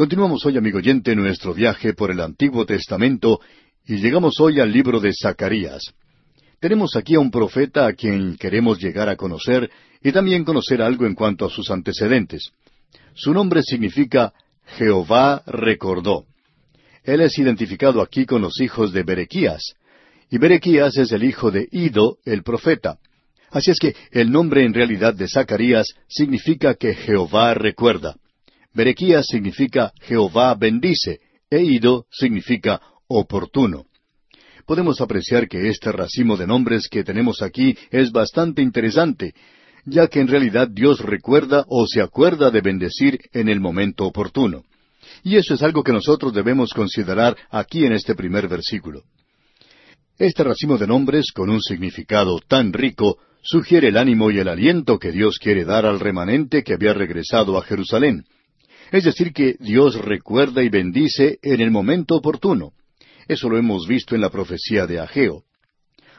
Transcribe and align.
Continuamos 0.00 0.46
hoy, 0.46 0.56
amigo 0.56 0.78
oyente, 0.78 1.14
nuestro 1.14 1.52
viaje 1.52 1.92
por 1.92 2.10
el 2.10 2.20
Antiguo 2.20 2.64
Testamento 2.64 3.38
y 3.86 3.96
llegamos 3.96 4.40
hoy 4.40 4.58
al 4.58 4.72
libro 4.72 4.98
de 4.98 5.12
Zacarías. 5.12 5.92
Tenemos 6.58 6.96
aquí 6.96 7.16
a 7.16 7.20
un 7.20 7.30
profeta 7.30 7.86
a 7.86 7.92
quien 7.92 8.38
queremos 8.38 8.78
llegar 8.78 9.10
a 9.10 9.16
conocer 9.16 9.70
y 10.02 10.10
también 10.10 10.42
conocer 10.42 10.80
algo 10.80 11.04
en 11.04 11.14
cuanto 11.14 11.44
a 11.44 11.50
sus 11.50 11.70
antecedentes. 11.70 12.50
Su 13.12 13.34
nombre 13.34 13.62
significa 13.62 14.32
Jehová 14.78 15.42
recordó. 15.46 16.24
Él 17.04 17.20
es 17.20 17.38
identificado 17.38 18.00
aquí 18.00 18.24
con 18.24 18.40
los 18.40 18.58
hijos 18.62 18.94
de 18.94 19.02
Berequías, 19.02 19.74
y 20.30 20.38
Berequías 20.38 20.96
es 20.96 21.12
el 21.12 21.24
hijo 21.24 21.50
de 21.50 21.68
Ido, 21.72 22.16
el 22.24 22.42
profeta. 22.42 22.96
Así 23.50 23.70
es 23.70 23.78
que 23.78 23.94
el 24.12 24.30
nombre 24.30 24.64
en 24.64 24.72
realidad 24.72 25.12
de 25.12 25.28
Zacarías 25.28 25.88
significa 26.08 26.74
que 26.74 26.94
Jehová 26.94 27.52
recuerda. 27.52 28.16
Berequías 28.72 29.26
significa 29.26 29.92
Jehová 30.00 30.54
bendice, 30.54 31.18
e 31.50 31.62
Ido 31.62 32.06
significa 32.10 32.80
oportuno. 33.08 33.86
Podemos 34.64 35.00
apreciar 35.00 35.48
que 35.48 35.68
este 35.68 35.90
racimo 35.90 36.36
de 36.36 36.46
nombres 36.46 36.88
que 36.88 37.02
tenemos 37.02 37.42
aquí 37.42 37.76
es 37.90 38.12
bastante 38.12 38.62
interesante, 38.62 39.34
ya 39.84 40.06
que 40.06 40.20
en 40.20 40.28
realidad 40.28 40.68
Dios 40.68 41.00
recuerda 41.00 41.64
o 41.68 41.86
se 41.88 42.00
acuerda 42.00 42.52
de 42.52 42.60
bendecir 42.60 43.18
en 43.32 43.48
el 43.48 43.58
momento 43.58 44.06
oportuno. 44.06 44.62
Y 45.24 45.36
eso 45.36 45.54
es 45.54 45.62
algo 45.62 45.82
que 45.82 45.92
nosotros 45.92 46.32
debemos 46.32 46.72
considerar 46.72 47.36
aquí 47.50 47.84
en 47.84 47.92
este 47.92 48.14
primer 48.14 48.46
versículo. 48.46 49.02
Este 50.16 50.44
racimo 50.44 50.78
de 50.78 50.86
nombres, 50.86 51.32
con 51.34 51.50
un 51.50 51.60
significado 51.60 52.38
tan 52.46 52.72
rico, 52.72 53.18
sugiere 53.42 53.88
el 53.88 53.96
ánimo 53.96 54.30
y 54.30 54.38
el 54.38 54.48
aliento 54.48 54.98
que 54.98 55.10
Dios 55.10 55.38
quiere 55.38 55.64
dar 55.64 55.86
al 55.86 55.98
remanente 55.98 56.62
que 56.62 56.74
había 56.74 56.92
regresado 56.92 57.58
a 57.58 57.62
Jerusalén. 57.62 58.24
Es 58.90 59.04
decir, 59.04 59.32
que 59.32 59.56
Dios 59.60 59.94
recuerda 59.96 60.62
y 60.62 60.68
bendice 60.68 61.38
en 61.42 61.60
el 61.60 61.70
momento 61.70 62.16
oportuno. 62.16 62.72
Eso 63.28 63.48
lo 63.48 63.56
hemos 63.56 63.86
visto 63.86 64.14
en 64.14 64.20
la 64.20 64.30
profecía 64.30 64.86
de 64.86 64.98
Ageo. 64.98 65.44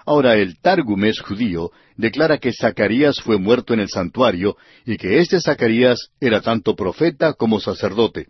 Ahora 0.06 0.36
el 0.36 0.60
Targumes 0.60 1.20
judío 1.20 1.72
declara 1.96 2.38
que 2.38 2.54
Zacarías 2.54 3.20
fue 3.22 3.38
muerto 3.38 3.74
en 3.74 3.82
el 3.82 3.90
santuario 3.90 4.58
y 4.86 4.98
que 4.98 5.20
este 5.20 5.40
Zacarías 5.40 6.10
era 6.20 6.42
tanto 6.42 6.76
profeta 6.76 7.34
como 7.34 7.60
sacerdote. 7.60 8.28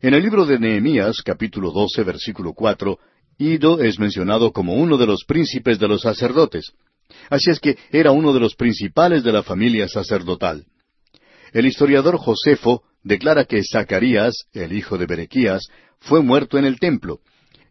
En 0.00 0.14
el 0.14 0.22
libro 0.22 0.44
de 0.44 0.58
Nehemías, 0.58 1.22
capítulo 1.22 1.70
12, 1.70 2.02
versículo 2.02 2.52
4, 2.52 2.98
Ido 3.38 3.80
es 3.80 3.98
mencionado 3.98 4.52
como 4.52 4.74
uno 4.74 4.96
de 4.98 5.06
los 5.06 5.24
príncipes 5.24 5.78
de 5.78 5.88
los 5.88 6.02
sacerdotes. 6.02 6.72
Así 7.30 7.50
es 7.50 7.60
que 7.60 7.78
era 7.90 8.10
uno 8.10 8.32
de 8.32 8.40
los 8.40 8.54
principales 8.54 9.22
de 9.22 9.32
la 9.32 9.42
familia 9.42 9.88
sacerdotal. 9.88 10.66
El 11.52 11.66
historiador 11.66 12.18
Josefo 12.18 12.82
declara 13.02 13.44
que 13.44 13.62
Zacarías, 13.62 14.44
el 14.52 14.72
hijo 14.72 14.98
de 14.98 15.06
Berequías, 15.06 15.68
fue 16.00 16.22
muerto 16.22 16.58
en 16.58 16.64
el 16.64 16.78
templo. 16.78 17.20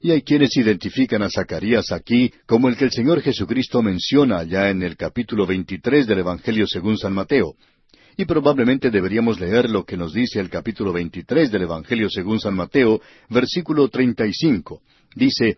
Y 0.01 0.11
hay 0.11 0.21
quienes 0.21 0.55
identifican 0.57 1.23
a 1.23 1.29
Zacarías 1.29 1.91
aquí 1.91 2.31
como 2.45 2.69
el 2.69 2.77
que 2.77 2.85
el 2.85 2.91
Señor 2.91 3.21
Jesucristo 3.21 3.81
menciona 3.81 4.43
ya 4.43 4.69
en 4.69 4.83
el 4.83 4.95
capítulo 4.95 5.45
23 5.47 6.05
del 6.05 6.19
Evangelio 6.19 6.67
según 6.67 6.97
San 6.97 7.13
Mateo. 7.13 7.55
Y 8.15 8.25
probablemente 8.25 8.89
deberíamos 8.89 9.39
leer 9.39 9.69
lo 9.69 9.85
que 9.85 9.97
nos 9.97 10.13
dice 10.13 10.39
el 10.39 10.49
capítulo 10.49 10.91
23 10.93 11.51
del 11.51 11.63
Evangelio 11.63 12.09
según 12.09 12.39
San 12.39 12.55
Mateo, 12.55 13.01
versículo 13.29 13.89
35 13.89 14.81
dice, 15.17 15.57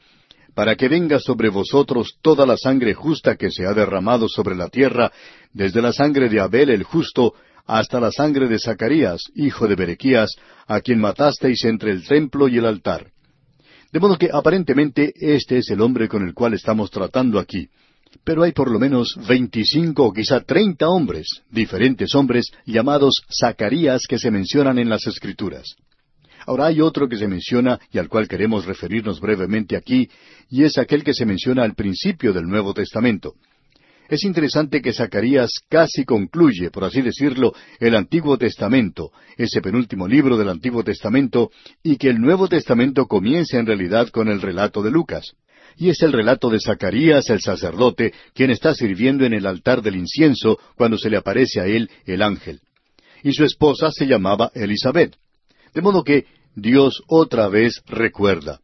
para 0.55 0.75
que 0.75 0.89
venga 0.89 1.19
sobre 1.19 1.49
vosotros 1.49 2.17
toda 2.21 2.45
la 2.45 2.57
sangre 2.57 2.93
justa 2.93 3.35
que 3.35 3.51
se 3.51 3.65
ha 3.65 3.73
derramado 3.73 4.27
sobre 4.27 4.55
la 4.55 4.69
tierra, 4.69 5.11
desde 5.53 5.81
la 5.81 5.93
sangre 5.93 6.29
de 6.29 6.39
Abel 6.39 6.69
el 6.69 6.83
justo, 6.83 7.33
hasta 7.65 7.99
la 7.99 8.11
sangre 8.11 8.47
de 8.47 8.59
Zacarías, 8.59 9.21
hijo 9.35 9.67
de 9.67 9.75
Berequías, 9.75 10.31
a 10.67 10.81
quien 10.81 10.99
matasteis 10.99 11.63
entre 11.65 11.91
el 11.91 12.05
templo 12.05 12.47
y 12.47 12.57
el 12.57 12.65
altar. 12.65 13.11
De 13.91 13.99
modo 13.99 14.17
que 14.17 14.29
aparentemente 14.31 15.13
este 15.15 15.57
es 15.57 15.69
el 15.71 15.81
hombre 15.81 16.07
con 16.07 16.27
el 16.27 16.33
cual 16.33 16.53
estamos 16.53 16.91
tratando 16.91 17.39
aquí. 17.39 17.69
Pero 18.23 18.43
hay 18.43 18.52
por 18.52 18.71
lo 18.71 18.80
menos 18.80 19.15
veinticinco 19.27 20.05
o 20.05 20.14
quizá 20.14 20.42
treinta 20.42 20.87
hombres, 20.87 21.27
diferentes 21.49 22.15
hombres, 22.15 22.47
llamados 22.65 23.21
Zacarías 23.39 24.03
que 24.08 24.20
se 24.20 24.31
mencionan 24.31 24.80
en 24.80 24.89
las 24.89 25.05
Escrituras. 25.08 25.76
Ahora 26.45 26.67
hay 26.67 26.81
otro 26.81 27.08
que 27.08 27.17
se 27.17 27.27
menciona 27.27 27.80
y 27.91 27.99
al 27.99 28.09
cual 28.09 28.27
queremos 28.27 28.65
referirnos 28.65 29.20
brevemente 29.20 29.76
aquí, 29.76 30.09
y 30.49 30.64
es 30.64 30.77
aquel 30.80 31.03
que 31.03 31.14
se 31.14 31.26
menciona 31.26 31.64
al 31.64 31.76
principio 31.76 32.33
del 32.33 32.45
Nuevo 32.45 32.73
Testamento. 32.73 33.36
Es 34.09 34.23
interesante 34.23 34.81
que 34.81 34.92
Zacarías 34.92 35.52
casi 35.70 36.03
concluye, 36.03 36.71
por 36.71 36.83
así 36.83 37.02
decirlo, 37.02 37.53
el 37.80 37.95
Antiguo 37.95 38.39
Testamento, 38.39 39.11
ese 39.37 39.61
penúltimo 39.61 40.08
libro 40.08 40.36
del 40.36 40.49
Antiguo 40.49 40.83
Testamento, 40.83 41.52
y 41.83 41.97
que 41.97 42.09
el 42.09 42.20
Nuevo 42.20 42.47
Testamento 42.47 43.05
comienza 43.05 43.59
en 43.59 43.67
realidad 43.67 44.09
con 44.09 44.27
el 44.27 44.42
relato 44.42 44.81
de 44.81 44.89
Lucas. 44.89 45.33
Y 45.77 45.89
es 45.89 46.02
el 46.02 46.11
relato 46.11 46.49
de 46.49 46.59
Zacarías 46.59 47.30
el 47.30 47.39
sacerdote, 47.39 48.14
quien 48.33 48.49
está 48.49 48.73
sirviendo 48.73 49.25
en 49.25 49.33
el 49.33 49.45
altar 49.45 49.83
del 49.83 49.95
incienso 49.95 50.58
cuando 50.76 50.97
se 50.97 51.11
le 51.11 51.17
aparece 51.17 51.61
a 51.61 51.67
él 51.67 51.87
el 52.05 52.23
ángel. 52.23 52.61
Y 53.21 53.33
su 53.33 53.43
esposa 53.43 53.91
se 53.91 54.08
llamaba 54.08 54.52
Elizabeth. 54.55 55.15
De 55.76 55.81
modo 55.81 56.03
que 56.03 56.26
Dios 56.55 57.03
otra 57.08 57.47
vez 57.47 57.83
recuerda. 57.86 58.59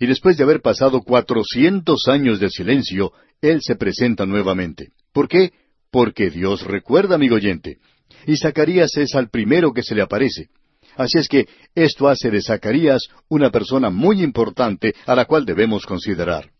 Y 0.00 0.06
después 0.06 0.38
de 0.38 0.44
haber 0.44 0.62
pasado 0.62 1.02
cuatrocientos 1.02 2.08
años 2.08 2.40
de 2.40 2.48
silencio, 2.48 3.12
Él 3.40 3.60
se 3.62 3.76
presenta 3.76 4.26
nuevamente. 4.26 4.88
¿Por 5.12 5.28
qué? 5.28 5.52
Porque 5.90 6.30
Dios 6.30 6.62
recuerda, 6.64 7.14
amigo 7.14 7.36
oyente. 7.36 7.78
Y 8.26 8.36
Zacarías 8.36 8.96
es 8.96 9.14
al 9.14 9.30
primero 9.30 9.72
que 9.72 9.82
se 9.82 9.94
le 9.94 10.02
aparece. 10.02 10.48
Así 10.96 11.18
es 11.18 11.28
que 11.28 11.46
esto 11.74 12.08
hace 12.08 12.30
de 12.30 12.40
Zacarías 12.40 13.08
una 13.28 13.50
persona 13.50 13.90
muy 13.90 14.22
importante 14.22 14.94
a 15.04 15.14
la 15.14 15.26
cual 15.26 15.44
debemos 15.44 15.84
considerar. 15.84 16.50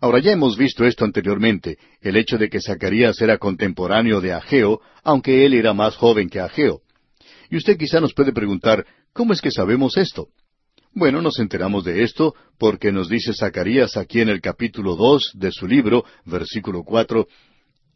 Ahora 0.00 0.18
ya 0.18 0.32
hemos 0.32 0.58
visto 0.58 0.84
esto 0.84 1.04
anteriormente, 1.04 1.78
el 2.02 2.16
hecho 2.16 2.36
de 2.36 2.50
que 2.50 2.60
Zacarías 2.60 3.20
era 3.22 3.38
contemporáneo 3.38 4.20
de 4.20 4.34
Ageo, 4.34 4.80
aunque 5.02 5.46
él 5.46 5.54
era 5.54 5.72
más 5.72 5.96
joven 5.96 6.28
que 6.28 6.40
Ageo. 6.40 6.82
Y 7.50 7.56
usted 7.56 7.78
quizá 7.78 8.00
nos 8.00 8.12
puede 8.12 8.32
preguntar, 8.32 8.84
¿cómo 9.12 9.32
es 9.32 9.40
que 9.40 9.50
sabemos 9.50 9.96
esto? 9.96 10.28
Bueno, 10.96 11.20
nos 11.20 11.38
enteramos 11.40 11.84
de 11.84 12.04
esto 12.04 12.34
porque 12.58 12.90
nos 12.90 13.10
dice 13.10 13.34
Zacarías 13.34 13.98
aquí 13.98 14.22
en 14.22 14.30
el 14.30 14.40
capítulo 14.40 14.96
dos 14.96 15.30
de 15.34 15.52
su 15.52 15.66
libro, 15.66 16.06
versículo 16.24 16.84
cuatro, 16.84 17.26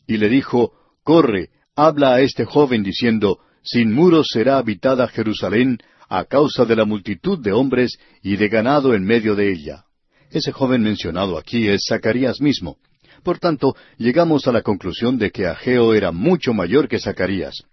y 0.07 0.19
le 0.19 0.29
dijo, 0.29 0.75
Corre, 1.03 1.49
habla 1.75 2.13
a 2.13 2.21
este 2.21 2.45
joven 2.45 2.83
diciendo, 2.83 3.39
Sin 3.63 3.91
muros 3.91 4.29
será 4.31 4.59
habitada 4.59 5.09
Jerusalén 5.09 5.79
a 6.11 6.27
causa 6.27 6.67
de 6.67 6.77
la 6.77 6.85
multitud 6.85 7.39
de 7.39 7.53
hombres 7.53 7.97
y 8.23 8.37
de 8.37 8.49
ganado 8.51 8.93
en 8.93 9.03
medio 9.03 9.35
de 9.35 9.51
ella. 9.51 9.85
Ese 10.31 10.53
joven 10.53 10.83
mencionado 10.83 11.39
aquí 11.39 11.69
es 11.69 11.87
Zacarías 11.89 12.43
mismo. 12.43 12.77
Por 13.23 13.39
tanto, 13.39 13.75
llegamos 13.97 14.47
a 14.47 14.53
la 14.53 14.61
conclusión 14.61 15.17
de 15.17 15.31
que 15.31 15.47
Ageo 15.47 15.95
era 15.95 16.13
mucho 16.13 16.53
mayor 16.53 16.87
que 16.87 16.99
Zacarías. 16.99 17.65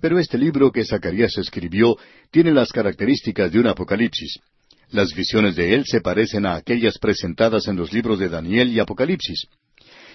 Pero 0.00 0.20
este 0.20 0.38
libro 0.38 0.70
que 0.70 0.84
Zacarías 0.84 1.36
escribió 1.38 1.96
tiene 2.30 2.52
las 2.52 2.70
características 2.70 3.50
de 3.50 3.58
un 3.58 3.66
Apocalipsis. 3.66 4.38
Las 4.90 5.14
visiones 5.14 5.56
de 5.56 5.74
él 5.74 5.84
se 5.84 6.00
parecen 6.00 6.46
a 6.46 6.54
aquellas 6.54 6.98
presentadas 6.98 7.66
en 7.66 7.76
los 7.76 7.92
libros 7.92 8.18
de 8.18 8.28
Daniel 8.28 8.72
y 8.72 8.78
Apocalipsis. 8.78 9.46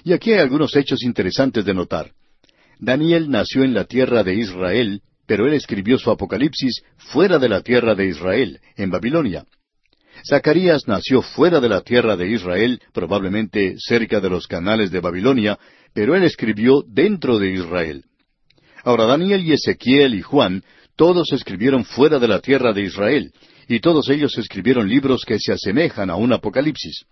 Y 0.03 0.13
aquí 0.13 0.31
hay 0.31 0.39
algunos 0.39 0.75
hechos 0.75 1.03
interesantes 1.03 1.65
de 1.65 1.73
notar. 1.73 2.11
Daniel 2.79 3.29
nació 3.29 3.63
en 3.63 3.73
la 3.73 3.85
tierra 3.85 4.23
de 4.23 4.35
Israel, 4.35 5.01
pero 5.27 5.45
él 5.45 5.53
escribió 5.53 5.97
su 5.97 6.09
Apocalipsis 6.09 6.81
fuera 6.97 7.37
de 7.37 7.49
la 7.49 7.61
tierra 7.61 7.95
de 7.95 8.07
Israel, 8.07 8.59
en 8.75 8.89
Babilonia. 8.89 9.45
Zacarías 10.27 10.87
nació 10.87 11.21
fuera 11.21 11.59
de 11.59 11.69
la 11.69 11.81
tierra 11.81 12.15
de 12.15 12.29
Israel, 12.29 12.81
probablemente 12.93 13.75
cerca 13.77 14.19
de 14.19 14.29
los 14.29 14.47
canales 14.47 14.91
de 14.91 14.99
Babilonia, 14.99 15.57
pero 15.93 16.15
él 16.15 16.23
escribió 16.23 16.83
dentro 16.87 17.39
de 17.39 17.51
Israel. 17.51 18.05
Ahora 18.83 19.05
Daniel 19.05 19.45
y 19.45 19.53
Ezequiel 19.53 20.15
y 20.15 20.21
Juan 20.21 20.63
todos 20.95 21.31
escribieron 21.33 21.85
fuera 21.85 22.19
de 22.19 22.27
la 22.27 22.39
tierra 22.39 22.73
de 22.73 22.83
Israel, 22.83 23.31
y 23.71 23.79
todos 23.79 24.09
ellos 24.09 24.37
escribieron 24.37 24.89
libros 24.89 25.23
que 25.25 25.39
se 25.39 25.53
asemejan 25.53 26.09
a 26.09 26.17
un 26.17 26.33
Apocalipsis. 26.33 27.05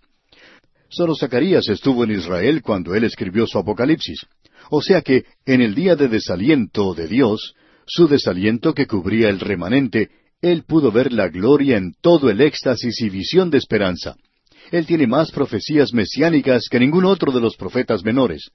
Solo 0.90 1.14
Zacarías 1.14 1.66
estuvo 1.70 2.04
en 2.04 2.10
Israel 2.10 2.60
cuando 2.60 2.94
él 2.94 3.04
escribió 3.04 3.46
su 3.46 3.58
Apocalipsis. 3.58 4.26
O 4.70 4.82
sea 4.82 5.00
que, 5.00 5.24
en 5.46 5.62
el 5.62 5.74
día 5.74 5.96
de 5.96 6.08
desaliento 6.08 6.92
de 6.92 7.08
Dios, 7.08 7.54
su 7.86 8.08
desaliento 8.08 8.74
que 8.74 8.86
cubría 8.86 9.30
el 9.30 9.40
remanente, 9.40 10.10
él 10.42 10.64
pudo 10.64 10.92
ver 10.92 11.14
la 11.14 11.28
gloria 11.28 11.78
en 11.78 11.94
todo 11.98 12.28
el 12.28 12.42
éxtasis 12.42 13.00
y 13.00 13.08
visión 13.08 13.48
de 13.50 13.56
esperanza. 13.56 14.16
Él 14.70 14.84
tiene 14.84 15.06
más 15.06 15.30
profecías 15.30 15.94
mesiánicas 15.94 16.68
que 16.70 16.78
ningún 16.78 17.06
otro 17.06 17.32
de 17.32 17.40
los 17.40 17.56
profetas 17.56 18.04
menores. 18.04 18.50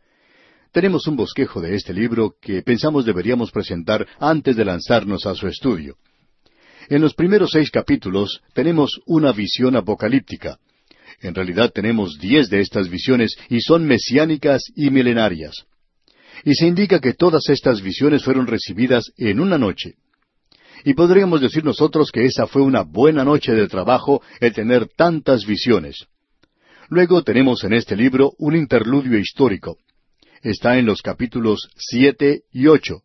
Tenemos 0.72 1.08
un 1.08 1.16
bosquejo 1.16 1.60
de 1.60 1.76
este 1.76 1.92
libro 1.92 2.36
que 2.40 2.62
pensamos 2.62 3.04
deberíamos 3.04 3.50
presentar 3.50 4.06
antes 4.20 4.56
de 4.56 4.66
lanzarnos 4.66 5.26
a 5.26 5.34
su 5.34 5.48
estudio. 5.48 5.96
En 6.90 7.02
los 7.02 7.16
primeros 7.16 7.52
seis 7.52 7.72
capítulos 7.72 8.42
tenemos 8.54 9.00
una 9.06 9.32
visión 9.32 9.76
apocalíptica. 9.76 10.60
En 11.22 11.34
realidad 11.34 11.72
tenemos 11.74 12.20
diez 12.20 12.50
de 12.50 12.60
estas 12.60 12.90
visiones 12.90 13.36
y 13.50 13.62
son 13.62 13.86
mesiánicas 13.86 14.64
y 14.76 14.90
milenarias. 14.90 15.66
Y 16.44 16.54
se 16.56 16.68
indica 16.68 17.00
que 17.00 17.14
todas 17.14 17.50
estas 17.50 17.82
visiones 17.82 18.24
fueron 18.24 18.46
recibidas 18.46 19.12
en 19.18 19.40
una 19.40 19.58
noche. 19.58 19.96
Y 20.84 20.94
podríamos 20.94 21.42
decir 21.42 21.64
nosotros 21.64 22.12
que 22.12 22.26
esa 22.26 22.46
fue 22.46 22.62
una 22.62 22.84
buena 22.84 23.24
noche 23.24 23.54
de 23.54 23.68
trabajo 23.68 24.22
el 24.40 24.54
tener 24.54 24.88
tantas 24.96 25.46
visiones. 25.46 26.06
Luego 26.90 27.24
tenemos 27.24 27.64
en 27.64 27.74
este 27.74 27.96
libro 27.96 28.34
un 28.38 28.56
interludio 28.56 29.18
histórico. 29.18 29.78
Está 30.44 30.78
en 30.78 30.86
los 30.86 31.02
capítulos 31.02 31.70
siete 31.76 32.42
y 32.52 32.68
ocho. 32.68 33.02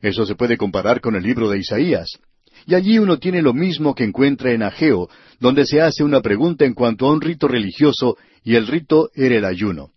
Eso 0.00 0.24
se 0.26 0.36
puede 0.36 0.56
comparar 0.56 1.00
con 1.00 1.16
el 1.16 1.24
libro 1.24 1.50
de 1.50 1.58
Isaías. 1.58 2.20
Y 2.66 2.74
allí 2.74 2.98
uno 2.98 3.18
tiene 3.18 3.42
lo 3.42 3.54
mismo 3.54 3.94
que 3.94 4.02
encuentra 4.02 4.50
en 4.50 4.64
Ageo, 4.64 5.08
donde 5.38 5.64
se 5.64 5.80
hace 5.80 6.02
una 6.02 6.20
pregunta 6.20 6.64
en 6.64 6.74
cuanto 6.74 7.06
a 7.06 7.12
un 7.12 7.20
rito 7.20 7.46
religioso, 7.46 8.16
y 8.42 8.56
el 8.56 8.66
rito 8.66 9.10
era 9.14 9.36
el 9.36 9.44
ayuno. 9.44 9.92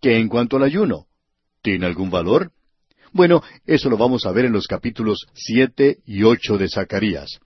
¿Qué 0.00 0.18
en 0.18 0.28
cuanto 0.28 0.56
al 0.56 0.64
ayuno? 0.64 1.06
¿Tiene 1.62 1.86
algún 1.86 2.10
valor? 2.10 2.50
Bueno, 3.12 3.42
eso 3.66 3.88
lo 3.88 3.96
vamos 3.96 4.26
a 4.26 4.32
ver 4.32 4.44
en 4.44 4.52
los 4.52 4.66
capítulos 4.66 5.26
siete 5.32 5.98
y 6.04 6.22
ocho 6.22 6.58
de 6.58 6.68
Zacarías. 6.68 7.40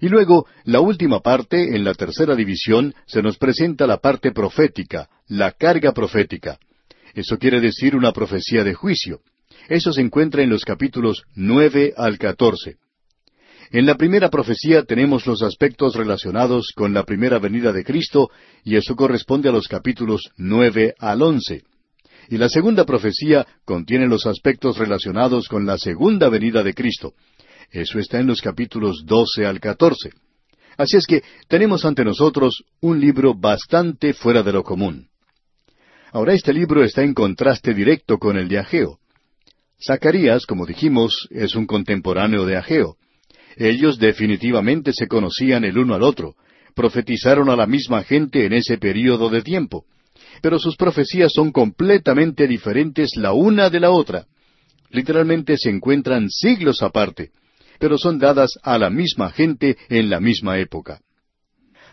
Y 0.00 0.08
luego, 0.08 0.46
la 0.64 0.80
última 0.80 1.20
parte, 1.20 1.76
en 1.76 1.84
la 1.84 1.94
tercera 1.94 2.36
división, 2.36 2.94
se 3.06 3.22
nos 3.22 3.38
presenta 3.38 3.86
la 3.86 3.98
parte 3.98 4.32
profética, 4.32 5.08
la 5.28 5.52
carga 5.52 5.92
profética. 5.92 6.58
Eso 7.14 7.38
quiere 7.38 7.60
decir 7.60 7.96
una 7.96 8.12
profecía 8.12 8.64
de 8.64 8.74
juicio. 8.74 9.20
Eso 9.68 9.92
se 9.92 10.00
encuentra 10.00 10.42
en 10.42 10.50
los 10.50 10.64
capítulos 10.64 11.22
nueve 11.34 11.94
al 11.96 12.18
catorce. 12.18 12.76
En 13.72 13.86
la 13.86 13.96
primera 13.96 14.28
profecía 14.28 14.82
tenemos 14.82 15.26
los 15.26 15.40
aspectos 15.40 15.94
relacionados 15.96 16.72
con 16.76 16.92
la 16.92 17.04
primera 17.04 17.38
venida 17.38 17.72
de 17.72 17.84
Cristo, 17.84 18.30
y 18.64 18.76
eso 18.76 18.94
corresponde 18.94 19.48
a 19.48 19.52
los 19.52 19.66
capítulos 19.66 20.30
nueve 20.36 20.94
al 20.98 21.22
once. 21.22 21.62
Y 22.28 22.36
la 22.36 22.50
segunda 22.50 22.84
profecía 22.84 23.46
contiene 23.64 24.06
los 24.06 24.26
aspectos 24.26 24.76
relacionados 24.76 25.48
con 25.48 25.64
la 25.64 25.78
segunda 25.78 26.28
venida 26.28 26.62
de 26.62 26.74
Cristo. 26.74 27.14
Eso 27.70 27.98
está 27.98 28.20
en 28.20 28.26
los 28.26 28.42
capítulos 28.42 29.04
doce 29.06 29.46
al 29.46 29.58
catorce. 29.58 30.10
Así 30.76 30.98
es 30.98 31.06
que 31.06 31.22
tenemos 31.48 31.86
ante 31.86 32.04
nosotros 32.04 32.64
un 32.82 33.00
libro 33.00 33.34
bastante 33.34 34.12
fuera 34.12 34.42
de 34.42 34.52
lo 34.52 34.64
común. 34.64 35.08
Ahora 36.12 36.34
este 36.34 36.52
libro 36.52 36.84
está 36.84 37.02
en 37.02 37.14
contraste 37.14 37.72
directo 37.72 38.18
con 38.18 38.36
el 38.36 38.48
de 38.48 38.58
Ageo. 38.58 38.98
Zacarías, 39.82 40.44
como 40.44 40.66
dijimos, 40.66 41.26
es 41.30 41.54
un 41.54 41.64
contemporáneo 41.64 42.44
de 42.44 42.58
Ageo. 42.58 42.98
Ellos 43.56 43.98
definitivamente 43.98 44.92
se 44.92 45.06
conocían 45.06 45.64
el 45.64 45.78
uno 45.78 45.94
al 45.94 46.02
otro, 46.02 46.34
profetizaron 46.74 47.50
a 47.50 47.56
la 47.56 47.66
misma 47.66 48.02
gente 48.02 48.46
en 48.46 48.52
ese 48.52 48.78
período 48.78 49.28
de 49.28 49.42
tiempo, 49.42 49.84
pero 50.40 50.58
sus 50.58 50.76
profecías 50.76 51.32
son 51.32 51.52
completamente 51.52 52.46
diferentes 52.46 53.16
la 53.16 53.32
una 53.32 53.70
de 53.70 53.80
la 53.80 53.90
otra. 53.90 54.26
Literalmente 54.90 55.56
se 55.56 55.70
encuentran 55.70 56.28
siglos 56.28 56.82
aparte, 56.82 57.30
pero 57.78 57.98
son 57.98 58.18
dadas 58.18 58.52
a 58.62 58.78
la 58.78 58.90
misma 58.90 59.30
gente 59.30 59.76
en 59.88 60.10
la 60.10 60.20
misma 60.20 60.58
época. 60.58 61.00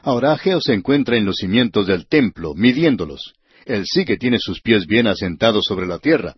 Ahora 0.01 0.33
Ageo 0.33 0.61
se 0.61 0.73
encuentra 0.73 1.17
en 1.17 1.25
los 1.25 1.37
cimientos 1.37 1.87
del 1.87 2.07
templo, 2.07 2.53
midiéndolos. 2.55 3.33
Él 3.65 3.83
sí 3.85 4.05
que 4.05 4.17
tiene 4.17 4.39
sus 4.39 4.61
pies 4.61 4.87
bien 4.87 5.07
asentados 5.07 5.65
sobre 5.65 5.87
la 5.87 5.99
tierra. 5.99 6.35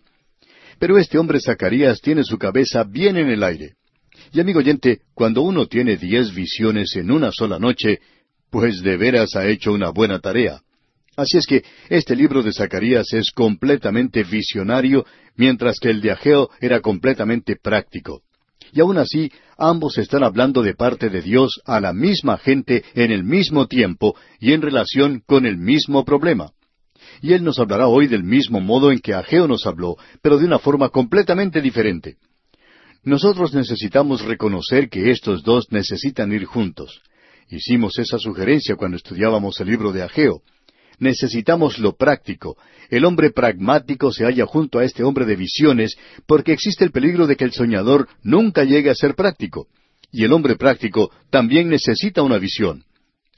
Pero 0.79 0.97
este 0.97 1.17
hombre 1.17 1.39
Zacarías 1.39 2.01
tiene 2.01 2.23
su 2.23 2.37
cabeza 2.37 2.83
bien 2.83 3.17
en 3.17 3.29
el 3.29 3.43
aire. 3.43 3.75
Y 4.33 4.39
amigo 4.39 4.59
oyente, 4.59 5.01
cuando 5.13 5.41
uno 5.41 5.65
tiene 5.65 5.97
diez 5.97 6.33
visiones 6.33 6.95
en 6.95 7.11
una 7.11 7.31
sola 7.31 7.59
noche, 7.59 7.99
pues 8.49 8.81
de 8.81 8.95
veras 8.95 9.35
ha 9.35 9.45
hecho 9.47 9.73
una 9.73 9.89
buena 9.89 10.19
tarea. 10.19 10.61
Así 11.17 11.37
es 11.37 11.45
que 11.45 11.65
este 11.89 12.15
libro 12.15 12.41
de 12.41 12.53
Zacarías 12.53 13.11
es 13.11 13.31
completamente 13.31 14.23
visionario, 14.23 15.05
mientras 15.35 15.79
que 15.79 15.89
el 15.89 15.99
de 15.99 16.11
Ageo 16.11 16.49
era 16.61 16.79
completamente 16.79 17.57
práctico. 17.57 18.21
Y 18.71 18.79
aún 18.79 18.97
así, 18.97 19.29
ambos 19.57 19.97
están 19.97 20.23
hablando 20.23 20.63
de 20.63 20.75
parte 20.75 21.09
de 21.09 21.21
Dios 21.21 21.59
a 21.65 21.81
la 21.81 21.91
misma 21.91 22.37
gente 22.37 22.85
en 22.93 23.11
el 23.11 23.25
mismo 23.25 23.67
tiempo 23.67 24.15
y 24.39 24.53
en 24.53 24.61
relación 24.61 25.21
con 25.25 25.45
el 25.45 25.57
mismo 25.57 26.05
problema. 26.05 26.51
Y 27.21 27.33
Él 27.33 27.43
nos 27.43 27.59
hablará 27.59 27.87
hoy 27.87 28.07
del 28.07 28.23
mismo 28.23 28.61
modo 28.61 28.93
en 28.93 28.99
que 28.99 29.13
Ageo 29.13 29.47
nos 29.49 29.67
habló, 29.67 29.97
pero 30.21 30.37
de 30.37 30.45
una 30.45 30.59
forma 30.59 30.87
completamente 30.87 31.61
diferente. 31.61 32.15
Nosotros 33.03 33.53
necesitamos 33.53 34.23
reconocer 34.23 34.87
que 34.87 35.09
estos 35.09 35.43
dos 35.43 35.65
necesitan 35.71 36.31
ir 36.31 36.45
juntos. 36.45 37.01
Hicimos 37.49 37.97
esa 37.97 38.19
sugerencia 38.19 38.75
cuando 38.75 38.97
estudiábamos 38.97 39.59
el 39.59 39.69
libro 39.69 39.91
de 39.91 40.03
Ageo. 40.03 40.41
Necesitamos 40.99 41.79
lo 41.79 41.95
práctico. 41.95 42.57
El 42.91 43.05
hombre 43.05 43.31
pragmático 43.31 44.11
se 44.11 44.23
halla 44.23 44.45
junto 44.45 44.77
a 44.77 44.83
este 44.83 45.03
hombre 45.03 45.25
de 45.25 45.35
visiones 45.35 45.97
porque 46.27 46.53
existe 46.53 46.85
el 46.85 46.91
peligro 46.91 47.25
de 47.25 47.35
que 47.35 47.43
el 47.43 47.53
soñador 47.53 48.07
nunca 48.21 48.63
llegue 48.63 48.91
a 48.91 48.95
ser 48.95 49.15
práctico. 49.15 49.67
Y 50.11 50.23
el 50.23 50.31
hombre 50.31 50.55
práctico 50.55 51.11
también 51.31 51.69
necesita 51.69 52.21
una 52.21 52.37
visión. 52.37 52.83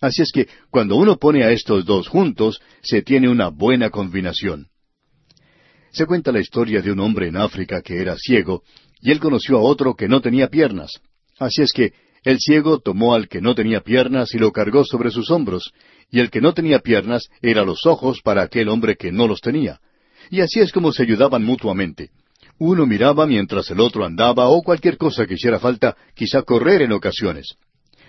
Así 0.01 0.24
es 0.24 0.33
que 0.33 0.50
cuando 0.71 0.98
uno 0.98 1.18
pone 1.18 1.45
a 1.45 1.51
estos 1.51 1.86
dos 1.86 2.10
juntos, 2.10 2.60
se 2.81 3.01
tiene 3.01 3.30
una 3.30 3.48
buena 3.48 3.89
combinación. 3.89 4.68
Se 5.94 6.06
cuenta 6.06 6.31
la 6.31 6.39
historia 6.39 6.81
de 6.81 6.92
un 6.92 7.00
hombre 7.00 7.27
en 7.27 7.38
África 7.38 7.81
que 7.81 8.01
era 8.01 8.18
ciego 8.18 8.63
y 9.03 9.11
él 9.11 9.19
conoció 9.19 9.57
a 9.57 9.61
otro 9.61 9.95
que 9.95 10.07
no 10.07 10.21
tenía 10.21 10.47
piernas. 10.47 11.01
Así 11.38 11.61
es 11.61 11.73
que 11.73 11.91
el 12.23 12.39
ciego 12.39 12.79
tomó 12.79 13.13
al 13.13 13.27
que 13.27 13.41
no 13.41 13.53
tenía 13.53 13.81
piernas 13.81 14.33
y 14.33 14.38
lo 14.38 14.53
cargó 14.53 14.85
sobre 14.85 15.11
sus 15.11 15.29
hombros, 15.29 15.73
y 16.09 16.21
el 16.21 16.29
que 16.29 16.39
no 16.39 16.53
tenía 16.53 16.79
piernas 16.79 17.27
era 17.41 17.65
los 17.65 17.85
ojos 17.85 18.21
para 18.23 18.44
aquel 18.44 18.69
hombre 18.69 18.95
que 18.95 19.11
no 19.11 19.27
los 19.27 19.41
tenía. 19.41 19.81
Y 20.31 20.39
así 20.39 20.61
es 20.61 20.71
como 20.71 20.94
se 20.94 21.03
ayudaban 21.03 21.44
mutuamente. 21.44 22.11
Uno 22.59 22.85
miraba 22.85 23.27
mientras 23.27 23.69
el 23.71 23.81
otro 23.81 24.05
andaba 24.05 24.47
o 24.47 24.61
cualquier 24.61 24.97
cosa 24.97 25.25
que 25.25 25.33
hiciera 25.33 25.59
falta, 25.59 25.97
quizá 26.15 26.44
correr 26.44 26.81
en 26.81 26.94
ocasiones. 26.94 27.55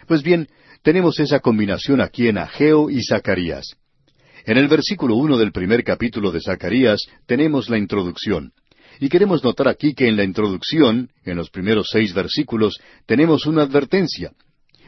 Pues 0.07 0.23
bien, 0.23 0.47
tenemos 0.83 1.19
esa 1.19 1.41
combinación 1.41 2.01
aquí 2.01 2.29
en 2.29 2.39
Ageo 2.39 2.89
y 2.89 3.03
Zacarías. 3.03 3.75
En 4.47 4.59
el 4.59 4.69
versículo 4.69 5.17
uno 5.17 5.39
del 5.39 5.51
primer 5.51 5.83
capítulo 5.83 6.31
de 6.31 6.41
Zacarías 6.41 7.01
tenemos 7.27 7.69
la 7.69 7.79
introducción. 7.79 8.53
Y 9.01 9.09
queremos 9.09 9.43
notar 9.43 9.69
aquí 9.69 9.95
que 9.95 10.09
en 10.09 10.17
la 10.17 10.25
introducción, 10.25 11.11
en 11.25 11.37
los 11.37 11.51
primeros 11.51 11.89
seis 11.91 12.15
versículos, 12.15 12.79
tenemos 13.07 13.47
una 13.47 13.63
advertencia. 13.63 14.33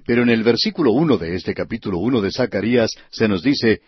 Pero 0.07 0.23
en 0.23 0.31
el 0.31 0.43
versículo 0.43 0.93
uno 0.93 1.17
de 1.19 1.35
este 1.35 1.55
capítulo 1.55 1.99
uno 1.99 2.21
de 2.21 2.31
Zacarías 2.31 2.91
se 3.11 3.29
nos 3.29 3.43
dice, 3.43 3.81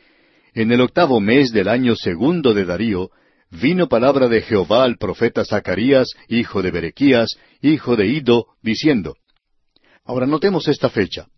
En 0.54 0.72
el 0.72 0.80
octavo 0.80 1.20
mes 1.20 1.52
del 1.52 1.68
año 1.68 1.94
segundo 1.94 2.54
de 2.54 2.64
Darío, 2.64 3.10
vino 3.50 3.88
palabra 3.88 4.28
de 4.28 4.42
Jehová 4.42 4.84
al 4.84 4.96
profeta 4.96 5.44
Zacarías, 5.44 6.08
hijo 6.28 6.62
de 6.62 6.70
Berequías, 6.70 7.36
hijo 7.62 7.96
de 7.96 8.08
Ido, 8.08 8.46
diciendo. 8.62 9.16
Ahora 10.04 10.26
notemos 10.26 10.68
esta 10.68 10.88
fecha. 10.88 11.28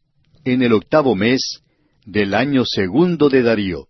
En 0.44 0.62
el 0.62 0.72
octavo 0.72 1.14
mes 1.14 1.60
del 2.06 2.34
año 2.34 2.64
segundo 2.64 3.28
de 3.28 3.42
Darío. 3.42 3.89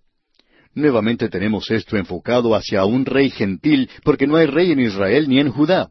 Nuevamente 0.75 1.29
tenemos 1.29 1.71
esto 1.71 1.97
enfocado 1.97 2.55
hacia 2.55 2.85
un 2.85 3.05
rey 3.05 3.31
gentil, 3.31 3.91
porque 4.05 4.27
no 4.27 4.37
hay 4.37 4.47
rey 4.47 4.71
en 4.71 4.81
Israel 4.81 5.29
ni 5.29 5.41
en 5.41 5.51
Judá. 5.51 5.91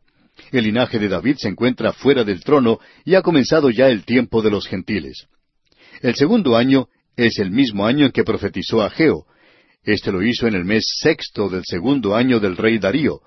El 0.52 0.64
linaje 0.64 1.00
de 1.00 1.10
David 1.10 1.36
se 1.38 1.50
encuentra 1.50 1.92
fuera 1.92 2.24
del 2.24 2.42
trono 2.44 2.80
y 3.04 3.16
ha 3.16 3.22
comenzado 3.22 3.70
ya 3.70 3.90
el 3.90 4.06
tiempo 4.06 4.42
de 4.42 4.52
los 4.52 4.68
gentiles. 4.68 5.28
El 6.02 6.16
segundo 6.16 6.56
año 6.56 6.88
es 7.18 7.40
el 7.40 7.52
mismo 7.52 7.86
año 7.86 8.06
en 8.06 8.12
que 8.14 8.24
profetizó 8.24 8.82
Ageo. 8.82 9.26
Este 9.84 10.14
lo 10.14 10.24
hizo 10.24 10.48
en 10.48 10.56
el 10.56 10.64
mes 10.64 10.86
sexto 11.02 11.50
del 11.50 11.64
segundo 11.66 12.16
año 12.16 12.40
del 12.40 12.56
rey 12.56 12.80
Darío. 12.80 13.20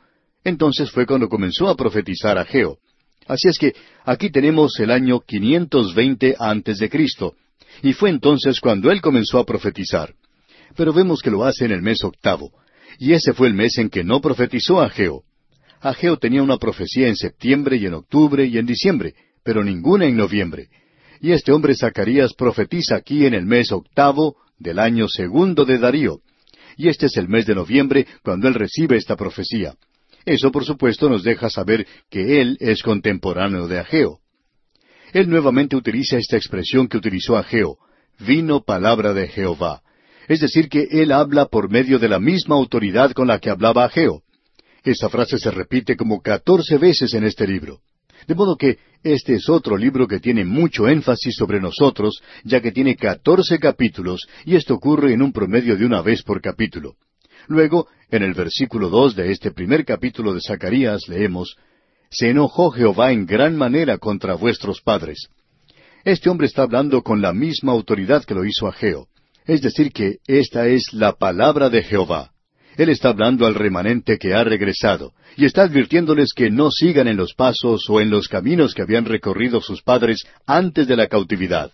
Entonces 0.44 0.90
fue 0.90 1.04
cuando 1.04 1.28
comenzó 1.28 1.68
a 1.68 1.76
profetizar 1.76 2.38
Ageo. 2.38 2.78
Así 3.26 3.48
es 3.48 3.58
que 3.58 3.74
aquí 4.04 4.30
tenemos 4.30 4.80
el 4.80 4.90
año 4.90 5.20
520 5.20 6.36
antes 6.38 6.78
de 6.78 6.88
Cristo, 6.88 7.34
y 7.82 7.92
fue 7.92 8.10
entonces 8.10 8.58
cuando 8.58 8.90
él 8.90 9.00
comenzó 9.00 9.38
a 9.38 9.44
profetizar 9.44 10.14
pero 10.76 10.92
vemos 10.92 11.20
que 11.20 11.30
lo 11.30 11.44
hace 11.44 11.64
en 11.64 11.72
el 11.72 11.82
mes 11.82 12.02
octavo. 12.04 12.50
Y 12.98 13.12
ese 13.12 13.32
fue 13.32 13.48
el 13.48 13.54
mes 13.54 13.78
en 13.78 13.88
que 13.88 14.04
no 14.04 14.20
profetizó 14.20 14.80
Ageo. 14.80 15.22
Ageo 15.80 16.16
tenía 16.18 16.42
una 16.42 16.58
profecía 16.58 17.08
en 17.08 17.16
septiembre 17.16 17.76
y 17.76 17.86
en 17.86 17.94
octubre 17.94 18.46
y 18.46 18.58
en 18.58 18.66
diciembre, 18.66 19.14
pero 19.42 19.64
ninguna 19.64 20.06
en 20.06 20.16
noviembre. 20.16 20.68
Y 21.20 21.32
este 21.32 21.52
hombre 21.52 21.74
Zacarías 21.74 22.34
profetiza 22.34 22.96
aquí 22.96 23.26
en 23.26 23.34
el 23.34 23.46
mes 23.46 23.72
octavo 23.72 24.36
del 24.58 24.78
año 24.78 25.08
segundo 25.08 25.64
de 25.64 25.78
Darío. 25.78 26.20
Y 26.76 26.88
este 26.88 27.06
es 27.06 27.16
el 27.16 27.28
mes 27.28 27.46
de 27.46 27.54
noviembre 27.54 28.06
cuando 28.22 28.48
él 28.48 28.54
recibe 28.54 28.96
esta 28.96 29.16
profecía. 29.16 29.74
Eso, 30.24 30.52
por 30.52 30.64
supuesto, 30.64 31.08
nos 31.08 31.22
deja 31.22 31.50
saber 31.50 31.86
que 32.08 32.40
él 32.40 32.56
es 32.60 32.82
contemporáneo 32.82 33.66
de 33.66 33.80
Ageo. 33.80 34.20
Él 35.12 35.28
nuevamente 35.28 35.76
utiliza 35.76 36.16
esta 36.16 36.36
expresión 36.36 36.88
que 36.88 36.96
utilizó 36.96 37.36
Ageo, 37.36 37.76
vino 38.20 38.62
palabra 38.62 39.12
de 39.12 39.28
Jehová. 39.28 39.82
Es 40.32 40.40
decir, 40.40 40.70
que 40.70 40.88
él 40.90 41.12
habla 41.12 41.44
por 41.44 41.70
medio 41.70 41.98
de 41.98 42.08
la 42.08 42.18
misma 42.18 42.54
autoridad 42.54 43.12
con 43.12 43.28
la 43.28 43.38
que 43.38 43.50
hablaba 43.50 43.84
Ageo. 43.84 44.22
Esa 44.82 45.10
frase 45.10 45.36
se 45.36 45.50
repite 45.50 45.94
como 45.94 46.22
catorce 46.22 46.78
veces 46.78 47.12
en 47.12 47.24
este 47.24 47.46
libro. 47.46 47.80
De 48.26 48.34
modo 48.34 48.56
que 48.56 48.78
este 49.02 49.34
es 49.34 49.50
otro 49.50 49.76
libro 49.76 50.08
que 50.08 50.20
tiene 50.20 50.46
mucho 50.46 50.88
énfasis 50.88 51.34
sobre 51.36 51.60
nosotros, 51.60 52.22
ya 52.44 52.62
que 52.62 52.72
tiene 52.72 52.96
catorce 52.96 53.58
capítulos, 53.58 54.26
y 54.46 54.56
esto 54.56 54.72
ocurre 54.72 55.12
en 55.12 55.20
un 55.20 55.34
promedio 55.34 55.76
de 55.76 55.84
una 55.84 56.00
vez 56.00 56.22
por 56.22 56.40
capítulo. 56.40 56.94
Luego, 57.46 57.88
en 58.10 58.22
el 58.22 58.32
versículo 58.32 58.88
dos 58.88 59.14
de 59.14 59.32
este 59.32 59.50
primer 59.50 59.84
capítulo 59.84 60.32
de 60.32 60.40
Zacarías 60.40 61.08
leemos, 61.08 61.56
se 62.10 62.30
enojó 62.30 62.70
Jehová 62.70 63.12
en 63.12 63.26
gran 63.26 63.54
manera 63.54 63.98
contra 63.98 64.32
vuestros 64.32 64.80
padres. 64.80 65.28
Este 66.04 66.30
hombre 66.30 66.46
está 66.46 66.62
hablando 66.62 67.02
con 67.02 67.20
la 67.20 67.34
misma 67.34 67.72
autoridad 67.72 68.24
que 68.24 68.32
lo 68.32 68.46
hizo 68.46 68.66
Ageo. 68.66 69.08
Es 69.46 69.60
decir, 69.60 69.92
que 69.92 70.18
esta 70.26 70.66
es 70.68 70.92
la 70.92 71.12
palabra 71.12 71.68
de 71.68 71.82
Jehová. 71.82 72.30
Él 72.76 72.88
está 72.88 73.10
hablando 73.10 73.46
al 73.46 73.54
remanente 73.54 74.18
que 74.18 74.34
ha 74.34 74.44
regresado, 74.44 75.12
y 75.36 75.44
está 75.44 75.62
advirtiéndoles 75.62 76.32
que 76.34 76.50
no 76.50 76.70
sigan 76.70 77.08
en 77.08 77.16
los 77.16 77.34
pasos 77.34 77.88
o 77.88 78.00
en 78.00 78.10
los 78.10 78.28
caminos 78.28 78.74
que 78.74 78.82
habían 78.82 79.04
recorrido 79.04 79.60
sus 79.60 79.82
padres 79.82 80.24
antes 80.46 80.86
de 80.86 80.96
la 80.96 81.06
cautividad. 81.06 81.72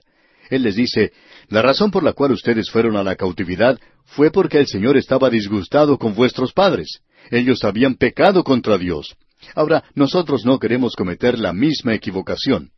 Él 0.51 0.63
les 0.63 0.77
dice, 0.77 1.13
la 1.49 1.63
razón 1.63 1.91
por 1.91 2.03
la 2.03 2.15
cual 2.15 2.33
ustedes 2.33 2.71
fueron 2.71 2.97
a 2.97 3.05
la 3.05 3.17
cautividad 3.17 3.79
fue 4.07 4.31
porque 4.31 4.59
el 4.59 4.67
Señor 4.67 4.97
estaba 4.97 5.31
disgustado 5.31 5.99
con 5.99 6.15
vuestros 6.15 6.53
padres. 6.53 7.01
Ellos 7.31 7.63
habían 7.65 7.95
pecado 7.97 8.43
contra 8.43 8.79
Dios. 8.79 9.15
Ahora, 9.55 9.85
nosotros 9.95 10.45
no 10.45 10.59
queremos 10.59 10.97
cometer 10.97 11.39
la 11.39 11.53
misma 11.53 11.95
equivocación. 11.95 12.71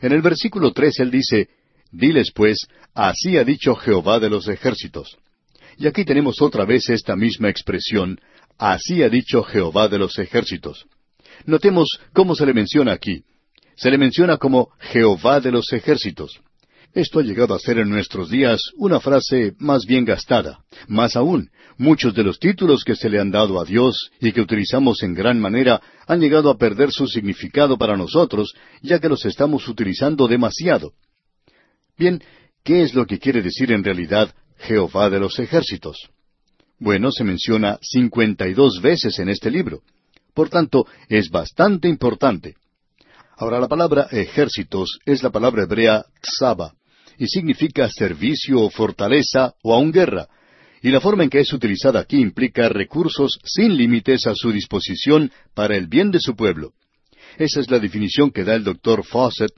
En 0.00 0.12
el 0.12 0.22
versículo 0.22 0.72
tres 0.72 0.98
él 0.98 1.10
dice, 1.10 1.48
Diles 1.96 2.30
pues, 2.30 2.66
así 2.94 3.38
ha 3.38 3.44
dicho 3.44 3.74
Jehová 3.74 4.20
de 4.20 4.28
los 4.28 4.48
ejércitos. 4.48 5.16
Y 5.78 5.86
aquí 5.86 6.04
tenemos 6.04 6.42
otra 6.42 6.66
vez 6.66 6.90
esta 6.90 7.16
misma 7.16 7.48
expresión, 7.48 8.20
así 8.58 9.02
ha 9.02 9.08
dicho 9.08 9.42
Jehová 9.42 9.88
de 9.88 9.98
los 9.98 10.18
ejércitos. 10.18 10.84
Notemos 11.46 11.88
cómo 12.12 12.34
se 12.34 12.44
le 12.44 12.52
menciona 12.52 12.92
aquí. 12.92 13.24
Se 13.76 13.90
le 13.90 13.96
menciona 13.96 14.36
como 14.36 14.68
Jehová 14.78 15.40
de 15.40 15.52
los 15.52 15.72
ejércitos. 15.72 16.38
Esto 16.92 17.20
ha 17.20 17.22
llegado 17.22 17.54
a 17.54 17.58
ser 17.58 17.78
en 17.78 17.88
nuestros 17.88 18.28
días 18.28 18.60
una 18.76 19.00
frase 19.00 19.54
más 19.58 19.86
bien 19.86 20.04
gastada. 20.04 20.60
Más 20.88 21.16
aún, 21.16 21.48
muchos 21.78 22.14
de 22.14 22.24
los 22.24 22.38
títulos 22.38 22.84
que 22.84 22.94
se 22.94 23.08
le 23.08 23.20
han 23.20 23.30
dado 23.30 23.58
a 23.58 23.64
Dios 23.64 24.10
y 24.20 24.32
que 24.32 24.42
utilizamos 24.42 25.02
en 25.02 25.14
gran 25.14 25.40
manera 25.40 25.80
han 26.06 26.20
llegado 26.20 26.50
a 26.50 26.58
perder 26.58 26.92
su 26.92 27.06
significado 27.06 27.78
para 27.78 27.96
nosotros, 27.96 28.52
ya 28.82 28.98
que 28.98 29.08
los 29.08 29.24
estamos 29.24 29.66
utilizando 29.66 30.28
demasiado. 30.28 30.92
Bien, 31.98 32.22
¿qué 32.62 32.82
es 32.82 32.94
lo 32.94 33.06
que 33.06 33.18
quiere 33.18 33.40
decir 33.40 33.72
en 33.72 33.82
realidad 33.82 34.34
Jehová 34.58 35.08
de 35.08 35.18
los 35.18 35.38
ejércitos? 35.38 36.10
Bueno, 36.78 37.10
se 37.10 37.24
menciona 37.24 37.78
cincuenta 37.80 38.46
y 38.46 38.52
dos 38.52 38.82
veces 38.82 39.18
en 39.18 39.30
este 39.30 39.50
libro. 39.50 39.80
Por 40.34 40.50
tanto, 40.50 40.86
es 41.08 41.30
bastante 41.30 41.88
importante. 41.88 42.56
Ahora, 43.38 43.60
la 43.60 43.68
palabra 43.68 44.08
ejércitos 44.10 44.98
es 45.06 45.22
la 45.22 45.30
palabra 45.30 45.62
hebrea 45.62 46.04
tzaba, 46.20 46.74
y 47.18 47.26
significa 47.28 47.88
servicio 47.88 48.60
o 48.60 48.68
fortaleza 48.68 49.54
o 49.62 49.74
aun 49.74 49.90
guerra, 49.90 50.28
y 50.82 50.90
la 50.90 51.00
forma 51.00 51.24
en 51.24 51.30
que 51.30 51.40
es 51.40 51.52
utilizada 51.54 52.00
aquí 52.00 52.18
implica 52.20 52.68
recursos 52.68 53.38
sin 53.42 53.74
límites 53.74 54.26
a 54.26 54.34
su 54.34 54.52
disposición 54.52 55.32
para 55.54 55.76
el 55.76 55.86
bien 55.86 56.10
de 56.10 56.20
su 56.20 56.36
pueblo. 56.36 56.72
Esa 57.38 57.60
es 57.60 57.70
la 57.70 57.78
definición 57.78 58.30
que 58.30 58.44
da 58.44 58.54
el 58.54 58.64
doctor 58.64 59.04
Fawcett, 59.04 59.52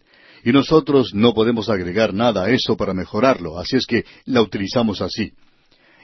y 0.44 0.52
nosotros 0.52 1.12
no 1.14 1.34
podemos 1.34 1.68
agregar 1.68 2.14
nada 2.14 2.44
a 2.44 2.50
eso 2.50 2.76
para 2.76 2.94
mejorarlo, 2.94 3.58
así 3.58 3.76
es 3.76 3.86
que 3.86 4.04
la 4.24 4.42
utilizamos 4.42 5.00
así. 5.00 5.32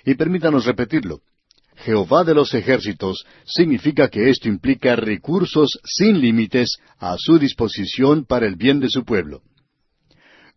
Y 0.04 0.14
permítanos 0.14 0.64
repetirlo. 0.64 1.20
Jehová 1.76 2.24
de 2.24 2.34
los 2.34 2.54
ejércitos 2.54 3.24
significa 3.44 4.08
que 4.08 4.30
esto 4.30 4.48
implica 4.48 4.96
recursos 4.96 5.80
sin 5.84 6.20
límites 6.20 6.76
a 6.98 7.16
su 7.18 7.38
disposición 7.38 8.24
para 8.24 8.46
el 8.46 8.56
bien 8.56 8.80
de 8.80 8.88
su 8.88 9.04
pueblo. 9.04 9.42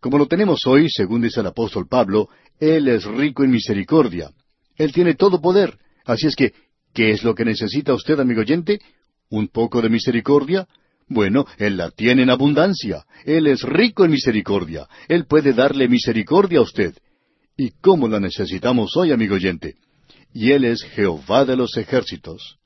Como 0.00 0.16
lo 0.16 0.26
tenemos 0.26 0.66
hoy, 0.66 0.88
según 0.88 1.22
dice 1.22 1.40
el 1.40 1.46
apóstol 1.46 1.88
Pablo, 1.88 2.28
Él 2.60 2.86
es 2.88 3.04
rico 3.04 3.42
en 3.42 3.50
misericordia. 3.50 4.30
Él 4.76 4.92
tiene 4.92 5.14
todo 5.14 5.40
poder. 5.40 5.76
Así 6.04 6.28
es 6.28 6.36
que, 6.36 6.52
¿qué 6.94 7.10
es 7.10 7.24
lo 7.24 7.34
que 7.34 7.44
necesita 7.44 7.94
usted, 7.94 8.18
amigo 8.20 8.42
oyente? 8.42 8.78
¿Un 9.28 9.48
poco 9.48 9.82
de 9.82 9.88
misericordia? 9.88 10.68
Bueno, 11.08 11.46
Él 11.58 11.76
la 11.76 11.90
tiene 11.90 12.22
en 12.22 12.30
abundancia. 12.30 13.04
Él 13.24 13.46
es 13.46 13.62
rico 13.62 14.04
en 14.04 14.10
misericordia. 14.10 14.86
Él 15.08 15.26
puede 15.26 15.52
darle 15.52 15.88
misericordia 15.88 16.58
a 16.58 16.62
usted. 16.62 16.94
¿Y 17.56 17.70
cómo 17.80 18.08
la 18.08 18.20
necesitamos 18.20 18.96
hoy, 18.96 19.12
amigo 19.12 19.34
oyente? 19.34 19.74
Y 20.32 20.52
Él 20.52 20.64
es 20.64 20.82
Jehová 20.82 21.44
de 21.44 21.56
los 21.56 21.76
ejércitos. 21.76 22.58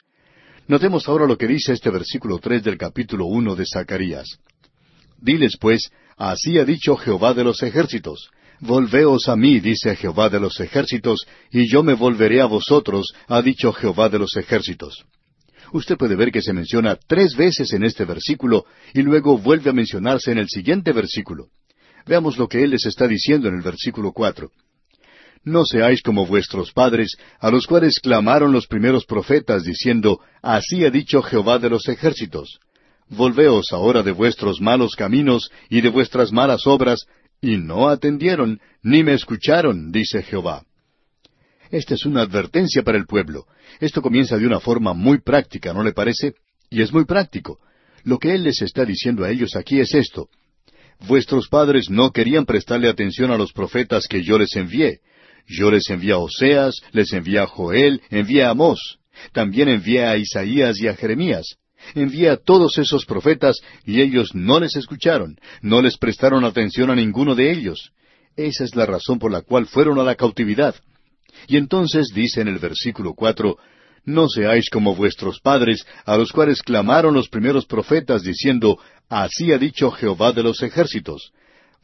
Notemos 0.69 1.09
ahora 1.09 1.27
lo 1.27 1.39
que 1.39 1.47
dice 1.47 1.73
este 1.73 1.91
versículo 1.91 2.39
tres 2.39 2.63
del 2.63 2.77
capítulo 2.77 3.27
uno 3.27 3.55
de 3.55 3.65
Zacarías. 3.67 4.39
Diles 5.19 5.57
pues, 5.61 5.91
Así 6.17 6.59
ha 6.59 6.65
dicho 6.65 6.97
Jehová 6.97 7.35
de 7.35 7.45
los 7.45 7.63
ejércitos. 7.63 8.31
Volveos 8.61 9.29
a 9.29 9.35
mí, 9.35 9.59
dice 9.59 9.97
Jehová 9.97 10.29
de 10.29 10.39
los 10.39 10.61
ejércitos, 10.61 11.27
y 11.51 11.69
yo 11.69 11.83
me 11.83 11.95
volveré 11.95 12.41
a 12.41 12.47
vosotros, 12.47 13.13
ha 13.27 13.43
dicho 13.43 13.73
Jehová 13.73 14.09
de 14.09 14.21
los 14.21 14.37
ejércitos. 14.37 15.05
Usted 15.73 15.97
puede 15.97 16.17
ver 16.17 16.31
que 16.31 16.43
se 16.43 16.53
menciona 16.53 16.97
tres 16.97 17.35
veces 17.35 17.73
en 17.73 17.83
este 17.83 18.05
versículo 18.05 18.67
y 18.93 19.03
luego 19.03 19.39
vuelve 19.39 19.71
a 19.71 19.73
mencionarse 19.73 20.31
en 20.31 20.39
el 20.39 20.49
siguiente 20.49 20.93
versículo. 20.93 21.49
Veamos 22.07 22.37
lo 22.37 22.47
que 22.47 22.63
Él 22.63 22.71
les 22.71 22.85
está 22.85 23.09
diciendo 23.09 23.49
en 23.49 23.55
el 23.55 23.63
versículo 23.63 24.13
cuatro. 24.13 24.51
No 25.45 25.65
seáis 25.65 26.03
como 26.03 26.27
vuestros 26.27 26.73
padres, 26.73 27.17
a 27.41 27.51
los 27.51 27.67
cuales 27.67 28.01
clamaron 28.01 28.53
los 28.53 28.67
primeros 28.67 29.07
profetas, 29.07 29.65
diciendo, 29.65 30.21
Así 30.43 30.85
ha 30.85 30.91
dicho 30.91 31.23
Jehová 31.23 31.59
de 31.59 31.71
los 31.71 31.89
ejércitos. 31.89 32.61
Volveos 33.09 33.73
ahora 33.73 34.03
de 34.03 34.13
vuestros 34.13 34.61
malos 34.61 34.95
caminos 34.95 35.51
y 35.69 35.81
de 35.81 35.89
vuestras 35.89 36.33
malas 36.33 36.67
obras, 36.67 37.07
y 37.41 37.57
no 37.57 37.89
atendieron, 37.89 38.61
ni 38.83 39.03
me 39.03 39.15
escucharon, 39.15 39.91
dice 39.91 40.23
Jehová. 40.23 40.65
Esta 41.73 41.95
es 41.95 42.05
una 42.05 42.21
advertencia 42.21 42.83
para 42.83 42.99
el 42.99 43.07
pueblo. 43.07 43.47
Esto 43.81 44.03
comienza 44.03 44.37
de 44.37 44.47
una 44.47 44.61
forma 44.61 44.93
muy 44.93 45.23
práctica, 45.23 45.73
¿no 45.73 45.83
le 45.83 45.95
parece? 45.95 46.35
Y 46.69 46.83
es 46.83 46.93
muy 46.93 47.07
práctico. 47.07 47.61
Lo 48.05 48.19
que 48.19 48.35
Él 48.35 48.43
les 48.43 48.61
está 48.61 48.85
diciendo 48.85 49.25
a 49.25 49.31
ellos 49.31 49.57
aquí 49.57 49.81
es 49.81 49.95
esto. 49.95 50.29
Vuestros 51.09 51.49
padres 51.49 51.89
no 51.89 52.11
querían 52.11 52.45
prestarle 52.45 52.91
atención 52.91 53.31
a 53.31 53.39
los 53.39 53.55
profetas 53.55 54.07
que 54.07 54.23
yo 54.23 54.39
les 54.39 54.55
envié. 54.55 55.01
Yo 55.47 55.71
les 55.71 55.89
envié 55.89 56.13
a 56.13 56.19
Oseas, 56.19 56.83
les 56.93 57.11
envié 57.15 57.39
a 57.39 57.47
Joel, 57.47 58.03
envié 58.11 58.45
a 58.45 58.51
Amós. 58.51 58.99
También 59.33 59.71
envié 59.71 60.05
a 60.05 60.19
Isaías 60.19 60.79
y 60.79 60.89
a 60.89 60.95
Jeremías. 60.95 61.57
Envié 61.95 62.29
a 62.29 62.37
todos 62.37 62.77
esos 62.77 63.07
profetas 63.07 63.61
y 63.87 64.03
ellos 64.03 64.35
no 64.35 64.61
les 64.61 64.77
escucharon, 64.77 65.39
no 65.63 65.81
les 65.81 65.97
prestaron 65.97 66.45
atención 66.45 66.91
a 66.91 66.95
ninguno 66.95 67.35
de 67.35 67.51
ellos. 67.51 67.93
Esa 68.37 68.65
es 68.65 68.77
la 68.77 68.85
razón 68.85 69.19
por 69.19 69.33
la 69.33 69.41
cual 69.41 69.67
fueron 69.67 69.99
a 69.99 70.05
la 70.05 70.17
cautividad. 70.17 70.75
Y 71.47 71.57
entonces 71.57 72.09
dice 72.15 72.41
en 72.41 72.49
el 72.49 72.59
versículo 72.59 73.15
cuatro, 73.15 73.59
No 74.05 74.29
seáis 74.29 74.69
como 74.71 74.95
vuestros 74.95 75.41
padres, 75.41 75.87
a 76.05 76.17
los 76.17 76.33
cuales 76.33 76.63
clamaron 76.63 77.15
los 77.15 77.29
primeros 77.29 77.67
profetas, 77.67 78.23
diciendo, 78.23 78.79
Así 79.09 79.53
ha 79.53 79.59
dicho 79.59 79.91
Jehová 79.91 80.33
de 80.33 80.43
los 80.43 80.63
ejércitos. 80.63 81.33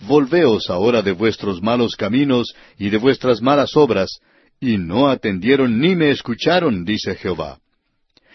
Volveos 0.01 0.71
ahora 0.71 1.03
de 1.03 1.13
vuestros 1.13 1.61
malos 1.61 1.97
caminos 1.97 2.55
y 2.79 2.89
de 2.89 2.99
vuestras 2.99 3.43
malas 3.43 3.77
obras, 3.77 4.21
y 4.61 4.79
no 4.79 5.09
atendieron 5.09 5.79
ni 5.81 5.95
me 5.95 6.11
escucharon, 6.11 6.85
dice 6.85 7.15
Jehová. 7.15 7.59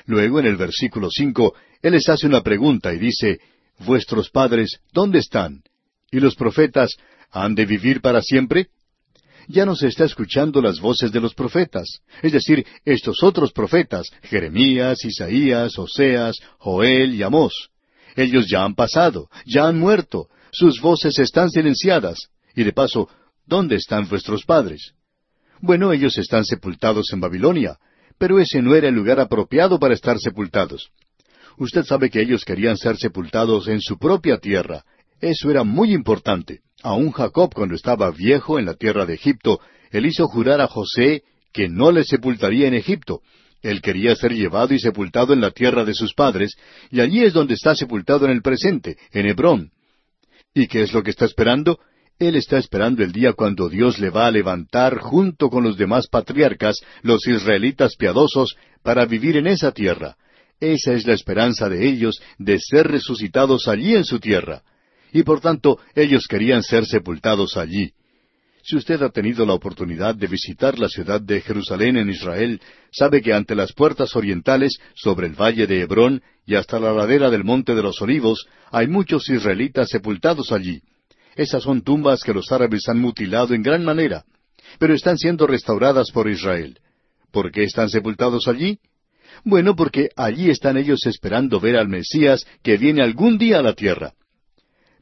Luego, 0.06 0.40
en 0.40 0.46
el 0.46 0.58
versículo 0.58 1.10
cinco, 1.10 1.54
Él 1.82 1.94
les 1.94 2.08
hace 2.10 2.28
una 2.28 2.42
pregunta 2.42 2.94
y 2.94 3.00
dice, 3.00 3.40
Vuestros 3.80 4.30
padres, 4.30 4.80
¿dónde 4.94 5.20
están? 5.20 5.64
Y 6.12 6.20
los 6.20 6.36
profetas, 6.36 6.92
¿han 7.32 7.56
de 7.56 7.66
vivir 7.66 8.02
para 8.02 8.22
siempre? 8.22 8.68
Ya 9.48 9.66
no 9.66 9.76
se 9.76 9.88
está 9.88 10.06
escuchando 10.06 10.62
las 10.62 10.80
voces 10.80 11.12
de 11.12 11.20
los 11.20 11.34
profetas, 11.34 12.02
es 12.22 12.32
decir, 12.32 12.66
estos 12.86 13.22
otros 13.24 13.52
profetas, 13.52 14.08
Jeremías, 14.24 15.04
Isaías, 15.04 15.78
Oseas, 15.78 16.38
Joel 16.60 17.14
y 17.16 17.24
Amós. 17.24 17.70
Ellos 18.16 18.48
ya 18.50 18.64
han 18.64 18.76
pasado, 18.76 19.30
ya 19.46 19.68
han 19.68 19.80
muerto, 19.80 20.28
sus 20.52 20.80
voces 20.80 21.18
están 21.20 21.50
silenciadas. 21.50 22.30
Y 22.56 22.64
de 22.64 22.72
paso, 22.72 23.10
¿dónde 23.46 23.76
están 23.76 24.08
vuestros 24.08 24.46
padres? 24.46 24.94
Bueno, 25.60 25.92
ellos 25.92 26.18
están 26.18 26.46
sepultados 26.46 27.12
en 27.14 27.20
Babilonia, 27.20 27.80
pero 28.18 28.40
ese 28.40 28.62
no 28.62 28.76
era 28.76 28.90
el 28.90 28.96
lugar 28.96 29.20
apropiado 29.20 29.80
para 29.80 29.94
estar 29.94 30.20
sepultados. 30.20 30.92
Usted 31.58 31.84
sabe 31.84 32.10
que 32.10 32.22
ellos 32.22 32.46
querían 32.46 32.78
ser 32.78 32.98
sepultados 32.98 33.68
en 33.68 33.82
su 33.82 33.98
propia 33.98 34.38
tierra. 34.38 34.84
Eso 35.20 35.50
era 35.50 35.64
muy 35.64 35.94
importante. 35.94 36.62
Aún 36.84 37.12
Jacob, 37.12 37.54
cuando 37.54 37.76
estaba 37.76 38.12
viejo 38.12 38.60
en 38.60 38.66
la 38.66 38.74
tierra 38.74 39.06
de 39.06 39.14
Egipto, 39.14 39.62
él 39.90 40.06
hizo 40.06 40.28
jurar 40.28 40.60
a 40.60 40.68
José 40.68 41.24
que 41.54 41.70
no 41.70 41.94
le 41.94 42.04
sepultaría 42.04 42.68
en 42.68 42.74
Egipto. 42.74 43.22
Él 43.62 43.82
quería 43.82 44.14
ser 44.18 44.34
llevado 44.34 44.74
y 44.74 44.80
sepultado 44.80 45.32
en 45.32 45.40
la 45.40 45.52
tierra 45.52 45.86
de 45.86 45.94
sus 45.94 46.14
padres, 46.14 46.56
y 46.92 47.00
allí 47.00 47.24
es 47.24 47.32
donde 47.32 47.54
está 47.54 47.74
sepultado 47.74 48.26
en 48.26 48.32
el 48.32 48.42
presente, 48.42 48.98
en 49.14 49.28
Hebrón. 49.28 49.72
¿Y 50.54 50.68
qué 50.68 50.82
es 50.82 50.92
lo 50.92 51.04
que 51.04 51.12
está 51.12 51.24
esperando? 51.24 51.80
Él 52.20 52.36
está 52.36 52.58
esperando 52.58 53.02
el 53.02 53.14
día 53.14 53.32
cuando 53.32 53.70
Dios 53.70 53.98
le 54.00 54.10
va 54.10 54.28
a 54.28 54.32
levantar 54.32 55.00
junto 55.00 55.50
con 55.50 55.64
los 55.64 55.78
demás 55.78 56.08
patriarcas, 56.08 56.82
los 57.02 57.26
israelitas 57.26 57.96
piadosos, 57.96 58.58
para 58.84 59.06
vivir 59.06 59.38
en 59.38 59.48
esa 59.48 59.72
tierra. 59.72 60.18
Esa 60.60 60.92
es 60.94 61.08
la 61.08 61.14
esperanza 61.14 61.70
de 61.70 61.88
ellos 61.88 62.22
de 62.38 62.60
ser 62.60 62.88
resucitados 62.88 63.70
allí 63.70 63.96
en 63.96 64.04
su 64.04 64.20
tierra. 64.20 64.64
Y 65.14 65.24
por 65.24 65.40
tanto 65.40 65.80
ellos 65.96 66.26
querían 66.28 66.64
ser 66.64 66.86
sepultados 66.86 67.56
allí. 67.56 67.94
Si 68.64 68.78
usted 68.78 69.02
ha 69.04 69.10
tenido 69.10 69.46
la 69.46 69.54
oportunidad 69.54 70.16
de 70.16 70.26
visitar 70.26 70.80
la 70.80 70.88
ciudad 70.88 71.22
de 71.22 71.42
Jerusalén 71.42 71.98
en 71.98 72.10
Israel, 72.10 72.62
sabe 72.92 73.22
que 73.22 73.34
ante 73.34 73.56
las 73.56 73.74
puertas 73.74 74.16
orientales, 74.16 74.80
sobre 74.96 75.28
el 75.28 75.34
valle 75.34 75.68
de 75.68 75.82
Hebrón 75.82 76.24
y 76.46 76.56
hasta 76.56 76.80
la 76.80 76.94
ladera 76.94 77.30
del 77.30 77.44
Monte 77.44 77.76
de 77.76 77.84
los 77.84 78.02
Olivos, 78.02 78.48
hay 78.72 78.88
muchos 78.88 79.30
israelitas 79.30 79.90
sepultados 79.90 80.52
allí. 80.52 80.82
Esas 81.36 81.64
son 81.64 81.82
tumbas 81.82 82.22
que 82.24 82.34
los 82.34 82.52
árabes 82.52 82.88
han 82.88 83.00
mutilado 83.00 83.54
en 83.54 83.64
gran 83.64 83.84
manera, 83.84 84.24
pero 84.80 84.94
están 84.94 85.18
siendo 85.18 85.46
restauradas 85.46 86.10
por 86.12 86.30
Israel. 86.30 86.80
¿Por 87.32 87.52
qué 87.52 87.64
están 87.64 87.90
sepultados 87.90 88.48
allí? 88.48 88.80
Bueno, 89.44 89.76
porque 89.76 90.10
allí 90.16 90.50
están 90.50 90.78
ellos 90.78 91.06
esperando 91.06 91.60
ver 91.60 91.76
al 91.76 91.90
Mesías 91.90 92.46
que 92.64 92.78
viene 92.78 93.04
algún 93.04 93.38
día 93.38 93.60
a 93.60 93.64
la 93.64 93.74
tierra. 93.74 94.14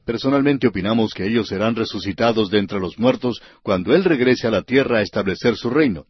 Personalmente 0.06 0.68
opinamos 0.68 1.14
que 1.14 1.26
ellos 1.26 1.48
serán 1.48 1.76
resucitados 1.76 2.50
de 2.50 2.60
entre 2.60 2.80
los 2.80 2.98
muertos 2.98 3.42
cuando 3.62 3.94
Él 3.94 4.04
regrese 4.04 4.48
a 4.48 4.52
la 4.52 4.64
tierra 4.64 5.00
a 5.00 5.02
establecer 5.02 5.56
su 5.56 5.70
reino. 5.70 6.06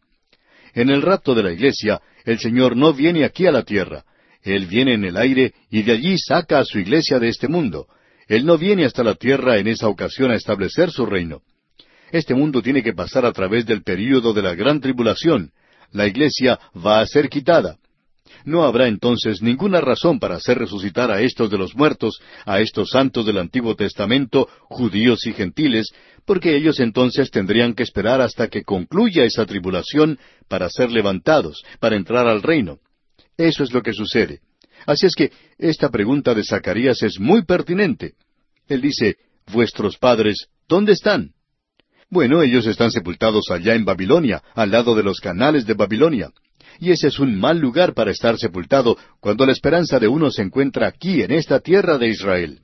En 0.74 0.88
el 0.88 1.02
rapto 1.02 1.34
de 1.34 1.42
la 1.42 1.52
iglesia, 1.52 2.00
el 2.24 2.38
Señor 2.38 2.76
no 2.76 2.94
viene 2.94 3.24
aquí 3.24 3.46
a 3.46 3.52
la 3.52 3.62
tierra. 3.62 4.04
Él 4.42 4.66
viene 4.66 4.94
en 4.94 5.04
el 5.04 5.16
aire 5.16 5.52
y 5.70 5.82
de 5.82 5.92
allí 5.92 6.16
saca 6.18 6.58
a 6.58 6.64
su 6.64 6.78
iglesia 6.78 7.18
de 7.18 7.28
este 7.28 7.48
mundo. 7.48 7.86
Él 8.26 8.46
no 8.46 8.56
viene 8.56 8.86
hasta 8.86 9.04
la 9.04 9.14
tierra 9.14 9.58
en 9.58 9.68
esa 9.68 9.88
ocasión 9.88 10.30
a 10.30 10.36
establecer 10.36 10.90
su 10.90 11.04
reino. 11.04 11.42
Este 12.10 12.34
mundo 12.34 12.62
tiene 12.62 12.82
que 12.82 12.94
pasar 12.94 13.26
a 13.26 13.32
través 13.32 13.66
del 13.66 13.82
período 13.82 14.32
de 14.32 14.42
la 14.42 14.54
gran 14.54 14.80
tribulación. 14.80 15.52
La 15.92 16.06
iglesia 16.06 16.58
va 16.74 17.00
a 17.00 17.06
ser 17.06 17.28
quitada 17.28 17.76
no 18.44 18.64
habrá 18.64 18.88
entonces 18.88 19.42
ninguna 19.42 19.80
razón 19.80 20.18
para 20.18 20.36
hacer 20.36 20.58
resucitar 20.58 21.10
a 21.10 21.20
estos 21.20 21.50
de 21.50 21.58
los 21.58 21.74
muertos, 21.74 22.20
a 22.44 22.60
estos 22.60 22.90
santos 22.90 23.26
del 23.26 23.38
Antiguo 23.38 23.74
Testamento, 23.76 24.48
judíos 24.64 25.26
y 25.26 25.32
gentiles, 25.32 25.92
porque 26.24 26.56
ellos 26.56 26.80
entonces 26.80 27.30
tendrían 27.30 27.74
que 27.74 27.82
esperar 27.82 28.20
hasta 28.20 28.48
que 28.48 28.62
concluya 28.62 29.24
esa 29.24 29.46
tribulación 29.46 30.18
para 30.48 30.68
ser 30.68 30.90
levantados, 30.90 31.62
para 31.80 31.96
entrar 31.96 32.26
al 32.26 32.42
reino. 32.42 32.78
Eso 33.36 33.64
es 33.64 33.72
lo 33.72 33.82
que 33.82 33.92
sucede. 33.92 34.40
Así 34.86 35.06
es 35.06 35.14
que 35.14 35.30
esta 35.58 35.90
pregunta 35.90 36.34
de 36.34 36.44
Zacarías 36.44 37.02
es 37.02 37.18
muy 37.18 37.44
pertinente. 37.44 38.14
Él 38.68 38.80
dice, 38.80 39.16
Vuestros 39.50 39.98
padres, 39.98 40.46
¿dónde 40.68 40.92
están? 40.92 41.32
Bueno, 42.08 42.42
ellos 42.42 42.66
están 42.66 42.90
sepultados 42.90 43.50
allá 43.50 43.74
en 43.74 43.84
Babilonia, 43.84 44.42
al 44.54 44.70
lado 44.70 44.94
de 44.94 45.02
los 45.02 45.18
canales 45.18 45.66
de 45.66 45.74
Babilonia 45.74 46.30
y 46.82 46.90
ese 46.90 47.06
es 47.06 47.20
un 47.20 47.38
mal 47.38 47.60
lugar 47.60 47.94
para 47.94 48.10
estar 48.10 48.36
sepultado 48.36 48.98
cuando 49.20 49.46
la 49.46 49.52
esperanza 49.52 50.00
de 50.00 50.08
uno 50.08 50.32
se 50.32 50.42
encuentra 50.42 50.88
aquí, 50.88 51.22
en 51.22 51.30
esta 51.30 51.60
tierra 51.60 51.96
de 51.96 52.08
Israel. 52.08 52.58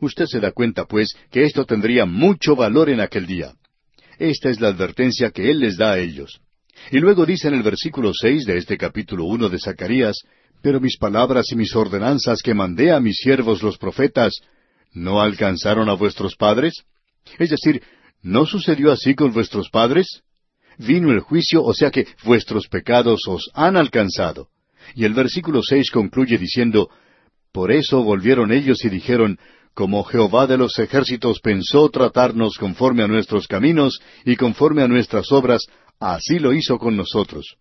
Usted 0.00 0.26
se 0.26 0.40
da 0.40 0.50
cuenta, 0.50 0.86
pues, 0.86 1.14
que 1.30 1.44
esto 1.44 1.64
tendría 1.64 2.04
mucho 2.04 2.56
valor 2.56 2.90
en 2.90 3.00
aquel 3.00 3.28
día. 3.28 3.52
Esta 4.18 4.50
es 4.50 4.60
la 4.60 4.66
advertencia 4.66 5.30
que 5.30 5.52
Él 5.52 5.60
les 5.60 5.76
da 5.76 5.92
a 5.92 5.98
ellos. 6.00 6.40
Y 6.90 6.98
luego 6.98 7.24
dice 7.24 7.46
en 7.46 7.54
el 7.54 7.62
versículo 7.62 8.10
seis 8.12 8.44
de 8.44 8.58
este 8.58 8.76
capítulo 8.76 9.24
uno 9.26 9.48
de 9.48 9.60
Zacarías, 9.60 10.16
Pero 10.60 10.80
mis 10.80 10.98
palabras 10.98 11.46
y 11.52 11.54
mis 11.54 11.76
ordenanzas 11.76 12.42
que 12.42 12.54
mandé 12.54 12.90
a 12.90 12.98
mis 12.98 13.18
siervos 13.18 13.62
los 13.62 13.78
profetas, 13.78 14.32
¿no 14.92 15.20
alcanzaron 15.20 15.88
a 15.88 15.92
vuestros 15.92 16.34
padres? 16.34 16.74
Es 17.38 17.50
decir, 17.50 17.84
¿no 18.20 18.46
sucedió 18.46 18.90
así 18.90 19.14
con 19.14 19.32
vuestros 19.32 19.70
padres? 19.70 20.24
Vino 20.78 21.12
el 21.12 21.20
juicio, 21.20 21.62
o 21.62 21.74
sea 21.74 21.90
que 21.90 22.06
vuestros 22.24 22.68
pecados 22.68 23.20
os 23.28 23.50
han 23.54 23.76
alcanzado. 23.76 24.48
Y 24.94 25.04
el 25.04 25.14
versículo 25.14 25.62
seis 25.62 25.90
concluye 25.90 26.38
diciendo, 26.38 26.88
Por 27.52 27.72
eso 27.72 28.02
volvieron 28.02 28.52
ellos 28.52 28.84
y 28.84 28.88
dijeron, 28.88 29.38
Como 29.74 30.04
Jehová 30.04 30.46
de 30.46 30.56
los 30.56 30.78
ejércitos 30.78 31.40
pensó 31.40 31.88
tratarnos 31.90 32.56
conforme 32.56 33.02
a 33.02 33.08
nuestros 33.08 33.46
caminos 33.46 34.00
y 34.24 34.36
conforme 34.36 34.82
a 34.82 34.88
nuestras 34.88 35.30
obras, 35.32 35.66
así 36.00 36.38
lo 36.38 36.52
hizo 36.52 36.78
con 36.78 36.96
nosotros. 36.96 37.56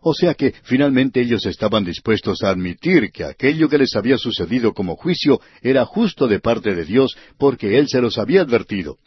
O 0.00 0.12
sea 0.12 0.34
que 0.34 0.54
finalmente 0.64 1.20
ellos 1.20 1.46
estaban 1.46 1.84
dispuestos 1.84 2.42
a 2.42 2.50
admitir 2.50 3.10
que 3.10 3.24
aquello 3.24 3.68
que 3.68 3.78
les 3.78 3.96
había 3.96 4.18
sucedido 4.18 4.74
como 4.74 4.96
juicio 4.96 5.40
era 5.62 5.84
justo 5.86 6.28
de 6.28 6.40
parte 6.40 6.74
de 6.74 6.84
Dios 6.84 7.16
porque 7.38 7.78
Él 7.78 7.88
se 7.88 8.00
los 8.00 8.18
había 8.18 8.42
advertido. 8.42 8.98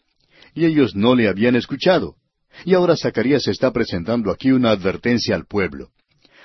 Y 0.53 0.65
ellos 0.65 0.95
no 0.95 1.15
le 1.15 1.29
habían 1.29 1.55
escuchado. 1.55 2.15
Y 2.65 2.73
ahora 2.73 2.95
Zacarías 2.95 3.47
está 3.47 3.71
presentando 3.71 4.31
aquí 4.31 4.51
una 4.51 4.71
advertencia 4.71 5.35
al 5.35 5.45
pueblo. 5.45 5.89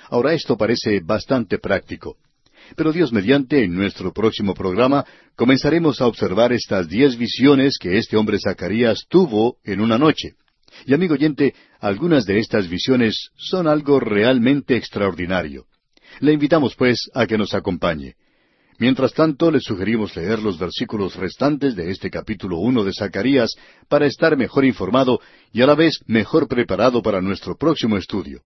Ahora 0.09 0.33
esto 0.33 0.57
parece 0.57 0.99
bastante 1.01 1.59
práctico. 1.59 2.17
Pero 2.75 2.91
Dios 2.91 3.13
mediante, 3.13 3.63
en 3.63 3.75
nuestro 3.75 4.11
próximo 4.11 4.53
programa, 4.53 5.05
comenzaremos 5.35 6.01
a 6.01 6.07
observar 6.07 6.51
estas 6.51 6.87
diez 6.87 7.17
visiones 7.17 7.77
que 7.79 7.97
este 7.97 8.17
hombre 8.17 8.39
Zacarías 8.39 9.05
tuvo 9.09 9.57
en 9.63 9.79
una 9.79 9.97
noche. 9.97 10.33
Y 10.85 10.93
amigo 10.93 11.13
oyente, 11.13 11.53
algunas 11.79 12.25
de 12.25 12.39
estas 12.39 12.67
visiones 12.67 13.29
son 13.35 13.67
algo 13.67 13.99
realmente 13.99 14.75
extraordinario. 14.75 15.65
Le 16.19 16.33
invitamos 16.33 16.75
pues 16.75 17.09
a 17.13 17.25
que 17.25 17.37
nos 17.37 17.53
acompañe. 17.53 18.15
Mientras 18.79 19.13
tanto, 19.13 19.49
le 19.49 19.59
sugerimos 19.59 20.15
leer 20.15 20.39
los 20.39 20.59
versículos 20.59 21.15
restantes 21.15 21.75
de 21.75 21.89
este 21.89 22.11
capítulo 22.11 22.57
uno 22.57 22.83
de 22.83 22.93
Zacarías 22.93 23.55
para 23.87 24.05
estar 24.05 24.37
mejor 24.37 24.65
informado 24.65 25.19
y 25.51 25.63
a 25.63 25.65
la 25.65 25.73
vez 25.73 25.99
mejor 26.05 26.47
preparado 26.47 27.01
para 27.01 27.19
nuestro 27.19 27.57
próximo 27.57 27.97
estudio. 27.97 28.43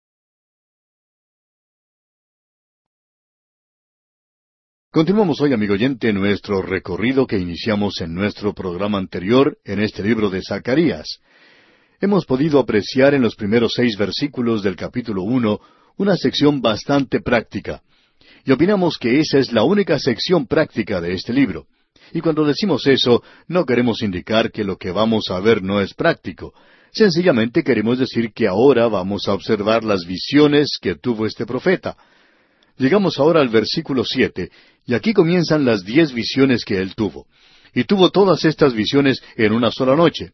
Continuamos 4.91 5.41
hoy, 5.41 5.53
amigo 5.53 5.73
oyente, 5.73 6.11
nuestro 6.11 6.61
recorrido 6.61 7.27
que 7.27 7.37
iniciamos 7.37 8.01
en 8.01 8.15
nuestro 8.15 8.53
programa 8.53 8.97
anterior 8.97 9.59
en 9.63 9.81
este 9.81 10.01
libro 10.01 10.29
de 10.29 10.41
Zacarías. 10.41 11.19
Hemos 11.99 12.25
podido 12.25 12.59
apreciar 12.59 13.13
en 13.13 13.21
los 13.21 13.35
primeros 13.35 13.73
seis 13.75 13.95
versículos 13.95 14.63
del 14.63 14.75
capítulo 14.75 15.21
uno 15.21 15.59
una 15.97 16.15
sección 16.15 16.61
bastante 16.61 17.21
práctica 17.21 17.83
y 18.45 18.51
opinamos 18.51 18.97
que 18.99 19.19
esa 19.19 19.39
es 19.39 19.51
la 19.51 19.63
única 19.63 19.97
sección 19.97 20.45
práctica 20.45 21.01
de 21.01 21.13
este 21.13 21.33
libro. 21.33 21.65
Y 22.13 22.21
cuando 22.21 22.45
decimos 22.45 22.85
eso, 22.85 23.23
no 23.47 23.65
queremos 23.65 24.03
indicar 24.03 24.51
que 24.51 24.63
lo 24.63 24.77
que 24.77 24.91
vamos 24.91 25.25
a 25.31 25.39
ver 25.39 25.63
no 25.63 25.81
es 25.81 25.95
práctico. 25.95 26.53
Sencillamente 26.91 27.63
queremos 27.63 27.97
decir 27.97 28.31
que 28.33 28.47
ahora 28.47 28.87
vamos 28.87 29.27
a 29.27 29.33
observar 29.33 29.83
las 29.83 30.05
visiones 30.05 30.77
que 30.79 30.95
tuvo 30.95 31.25
este 31.25 31.47
profeta. 31.47 31.97
Llegamos 32.77 33.19
ahora 33.19 33.41
al 33.41 33.49
versículo 33.49 34.05
siete, 34.05 34.51
y 34.85 34.93
aquí 34.93 35.13
comienzan 35.13 35.65
las 35.65 35.83
diez 35.83 36.13
visiones 36.13 36.63
que 36.63 36.79
él 36.79 36.93
tuvo. 36.93 37.25
Y 37.73 37.85
tuvo 37.85 38.11
todas 38.11 38.45
estas 38.45 38.73
visiones 38.73 39.23
en 39.35 39.53
una 39.53 39.71
sola 39.71 39.95
noche. 39.95 40.33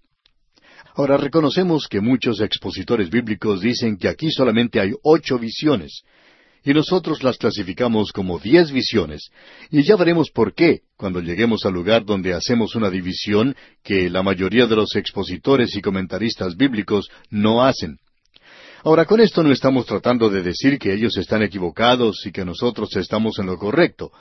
Ahora 0.96 1.16
reconocemos 1.16 1.88
que 1.88 2.02
muchos 2.02 2.42
expositores 2.42 3.10
bíblicos 3.10 3.62
dicen 3.62 3.98
que 3.98 4.10
aquí 4.10 4.30
solamente 4.30 4.82
hay 4.82 4.92
ocho 5.02 5.40
visiones 5.40 6.04
y 6.64 6.74
nosotros 6.74 7.24
las 7.24 7.38
clasificamos 7.38 8.12
como 8.12 8.40
diez 8.40 8.72
visiones, 8.72 9.30
y 9.70 9.84
ya 9.84 9.96
veremos 9.96 10.30
por 10.30 10.54
qué 10.54 10.82
cuando 10.96 11.20
lleguemos 11.20 11.66
al 11.66 11.74
lugar 11.74 12.06
donde 12.06 12.34
hacemos 12.34 12.76
una 12.76 12.90
división 12.90 13.56
que 13.84 14.10
la 14.10 14.22
mayoría 14.24 14.68
de 14.68 14.76
los 14.76 14.96
expositores 14.96 15.76
y 15.76 15.82
comentaristas 15.82 16.56
bíblicos 16.56 17.10
no 17.30 17.64
hacen. 17.64 17.98
Ahora, 18.84 19.06
con 19.06 19.22
esto 19.22 19.44
no 19.44 19.52
estamos 19.52 19.86
tratando 19.86 20.30
de 20.30 20.42
decir 20.42 20.80
que 20.80 20.94
ellos 20.94 21.16
están 21.18 21.44
equivocados 21.44 22.26
y 22.26 22.32
que 22.32 22.44
nosotros 22.44 22.96
estamos 22.96 23.38
en 23.38 23.46
lo 23.46 23.58
correcto. 23.58 24.12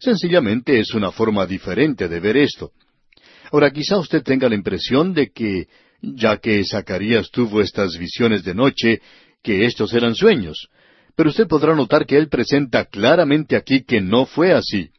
Sencillamente 0.00 0.80
es 0.80 0.92
una 0.94 1.12
forma 1.12 1.46
diferente 1.46 2.08
de 2.08 2.18
ver 2.18 2.36
esto. 2.36 2.72
Ahora, 3.52 3.70
quizá 3.70 3.98
usted 3.98 4.22
tenga 4.22 4.48
la 4.48 4.56
impresión 4.56 5.14
de 5.14 5.30
que, 5.30 5.68
ya 6.02 6.36
que 6.38 6.64
Zacarías 6.64 7.30
tuvo 7.30 7.60
estas 7.60 7.96
visiones 7.96 8.42
de 8.42 8.54
noche, 8.54 9.00
que 9.42 9.64
estos 9.64 9.92
eran 9.94 10.14
sueños. 10.14 10.68
Pero 11.18 11.30
usted 11.30 11.48
podrá 11.48 11.74
notar 11.74 12.06
que 12.06 12.16
él 12.16 12.28
presenta 12.28 12.84
claramente 12.84 13.56
aquí 13.56 13.82
que 13.82 14.00
no 14.00 14.24
fue 14.24 14.52
así. 14.52 14.90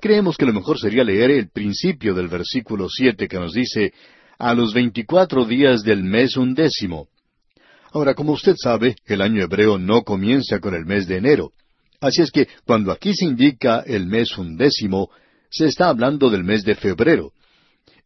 Creemos 0.00 0.36
que 0.36 0.44
lo 0.44 0.52
mejor 0.52 0.76
sería 0.76 1.04
leer 1.04 1.30
el 1.30 1.50
principio 1.50 2.14
del 2.14 2.26
versículo 2.26 2.88
siete 2.90 3.28
que 3.28 3.38
nos 3.38 3.52
dice 3.52 3.92
a 4.40 4.54
los 4.54 4.74
veinticuatro 4.74 5.44
días 5.44 5.84
del 5.84 6.02
mes 6.02 6.36
undécimo. 6.36 7.06
Ahora, 7.92 8.14
como 8.14 8.32
usted 8.32 8.56
sabe, 8.60 8.96
el 9.06 9.22
año 9.22 9.40
hebreo 9.40 9.78
no 9.78 10.02
comienza 10.02 10.58
con 10.58 10.74
el 10.74 10.84
mes 10.84 11.06
de 11.06 11.18
enero. 11.18 11.52
Así 12.00 12.22
es 12.22 12.32
que 12.32 12.48
cuando 12.66 12.90
aquí 12.90 13.14
se 13.14 13.24
indica 13.24 13.84
el 13.86 14.06
mes 14.06 14.36
undécimo, 14.36 15.10
se 15.48 15.66
está 15.66 15.90
hablando 15.90 16.28
del 16.28 16.42
mes 16.42 16.64
de 16.64 16.74
febrero. 16.74 17.30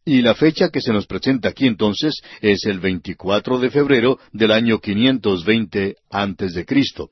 Y 0.05 0.21
la 0.21 0.35
fecha 0.35 0.69
que 0.69 0.79
se 0.79 0.93
nos 0.93 1.07
presenta 1.07 1.49
aquí 1.49 1.65
entonces 1.65 2.21
es 2.39 2.67
el 2.67 2.79
24 2.79 3.57
de 3.57 3.71
febrero 3.71 4.19
del 4.31 4.51
año 4.51 4.77
520 4.77 5.95
antes 6.11 6.53
de 6.53 6.63
Cristo 6.63 7.09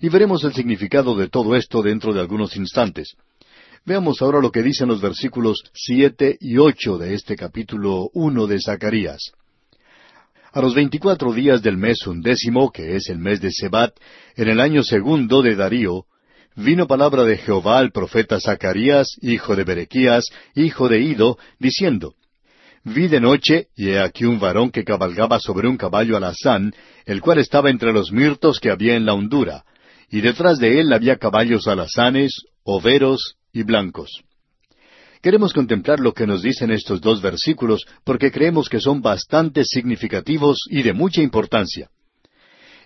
y 0.00 0.08
veremos 0.08 0.44
el 0.44 0.54
significado 0.54 1.14
de 1.14 1.28
todo 1.28 1.54
esto 1.54 1.82
dentro 1.82 2.12
de 2.12 2.20
algunos 2.20 2.56
instantes. 2.56 3.14
Veamos 3.84 4.20
ahora 4.20 4.40
lo 4.40 4.50
que 4.50 4.62
dicen 4.62 4.88
los 4.88 5.00
versículos 5.00 5.62
siete 5.72 6.36
y 6.40 6.58
ocho 6.58 6.98
de 6.98 7.14
este 7.14 7.36
capítulo 7.36 8.10
uno 8.12 8.46
de 8.46 8.60
Zacarías. 8.60 9.32
A 10.52 10.60
los 10.60 10.74
veinticuatro 10.74 11.32
días 11.32 11.62
del 11.62 11.76
mes 11.76 12.06
undécimo, 12.06 12.72
que 12.72 12.96
es 12.96 13.08
el 13.08 13.18
mes 13.18 13.40
de 13.40 13.52
Sebat, 13.52 13.94
en 14.36 14.48
el 14.48 14.60
año 14.60 14.82
segundo 14.82 15.42
de 15.42 15.54
Darío, 15.54 16.06
vino 16.56 16.86
palabra 16.86 17.24
de 17.24 17.38
Jehová 17.38 17.78
al 17.78 17.92
profeta 17.92 18.40
Zacarías, 18.40 19.16
hijo 19.22 19.54
de 19.54 19.64
Berequías, 19.64 20.24
hijo 20.54 20.88
de 20.88 21.00
Ido, 21.00 21.38
diciendo, 21.58 22.14
vi 22.82 23.06
de 23.06 23.20
noche, 23.20 23.68
y 23.76 23.90
he 23.90 24.00
aquí 24.00 24.24
un 24.24 24.40
varón 24.40 24.70
que 24.70 24.84
cabalgaba 24.84 25.38
sobre 25.38 25.68
un 25.68 25.76
caballo 25.76 26.16
alazán, 26.16 26.74
el 27.06 27.20
cual 27.20 27.38
estaba 27.38 27.70
entre 27.70 27.92
los 27.92 28.10
mirtos 28.10 28.58
que 28.58 28.70
había 28.70 28.96
en 28.96 29.06
la 29.06 29.14
hondura, 29.14 29.64
y 30.10 30.20
detrás 30.20 30.58
de 30.58 30.80
él 30.80 30.92
había 30.92 31.16
caballos 31.16 31.68
alazanes, 31.68 32.42
overos 32.64 33.36
y 33.52 33.62
blancos. 33.62 34.22
Queremos 35.22 35.52
contemplar 35.52 36.00
lo 36.00 36.14
que 36.14 36.26
nos 36.26 36.42
dicen 36.42 36.70
estos 36.70 37.00
dos 37.00 37.20
versículos 37.20 37.84
porque 38.04 38.32
creemos 38.32 38.68
que 38.68 38.80
son 38.80 39.02
bastante 39.02 39.64
significativos 39.64 40.62
y 40.70 40.82
de 40.82 40.94
mucha 40.94 41.22
importancia. 41.22 41.90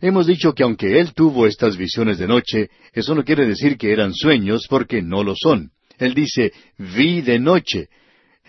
Hemos 0.01 0.27
dicho 0.27 0.53
que 0.53 0.65
aunque 0.65 1.01
él 1.01 1.15
tuvo 1.15 1.47
estas 1.47 1.77
visiones 1.77 2.19
de 2.19 2.27
noche, 2.27 2.69
eso 2.93 3.15
no 3.15 3.25
quiere 3.25 3.47
decir 3.47 3.79
que 3.79 3.93
eran 3.93 4.13
sueños 4.13 4.67
porque 4.69 5.01
no 5.01 5.23
lo 5.23 5.35
son. 5.37 5.71
Él 5.99 6.13
dice, 6.13 6.53
vi 6.77 7.23
de 7.23 7.39
noche. 7.39 7.89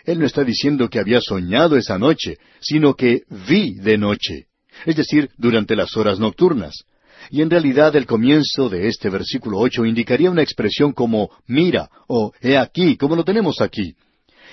Él 0.04 0.20
no 0.20 0.26
está 0.26 0.44
diciendo 0.44 0.90
que 0.90 1.00
había 1.00 1.22
soñado 1.22 1.78
esa 1.78 1.98
noche, 1.98 2.38
sino 2.60 2.96
que 2.96 3.22
vi 3.48 3.76
de 3.76 3.98
noche, 3.98 4.48
es 4.86 4.96
decir, 4.96 5.30
durante 5.38 5.76
las 5.76 5.96
horas 5.96 6.20
nocturnas. 6.20 6.86
Y 7.30 7.42
en 7.42 7.50
realidad 7.50 7.96
el 7.96 8.06
comienzo 8.06 8.70
de 8.70 8.88
este 8.88 9.10
versículo 9.10 9.60
ocho 9.60 9.86
indicaría 9.86 10.32
una 10.32 10.44
expresión 10.44 10.94
como 10.94 11.30
mira 11.48 11.90
o 12.08 12.32
he 12.42 12.58
aquí, 12.58 12.98
como 12.98 13.16
lo 13.16 13.24
tenemos 13.24 13.62
aquí. 13.62 13.96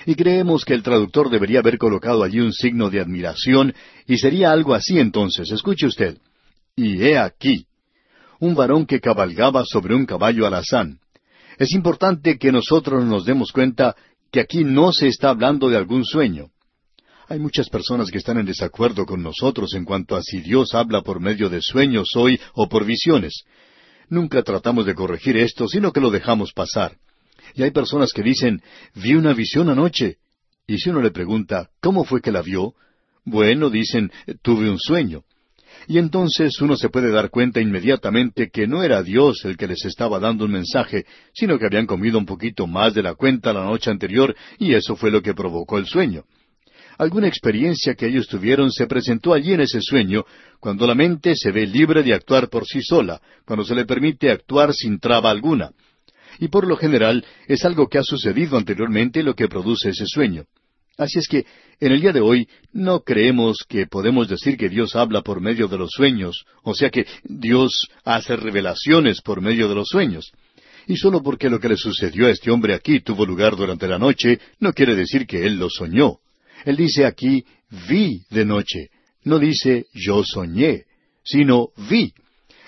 Y 0.05 0.15
creemos 0.15 0.65
que 0.65 0.73
el 0.73 0.83
traductor 0.83 1.29
debería 1.29 1.59
haber 1.59 1.77
colocado 1.77 2.23
allí 2.23 2.39
un 2.39 2.51
signo 2.51 2.89
de 2.89 2.99
admiración, 2.99 3.73
y 4.05 4.17
sería 4.17 4.51
algo 4.51 4.73
así 4.73 4.99
entonces. 4.99 5.51
Escuche 5.51 5.87
usted. 5.87 6.17
Y 6.75 7.03
he 7.03 7.17
aquí, 7.17 7.67
un 8.39 8.55
varón 8.55 8.85
que 8.85 8.99
cabalgaba 8.99 9.63
sobre 9.65 9.95
un 9.95 10.05
caballo 10.05 10.45
alazán. 10.45 10.99
Es 11.57 11.71
importante 11.71 12.37
que 12.37 12.51
nosotros 12.51 13.05
nos 13.05 13.25
demos 13.25 13.51
cuenta 13.51 13.95
que 14.31 14.41
aquí 14.41 14.63
no 14.63 14.91
se 14.91 15.07
está 15.07 15.29
hablando 15.29 15.69
de 15.69 15.77
algún 15.77 16.03
sueño. 16.03 16.47
Hay 17.29 17.39
muchas 17.39 17.69
personas 17.69 18.11
que 18.11 18.17
están 18.17 18.37
en 18.37 18.45
desacuerdo 18.45 19.05
con 19.05 19.23
nosotros 19.23 19.73
en 19.75 19.85
cuanto 19.85 20.15
a 20.15 20.21
si 20.21 20.41
Dios 20.41 20.73
habla 20.73 21.01
por 21.01 21.19
medio 21.19 21.49
de 21.49 21.61
sueños 21.61 22.09
hoy 22.15 22.39
o 22.53 22.67
por 22.67 22.85
visiones. 22.85 23.43
Nunca 24.09 24.43
tratamos 24.43 24.85
de 24.85 24.93
corregir 24.93 25.37
esto, 25.37 25.67
sino 25.67 25.91
que 25.93 26.01
lo 26.01 26.11
dejamos 26.11 26.51
pasar. 26.53 26.97
Y 27.55 27.63
hay 27.63 27.71
personas 27.71 28.11
que 28.11 28.23
dicen, 28.23 28.61
vi 28.95 29.15
una 29.15 29.33
visión 29.33 29.69
anoche. 29.69 30.17
Y 30.67 30.77
si 30.77 30.89
uno 30.89 31.01
le 31.01 31.11
pregunta, 31.11 31.69
¿cómo 31.81 32.03
fue 32.03 32.21
que 32.21 32.31
la 32.31 32.41
vio? 32.41 32.73
Bueno, 33.25 33.69
dicen, 33.69 34.11
tuve 34.41 34.69
un 34.69 34.79
sueño. 34.79 35.23
Y 35.87 35.97
entonces 35.97 36.59
uno 36.61 36.75
se 36.75 36.89
puede 36.89 37.11
dar 37.11 37.29
cuenta 37.29 37.59
inmediatamente 37.61 38.49
que 38.49 38.67
no 38.67 38.83
era 38.83 39.01
Dios 39.03 39.43
el 39.45 39.57
que 39.57 39.67
les 39.67 39.83
estaba 39.85 40.19
dando 40.19 40.45
un 40.45 40.51
mensaje, 40.51 41.05
sino 41.33 41.57
que 41.57 41.65
habían 41.65 41.87
comido 41.87 42.17
un 42.17 42.25
poquito 42.25 42.67
más 42.67 42.93
de 42.93 43.03
la 43.03 43.15
cuenta 43.15 43.53
la 43.53 43.65
noche 43.65 43.89
anterior 43.89 44.35
y 44.59 44.73
eso 44.73 44.95
fue 44.95 45.11
lo 45.11 45.21
que 45.21 45.33
provocó 45.33 45.77
el 45.77 45.85
sueño. 45.85 46.23
Alguna 46.97 47.27
experiencia 47.27 47.95
que 47.95 48.07
ellos 48.07 48.27
tuvieron 48.27 48.71
se 48.71 48.87
presentó 48.87 49.33
allí 49.33 49.53
en 49.53 49.61
ese 49.61 49.81
sueño, 49.81 50.25
cuando 50.59 50.85
la 50.85 50.95
mente 50.95 51.35
se 51.35 51.51
ve 51.51 51.65
libre 51.65 52.03
de 52.03 52.13
actuar 52.13 52.49
por 52.49 52.65
sí 52.65 52.81
sola, 52.81 53.21
cuando 53.45 53.65
se 53.65 53.75
le 53.75 53.85
permite 53.85 54.29
actuar 54.29 54.73
sin 54.73 54.99
traba 54.99 55.31
alguna. 55.31 55.71
Y 56.39 56.47
por 56.47 56.67
lo 56.67 56.77
general 56.77 57.25
es 57.47 57.65
algo 57.65 57.87
que 57.87 57.97
ha 57.97 58.03
sucedido 58.03 58.57
anteriormente 58.57 59.23
lo 59.23 59.35
que 59.35 59.47
produce 59.47 59.89
ese 59.89 60.05
sueño. 60.05 60.45
Así 60.97 61.17
es 61.17 61.27
que 61.27 61.45
en 61.79 61.91
el 61.91 62.01
día 62.01 62.11
de 62.11 62.21
hoy 62.21 62.47
no 62.71 62.99
creemos 62.99 63.65
que 63.67 63.87
podemos 63.87 64.27
decir 64.27 64.57
que 64.57 64.69
Dios 64.69 64.95
habla 64.95 65.21
por 65.21 65.41
medio 65.41 65.67
de 65.67 65.77
los 65.77 65.89
sueños, 65.91 66.45
o 66.61 66.75
sea 66.75 66.91
que 66.91 67.07
Dios 67.23 67.87
hace 68.03 68.35
revelaciones 68.35 69.21
por 69.21 69.41
medio 69.41 69.67
de 69.67 69.75
los 69.75 69.87
sueños. 69.87 70.31
Y 70.85 70.97
solo 70.97 71.23
porque 71.23 71.49
lo 71.49 71.59
que 71.59 71.69
le 71.69 71.77
sucedió 71.77 72.27
a 72.27 72.29
este 72.29 72.51
hombre 72.51 72.75
aquí 72.75 72.99
tuvo 72.99 73.25
lugar 73.25 73.55
durante 73.55 73.87
la 73.87 73.97
noche, 73.97 74.39
no 74.59 74.73
quiere 74.73 74.95
decir 74.95 75.25
que 75.25 75.45
él 75.45 75.57
lo 75.57 75.69
soñó. 75.69 76.19
Él 76.65 76.77
dice 76.77 77.05
aquí, 77.05 77.45
vi 77.89 78.23
de 78.29 78.45
noche. 78.45 78.89
No 79.23 79.39
dice, 79.39 79.85
yo 79.93 80.23
soñé, 80.23 80.83
sino 81.23 81.69
vi. 81.89 82.13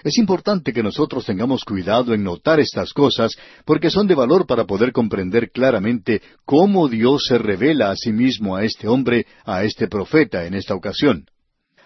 Es 0.03 0.19
importante 0.19 0.71
que 0.71 0.83
nosotros 0.83 1.25
tengamos 1.25 1.63
cuidado 1.63 2.13
en 2.13 2.23
notar 2.23 2.59
estas 2.59 2.93
cosas 2.93 3.35
porque 3.65 3.89
son 3.89 4.05
de 4.05 4.13
valor 4.13 4.45
para 4.45 4.65
poder 4.65 4.91
comprender 4.91 5.49
claramente 5.49 6.21
cómo 6.45 6.87
Dios 6.87 7.25
se 7.27 7.39
revela 7.39 7.89
a 7.89 7.95
sí 7.95 8.11
mismo 8.11 8.55
a 8.55 8.63
este 8.63 8.87
hombre, 8.87 9.25
a 9.45 9.63
este 9.63 9.87
profeta 9.87 10.45
en 10.45 10.53
esta 10.53 10.75
ocasión. 10.75 11.25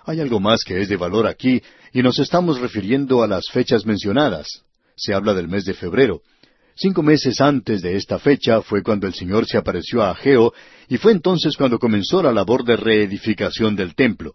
Hay 0.05 0.19
algo 0.19 0.41
más 0.41 0.63
que 0.65 0.81
es 0.81 0.89
de 0.89 0.97
valor 0.97 1.27
aquí 1.27 1.61
y 1.93 2.03
nos 2.03 2.19
estamos 2.19 2.59
refiriendo 2.59 3.23
a 3.23 3.27
las 3.27 3.47
fechas 3.49 3.85
mencionadas. 3.85 4.63
Se 4.97 5.13
habla 5.13 5.33
del 5.33 5.47
mes 5.47 5.63
de 5.63 5.73
febrero. 5.73 6.21
Cinco 6.81 7.03
meses 7.03 7.41
antes 7.41 7.81
de 7.81 7.97
esta 7.97 8.19
fecha 8.19 8.61
fue 8.61 8.81
cuando 8.81 9.05
el 9.05 9.13
Señor 9.13 9.45
se 9.45 9.57
apareció 9.57 10.01
a 10.01 10.11
Ageo 10.11 10.53
y 10.87 10.95
fue 10.95 11.11
entonces 11.11 11.57
cuando 11.57 11.77
comenzó 11.77 12.23
la 12.23 12.31
labor 12.31 12.63
de 12.63 12.77
reedificación 12.77 13.75
del 13.75 13.95
templo. 13.95 14.33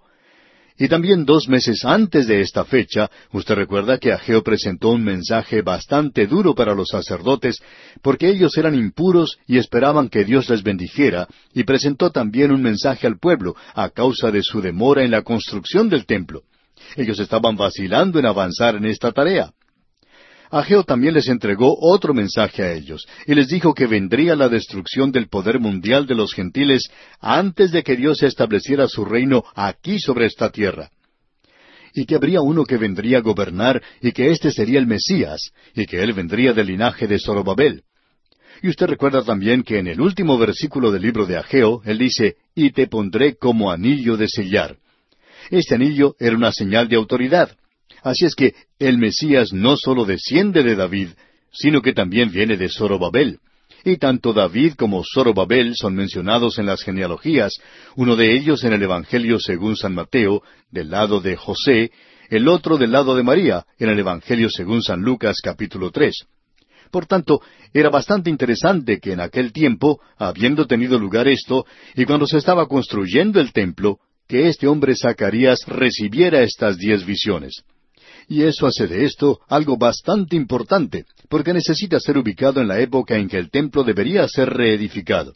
Y 0.77 0.89
también 0.89 1.25
dos 1.25 1.49
meses 1.49 1.87
antes 1.87 2.27
de 2.27 2.43
esta 2.43 2.67
fecha, 2.67 3.11
usted 3.33 3.55
recuerda 3.55 3.97
que 3.97 4.13
Ageo 4.13 4.43
presentó 4.43 4.91
un 4.91 5.03
mensaje 5.03 5.63
bastante 5.63 6.27
duro 6.27 6.55
para 6.55 6.75
los 6.75 6.89
sacerdotes, 6.89 7.63
porque 8.03 8.29
ellos 8.29 8.59
eran 8.59 8.75
impuros 8.75 9.39
y 9.47 9.57
esperaban 9.57 10.11
que 10.11 10.27
Dios 10.27 10.51
les 10.51 10.63
bendijera, 10.63 11.27
y 11.55 11.65
presentó 11.65 12.11
también 12.11 12.53
un 12.53 12.61
mensaje 12.61 13.07
al 13.07 13.19
pueblo 13.19 13.57
a 13.75 13.89
causa 13.89 14.31
de 14.31 14.43
su 14.43 14.61
demora 14.61 15.03
en 15.03 15.13
la 15.13 15.23
construcción 15.23 15.89
del 15.89 16.05
templo. 16.05 16.43
Ellos 16.95 17.19
estaban 17.21 17.57
vacilando 17.57 18.19
en 18.19 18.27
avanzar 18.27 18.77
en 18.77 18.85
esta 18.85 19.13
tarea. 19.13 19.51
Ageo 20.55 20.85
también 20.85 21.15
les 21.15 21.27
entregó 21.27 21.77
otro 21.81 22.15
mensaje 22.15 22.63
a 22.63 22.73
ellos, 22.73 23.05
y 23.27 23.35
les 23.35 23.49
dijo 23.49 23.75
que 23.75 23.89
vendría 23.89 24.37
la 24.37 24.49
destrucción 24.49 25.11
del 25.11 25.27
poder 25.27 25.59
mundial 25.59 26.07
de 26.07 26.15
los 26.15 26.33
gentiles 26.33 26.89
antes 27.19 27.73
de 27.73 27.83
que 27.83 27.97
Dios 27.97 28.23
estableciera 28.23 28.87
su 28.87 29.05
reino 29.05 29.43
aquí 29.57 29.99
sobre 29.99 30.27
esta 30.27 30.51
tierra. 30.51 30.91
Y 31.93 32.05
que 32.07 32.15
habría 32.15 32.41
uno 32.41 32.65
que 32.65 32.77
vendría 32.77 33.19
a 33.19 33.23
gobernar, 33.23 33.83
y 34.01 34.13
que 34.13 34.31
éste 34.31 34.53
sería 34.53 34.79
el 34.79 34.87
Mesías, 34.87 35.51
y 35.75 35.87
que 35.87 36.01
él 36.01 36.13
vendría 36.13 36.53
del 36.53 36.69
linaje 36.69 37.09
de 37.09 37.19
Zorobabel. 37.19 37.83
Y 38.63 38.69
usted 38.69 38.87
recuerda 38.87 39.25
también 39.25 39.65
que 39.65 39.81
en 39.81 39.89
el 39.89 40.01
último 40.01 40.39
versículo 40.39 40.93
del 40.93 41.03
libro 41.03 41.27
de 41.27 41.37
Ageo, 41.37 41.83
él 41.85 41.99
dice, 41.99 42.37
y 42.55 42.71
te 42.71 42.87
pondré 42.87 43.35
como 43.35 43.73
anillo 43.73 44.17
de 44.17 44.29
sellar. 44.29 44.77
Este 45.51 45.75
anillo 45.75 46.15
era 46.21 46.37
una 46.37 46.53
señal 46.53 46.89
de 46.89 46.95
autoridad. 46.95 47.57
Así 48.05 48.27
es 48.27 48.35
que 48.35 48.55
el 48.79 48.99
Mesías 48.99 49.55
no 49.55 49.79
sólo 49.79 50.05
desciende 50.05 50.63
de 50.63 50.77
David, 50.77 51.09
sino 51.51 51.81
que 51.81 51.95
también 51.95 52.31
viene 52.31 52.59
de 52.59 52.69
Zorobabel. 52.69 53.39
Y 53.83 53.97
tanto 53.97 54.35
David 54.35 54.75
como 54.75 55.03
Zorobabel 55.03 55.75
son 55.75 55.95
mencionados 55.95 56.59
en 56.59 56.67
las 56.67 56.83
genealogías, 56.83 57.55
uno 57.97 58.15
de 58.15 58.37
ellos 58.37 58.63
en 58.63 58.75
el 58.75 58.83
Evangelio 58.83 59.41
según 59.41 59.75
San 59.75 59.95
Mateo, 59.95 60.43
del 60.71 60.91
lado 60.91 61.21
de 61.21 61.35
José, 61.37 61.93
el 62.29 62.47
otro 62.49 62.77
del 62.77 62.93
lado 62.93 63.17
de 63.17 63.23
María, 63.23 63.65
en 63.79 63.89
el 63.89 63.99
Evangelio 63.99 64.51
según 64.51 64.83
San 64.83 65.01
Lucas 65.01 65.39
capítulo 65.43 65.91
tres. 65.91 66.27
Por 66.91 67.07
tanto, 67.07 67.41
era 67.73 67.89
bastante 67.89 68.29
interesante 68.29 69.01
que 69.01 69.13
en 69.13 69.21
aquel 69.21 69.53
tiempo, 69.53 70.01
habiendo 70.19 70.67
tenido 70.67 70.99
lugar 70.99 71.27
esto, 71.27 71.65
y 71.95 72.05
cuando 72.05 72.27
se 72.27 72.37
estaba 72.37 72.69
construyendo 72.69 73.41
el 73.41 73.53
templo, 73.53 73.99
que 74.29 74.49
este 74.49 74.67
hombre 74.67 74.95
Zacarías 74.95 75.61
recibiera 75.67 76.43
estas 76.43 76.77
diez 76.77 77.05
visiones. 77.07 77.65
Y 78.29 78.43
eso 78.43 78.67
hace 78.67 78.87
de 78.87 79.05
esto 79.05 79.41
algo 79.49 79.77
bastante 79.77 80.37
importante, 80.37 81.05
porque 81.29 81.53
necesita 81.53 82.01
ser 82.01 82.19
ubicado 82.19 82.61
en 82.61 82.69
la 82.69 82.81
época 82.81 83.17
en 83.17 83.29
que 83.29 83.39
el 83.39 83.51
templo 83.51 83.85
debería 83.85 84.27
ser 84.29 84.51
reedificado. 84.51 85.35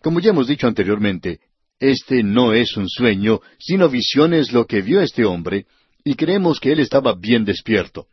Como 0.00 0.20
ya 0.20 0.30
hemos 0.30 0.48
dicho 0.48 0.66
anteriormente, 0.66 1.40
este 1.78 2.22
no 2.22 2.52
es 2.52 2.76
un 2.76 2.88
sueño, 2.88 3.40
sino 3.58 3.88
visiones 3.88 4.52
lo 4.52 4.66
que 4.66 4.82
vio 4.82 5.00
este 5.00 5.24
hombre, 5.24 5.66
y 6.04 6.14
creemos 6.14 6.60
que 6.60 6.72
él 6.72 6.80
estaba 6.80 7.14
bien 7.14 7.44
despierto. 7.44 8.06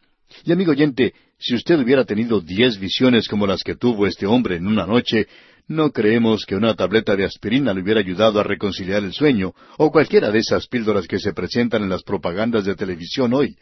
Y 0.43 0.51
amigo 0.51 0.71
oyente, 0.71 1.13
si 1.39 1.55
usted 1.55 1.79
hubiera 1.79 2.05
tenido 2.05 2.41
diez 2.41 2.79
visiones 2.79 3.27
como 3.27 3.47
las 3.47 3.63
que 3.63 3.75
tuvo 3.75 4.05
este 4.05 4.27
hombre 4.27 4.57
en 4.57 4.67
una 4.67 4.85
noche, 4.85 5.27
no 5.69 5.91
creemos 5.91 6.45
que 6.45 6.55
una 6.55 6.73
tableta 6.73 7.15
de 7.15 7.25
aspirina 7.25 7.73
le 7.73 7.81
hubiera 7.81 7.99
ayudado 7.99 8.39
a 8.39 8.43
reconciliar 8.43 9.03
el 9.03 9.13
sueño, 9.13 9.53
o 9.77 9.91
cualquiera 9.91 10.31
de 10.31 10.39
esas 10.39 10.67
píldoras 10.67 11.07
que 11.07 11.19
se 11.19 11.31
presentan 11.31 11.83
en 11.83 11.89
las 11.89 12.01
propagandas 12.01 12.65
de 12.65 12.75
televisión 12.75 13.33
hoy. 13.33 13.55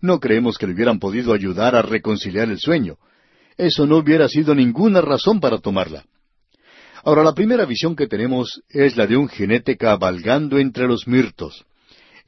No 0.00 0.20
creemos 0.20 0.56
que 0.56 0.68
le 0.68 0.72
hubieran 0.72 1.00
podido 1.00 1.34
ayudar 1.34 1.74
a 1.74 1.82
reconciliar 1.82 2.48
el 2.48 2.60
sueño. 2.60 2.96
Eso 3.56 3.86
no 3.88 3.96
hubiera 3.96 4.28
sido 4.28 4.54
ninguna 4.54 5.00
razón 5.00 5.40
para 5.40 5.58
tomarla. 5.58 6.04
Ahora, 7.02 7.24
la 7.24 7.34
primera 7.34 7.66
visión 7.66 7.96
que 7.96 8.06
tenemos 8.06 8.62
es 8.68 8.96
la 8.96 9.08
de 9.08 9.16
un 9.16 9.28
jinete 9.28 9.76
cabalgando 9.76 10.60
entre 10.60 10.86
los 10.86 11.08
mirtos. 11.08 11.64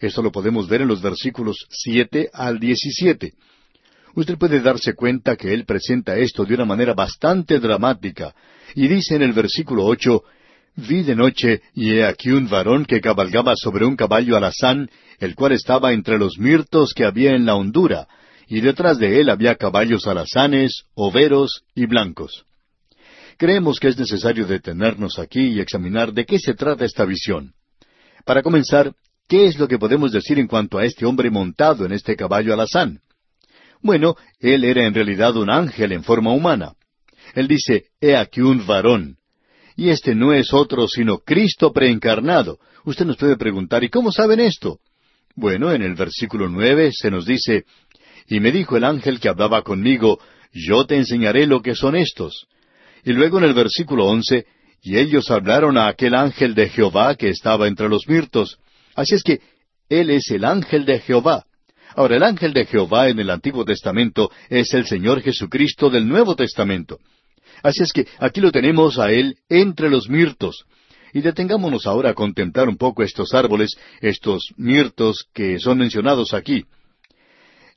Esto 0.00 0.22
lo 0.22 0.33
podemos 0.33 0.68
ver 0.68 0.83
en 0.83 0.88
los 0.88 1.00
versículos 1.00 1.68
siete 1.70 2.31
al 2.33 2.59
diecisiete. 2.59 3.35
Usted 4.16 4.37
puede 4.38 4.61
darse 4.61 4.94
cuenta 4.94 5.37
que 5.37 5.55
él 5.55 5.64
presenta 5.64 6.16
esto 6.16 6.44
de 6.44 6.55
una 6.55 6.64
manera 6.64 6.94
bastante 6.94 7.61
dramática, 7.61 8.35
y 8.74 8.88
dice 8.88 9.16
en 9.16 9.22
el 9.22 9.32
versículo 9.32 9.84
ocho, 9.84 10.24
Vi 10.76 11.04
de 11.04 11.14
noche, 11.14 11.62
y 11.72 11.92
he 11.92 12.04
aquí 12.04 12.30
un 12.30 12.48
varón 12.48 12.84
que 12.84 13.00
cabalgaba 13.00 13.54
sobre 13.56 13.87
un 13.87 13.94
caballo 13.94 14.37
alazán, 14.37 14.90
el 15.20 15.37
cual 15.37 15.52
estaba 15.52 15.92
entre 15.92 16.18
los 16.18 16.37
mirtos 16.38 16.92
que 16.94 17.04
había 17.04 17.30
en 17.30 17.46
la 17.46 17.54
hondura, 17.54 18.08
y 18.48 18.60
detrás 18.60 18.98
de 18.98 19.20
él 19.20 19.30
había 19.30 19.54
caballos 19.54 20.06
alazanes, 20.08 20.82
overos 20.94 21.62
y 21.76 21.87
blancos. 21.87 22.44
Creemos 23.37 23.78
que 23.78 23.88
es 23.88 23.98
necesario 23.98 24.46
detenernos 24.46 25.18
aquí 25.18 25.40
y 25.40 25.60
examinar 25.60 26.12
de 26.12 26.24
qué 26.24 26.38
se 26.38 26.54
trata 26.54 26.84
esta 26.84 27.04
visión. 27.04 27.52
Para 28.24 28.42
comenzar, 28.42 28.92
¿qué 29.28 29.46
es 29.46 29.58
lo 29.58 29.68
que 29.68 29.78
podemos 29.78 30.10
decir 30.10 30.38
en 30.40 30.48
cuanto 30.48 30.78
a 30.78 30.84
este 30.84 31.06
hombre 31.06 31.30
montado 31.30 31.87
en 31.87 31.92
este 31.92 32.16
caballo 32.16 32.52
alazán? 32.52 33.00
Bueno, 33.80 34.16
él 34.40 34.64
era 34.64 34.87
en 34.87 34.94
realidad 34.94 35.37
un 35.37 35.50
ángel 35.50 35.92
en 35.92 36.02
forma 36.02 36.32
humana. 36.32 36.72
Él 37.35 37.49
dice, 37.49 37.87
He 38.01 38.16
aquí 38.16 38.40
un 38.40 38.66
varón. 38.66 39.16
Y 39.77 39.90
este 39.90 40.14
no 40.14 40.33
es 40.33 40.53
otro 40.53 40.87
sino 40.87 41.18
Cristo 41.18 41.73
preencarnado. 41.73 42.59
Usted 42.85 43.05
nos 43.05 43.16
puede 43.16 43.37
preguntar, 43.37 43.83
¿y 43.83 43.90
cómo 43.90 44.12
saben 44.12 44.40
esto? 44.40 44.79
Bueno, 45.35 45.73
en 45.73 45.83
el 45.83 45.94
versículo 45.94 46.49
nueve 46.49 46.90
se 46.92 47.11
nos 47.11 47.27
dice, 47.27 47.64
Y 48.29 48.40
me 48.40 48.53
dijo 48.53 48.77
el 48.77 48.85
ángel 48.85 49.18
que 49.18 49.29
hablaba 49.29 49.62
conmigo, 49.62 50.20
Yo 50.53 50.87
te 50.87 50.97
enseñaré 50.97 51.47
lo 51.47 51.61
que 51.61 51.75
son 51.75 51.97
estos. 51.97 52.47
Y 53.05 53.12
luego 53.12 53.38
en 53.38 53.44
el 53.44 53.55
versículo 53.55 54.07
once, 54.07 54.47
Y 54.81 54.99
ellos 54.99 55.31
hablaron 55.31 55.77
a 55.77 55.88
aquel 55.88 56.14
ángel 56.14 56.55
de 56.55 56.68
Jehová 56.68 57.16
que 57.16 57.31
estaba 57.31 57.66
entre 57.66 57.88
los 57.88 58.07
mirtos. 58.07 58.59
Así 58.94 59.16
es 59.16 59.25
que 59.25 59.40
Él 59.88 60.11
es 60.11 60.31
el 60.31 60.44
ángel 60.44 60.85
de 60.85 61.01
Jehová. 61.01 61.44
Ahora, 61.97 62.16
el 62.16 62.23
ángel 62.23 62.53
de 62.53 62.66
Jehová 62.66 63.09
en 63.09 63.20
el 63.20 63.31
Antiguo 63.31 63.64
Testamento 63.64 64.31
es 64.49 64.73
el 64.75 64.87
Señor 64.87 65.20
Jesucristo 65.23 65.90
del 65.90 66.09
Nuevo 66.09 66.35
Testamento. 66.35 66.99
Así 67.64 67.83
es 67.83 67.94
que 67.94 68.07
aquí 68.18 68.42
lo 68.42 68.53
tenemos 68.53 68.98
a 68.98 69.11
Él 69.11 69.38
entre 69.48 69.88
los 69.88 70.11
mirtos. 70.11 70.66
Y 71.14 71.22
detengámonos 71.22 71.87
ahora 71.87 72.11
a 72.11 72.14
contemplar 72.14 72.68
un 72.68 72.77
poco 72.77 73.03
estos 73.03 73.33
árboles, 73.33 73.70
estos 74.03 74.53
mirtos 74.59 75.27
que 75.33 75.59
son 75.59 75.79
mencionados 75.79 76.35
aquí. 76.35 76.66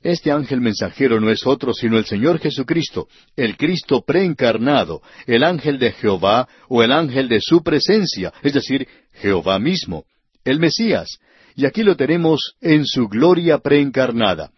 Este 0.02 0.30
ángel 0.30 0.60
mensajero 0.60 1.20
no 1.20 1.30
es 1.30 1.46
otro 1.46 1.72
sino 1.72 1.96
el 1.96 2.04
Señor 2.04 2.38
Jesucristo, 2.38 3.08
el 3.34 3.56
Cristo 3.56 4.02
preencarnado, 4.06 5.00
el 5.26 5.42
ángel 5.42 5.78
de 5.78 5.92
Jehová 5.92 6.46
o 6.68 6.82
el 6.82 6.92
ángel 6.92 7.28
de 7.28 7.40
su 7.40 7.62
presencia, 7.62 8.32
es 8.42 8.52
decir, 8.52 8.86
Jehová 9.14 9.58
mismo, 9.58 10.04
el 10.44 10.60
Mesías. 10.60 11.18
Y 11.56 11.64
aquí 11.64 11.82
lo 11.82 11.96
tenemos 11.96 12.56
en 12.60 12.84
su 12.84 13.08
gloria 13.08 13.58
preencarnada. 13.58 14.50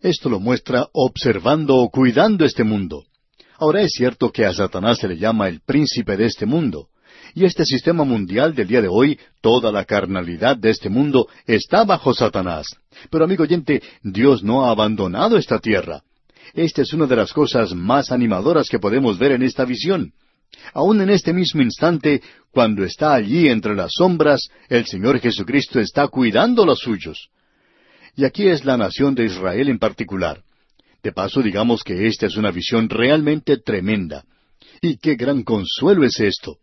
Esto 0.00 0.30
lo 0.30 0.38
muestra 0.38 0.86
observando 0.92 1.76
o 1.76 1.90
cuidando 1.90 2.44
este 2.44 2.62
mundo. 2.62 3.04
Ahora 3.60 3.82
es 3.82 3.92
cierto 3.92 4.32
que 4.32 4.46
a 4.46 4.54
Satanás 4.54 4.96
se 5.00 5.06
le 5.06 5.18
llama 5.18 5.46
el 5.46 5.60
príncipe 5.60 6.16
de 6.16 6.24
este 6.24 6.46
mundo. 6.46 6.88
Y 7.34 7.44
este 7.44 7.66
sistema 7.66 8.04
mundial 8.04 8.54
del 8.54 8.66
día 8.66 8.80
de 8.80 8.88
hoy, 8.88 9.20
toda 9.42 9.70
la 9.70 9.84
carnalidad 9.84 10.56
de 10.56 10.70
este 10.70 10.88
mundo, 10.88 11.28
está 11.46 11.84
bajo 11.84 12.14
Satanás. 12.14 12.68
Pero 13.10 13.24
amigo 13.24 13.42
oyente, 13.42 13.82
Dios 14.02 14.42
no 14.42 14.64
ha 14.64 14.70
abandonado 14.70 15.36
esta 15.36 15.58
tierra. 15.58 16.02
Esta 16.54 16.80
es 16.80 16.94
una 16.94 17.06
de 17.06 17.16
las 17.16 17.34
cosas 17.34 17.74
más 17.74 18.10
animadoras 18.10 18.66
que 18.66 18.78
podemos 18.78 19.18
ver 19.18 19.32
en 19.32 19.42
esta 19.42 19.66
visión. 19.66 20.14
Aún 20.72 21.02
en 21.02 21.10
este 21.10 21.34
mismo 21.34 21.60
instante, 21.60 22.22
cuando 22.50 22.82
está 22.82 23.12
allí 23.12 23.46
entre 23.48 23.76
las 23.76 23.92
sombras, 23.92 24.48
el 24.70 24.86
Señor 24.86 25.20
Jesucristo 25.20 25.80
está 25.80 26.08
cuidando 26.08 26.64
los 26.64 26.78
suyos. 26.78 27.28
Y 28.16 28.24
aquí 28.24 28.48
es 28.48 28.64
la 28.64 28.78
nación 28.78 29.14
de 29.14 29.26
Israel 29.26 29.68
en 29.68 29.78
particular. 29.78 30.42
De 31.02 31.12
paso, 31.12 31.42
digamos 31.42 31.82
que 31.82 32.06
esta 32.06 32.26
es 32.26 32.36
una 32.36 32.50
visión 32.50 32.88
realmente 32.88 33.56
tremenda. 33.56 34.24
Y 34.82 34.98
qué 34.98 35.14
gran 35.14 35.42
consuelo 35.42 36.04
es 36.04 36.20
esto. 36.20 36.58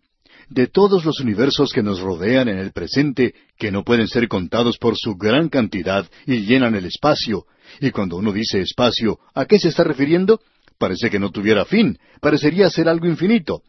De 0.49 0.67
todos 0.67 1.03
los 1.03 1.19
universos 1.19 1.73
que 1.73 1.83
nos 1.83 1.99
rodean 1.99 2.47
en 2.47 2.57
el 2.57 2.71
presente, 2.71 3.33
que 3.57 3.71
no 3.71 3.83
pueden 3.83 4.07
ser 4.07 4.27
contados 4.27 4.77
por 4.77 4.95
su 4.97 5.15
gran 5.15 5.49
cantidad 5.49 6.07
y 6.25 6.45
llenan 6.45 6.75
el 6.75 6.85
espacio, 6.85 7.45
y 7.81 7.91
cuando 7.91 8.15
uno 8.15 8.31
dice 8.31 8.61
espacio, 8.61 9.19
¿a 9.33 9.45
qué 9.45 9.59
se 9.59 9.69
está 9.69 9.83
refiriendo? 9.83 10.39
Parece 10.77 11.09
que 11.09 11.19
no 11.19 11.31
tuviera 11.31 11.65
fin, 11.65 11.97
parecería 12.21 12.69
ser 12.69 12.87
algo 12.87 13.07
infinito. 13.07 13.61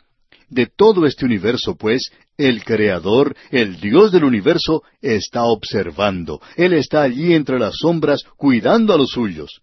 De 0.51 0.67
todo 0.67 1.05
este 1.05 1.25
universo, 1.25 1.75
pues, 1.77 2.11
el 2.37 2.65
Creador, 2.65 3.37
el 3.51 3.81
Dios 3.81 4.13
del 4.13 4.25
universo, 4.25 4.83
está 5.03 5.45
observando. 5.45 6.41
Él 6.57 6.73
está 6.73 7.03
allí 7.03 7.35
entre 7.35 7.59
las 7.59 7.77
sombras, 7.79 8.23
cuidando 8.37 8.95
a 8.95 8.99
los 8.99 9.11
suyos. 9.11 9.61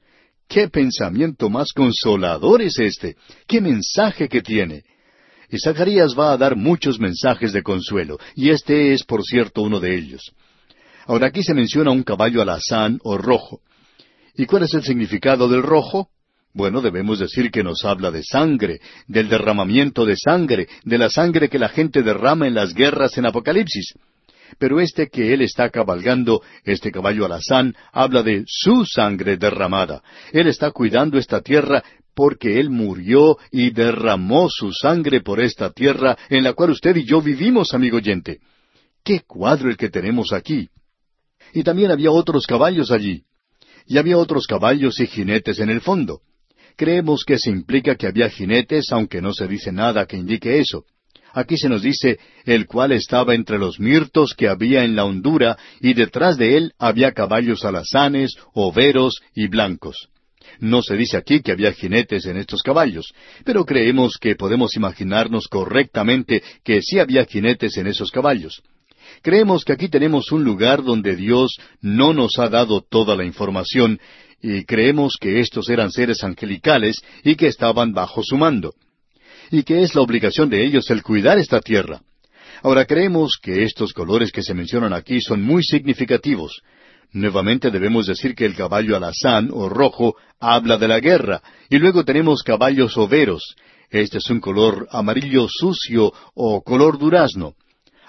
¿Qué 0.47 0.67
pensamiento 0.69 1.49
más 1.49 1.73
consolador 1.73 2.61
es 2.61 2.79
este? 2.79 3.15
¿Qué 3.47 3.61
mensaje 3.61 4.29
que 4.29 4.41
tiene? 4.41 4.83
Y 5.49 5.59
Zacarías 5.59 6.17
va 6.17 6.31
a 6.31 6.37
dar 6.37 6.55
muchos 6.55 6.99
mensajes 6.99 7.53
de 7.53 7.63
consuelo, 7.63 8.19
y 8.35 8.49
este 8.49 8.93
es, 8.93 9.03
por 9.03 9.23
cierto, 9.23 9.61
uno 9.61 9.79
de 9.79 9.95
ellos. 9.95 10.33
Ahora 11.07 11.27
aquí 11.27 11.43
se 11.43 11.53
menciona 11.53 11.91
un 11.91 12.03
caballo 12.03 12.41
alazán 12.41 12.99
o 13.03 13.17
rojo. 13.17 13.61
¿Y 14.35 14.45
cuál 14.45 14.63
es 14.63 14.73
el 14.73 14.83
significado 14.83 15.47
del 15.47 15.61
rojo? 15.61 16.09
Bueno, 16.53 16.81
debemos 16.81 17.19
decir 17.19 17.51
que 17.51 17.63
nos 17.63 17.83
habla 17.83 18.11
de 18.11 18.23
sangre, 18.23 18.79
del 19.07 19.29
derramamiento 19.29 20.05
de 20.05 20.15
sangre, 20.15 20.67
de 20.83 20.97
la 20.97 21.09
sangre 21.09 21.49
que 21.49 21.59
la 21.59 21.69
gente 21.69 22.01
derrama 22.01 22.47
en 22.47 22.55
las 22.55 22.73
guerras 22.73 23.17
en 23.17 23.25
Apocalipsis. 23.25 23.93
Pero 24.57 24.79
este 24.79 25.07
que 25.07 25.33
él 25.33 25.41
está 25.41 25.69
cabalgando, 25.69 26.41
este 26.63 26.91
caballo 26.91 27.25
alazán, 27.25 27.75
habla 27.91 28.23
de 28.23 28.43
su 28.47 28.85
sangre 28.85 29.37
derramada. 29.37 30.03
Él 30.31 30.47
está 30.47 30.71
cuidando 30.71 31.17
esta 31.17 31.41
tierra 31.41 31.83
porque 32.15 32.59
Él 32.59 32.69
murió 32.69 33.37
y 33.51 33.71
derramó 33.71 34.49
su 34.49 34.71
sangre 34.71 35.21
por 35.21 35.41
esta 35.41 35.71
tierra 35.71 36.17
en 36.29 36.43
la 36.43 36.53
cual 36.53 36.71
usted 36.71 36.95
y 36.95 37.05
yo 37.05 37.21
vivimos, 37.21 37.73
amigo 37.73 37.97
oyente. 37.97 38.39
¡Qué 39.03 39.19
cuadro 39.27 39.69
el 39.69 39.77
que 39.77 39.89
tenemos 39.89 40.31
aquí! 40.31 40.69
Y 41.53 41.63
también 41.63 41.91
había 41.91 42.11
otros 42.11 42.47
caballos 42.47 42.89
allí. 42.89 43.23
Y 43.85 43.97
había 43.97 44.17
otros 44.17 44.47
caballos 44.47 44.99
y 44.99 45.07
jinetes 45.07 45.59
en 45.59 45.69
el 45.69 45.81
fondo. 45.81 46.21
Creemos 46.75 47.23
que 47.23 47.37
se 47.37 47.51
implica 47.51 47.95
que 47.95 48.07
había 48.07 48.29
jinetes, 48.29 48.91
aunque 48.91 49.21
no 49.21 49.33
se 49.33 49.47
dice 49.47 49.71
nada 49.71 50.05
que 50.05 50.17
indique 50.17 50.59
eso. 50.59 50.85
Aquí 51.35 51.57
se 51.57 51.67
nos 51.67 51.81
dice, 51.81 52.17
el 52.45 52.65
cual 52.65 52.93
estaba 52.93 53.35
entre 53.35 53.59
los 53.59 53.77
mirtos 53.77 54.33
que 54.33 54.47
había 54.47 54.85
en 54.85 54.95
la 54.95 55.03
hondura, 55.03 55.57
y 55.81 55.93
detrás 55.93 56.37
de 56.37 56.55
él 56.55 56.71
había 56.79 57.11
caballos 57.11 57.65
alazanes, 57.65 58.37
overos 58.53 59.19
y 59.35 59.47
blancos. 59.47 60.07
No 60.61 60.81
se 60.81 60.95
dice 60.95 61.17
aquí 61.17 61.41
que 61.41 61.51
había 61.51 61.73
jinetes 61.73 62.25
en 62.25 62.37
estos 62.37 62.61
caballos, 62.61 63.13
pero 63.43 63.65
creemos 63.65 64.17
que 64.17 64.37
podemos 64.37 64.77
imaginarnos 64.77 65.49
correctamente 65.49 66.41
que 66.63 66.81
sí 66.81 66.99
había 66.99 67.25
jinetes 67.25 67.75
en 67.75 67.87
esos 67.87 68.11
caballos. 68.11 68.63
Creemos 69.21 69.65
que 69.65 69.73
aquí 69.73 69.89
tenemos 69.89 70.31
un 70.31 70.45
lugar 70.45 70.83
donde 70.83 71.17
Dios 71.17 71.57
no 71.81 72.13
nos 72.13 72.39
ha 72.39 72.47
dado 72.47 72.79
toda 72.79 73.13
la 73.17 73.25
información 73.25 73.99
y 74.41 74.63
creemos 74.63 75.17
que 75.19 75.41
estos 75.41 75.67
eran 75.69 75.91
seres 75.91 76.23
angelicales 76.23 77.01
y 77.25 77.35
que 77.35 77.47
estaban 77.47 77.91
bajo 77.91 78.23
su 78.23 78.37
mando 78.37 78.73
y 79.51 79.63
que 79.63 79.83
es 79.83 79.95
la 79.95 80.01
obligación 80.01 80.49
de 80.49 80.65
ellos 80.65 80.89
el 80.89 81.03
cuidar 81.03 81.37
esta 81.37 81.59
tierra. 81.59 82.01
Ahora 82.63 82.85
creemos 82.85 83.37
que 83.41 83.63
estos 83.63 83.93
colores 83.93 84.31
que 84.31 84.41
se 84.41 84.53
mencionan 84.53 84.93
aquí 84.93 85.21
son 85.21 85.41
muy 85.41 85.63
significativos. 85.63 86.61
Nuevamente 87.11 87.71
debemos 87.71 88.07
decir 88.07 88.35
que 88.35 88.45
el 88.45 88.55
caballo 88.55 88.95
alazán 88.95 89.49
o 89.51 89.69
rojo 89.69 90.15
habla 90.39 90.77
de 90.77 90.87
la 90.87 90.99
guerra, 90.99 91.41
y 91.69 91.77
luego 91.77 92.03
tenemos 92.03 92.43
caballos 92.43 92.97
overos. 92.97 93.55
Este 93.89 94.17
es 94.17 94.29
un 94.29 94.39
color 94.39 94.87
amarillo 94.91 95.47
sucio 95.47 96.11
o 96.33 96.61
color 96.61 96.97
durazno. 96.97 97.53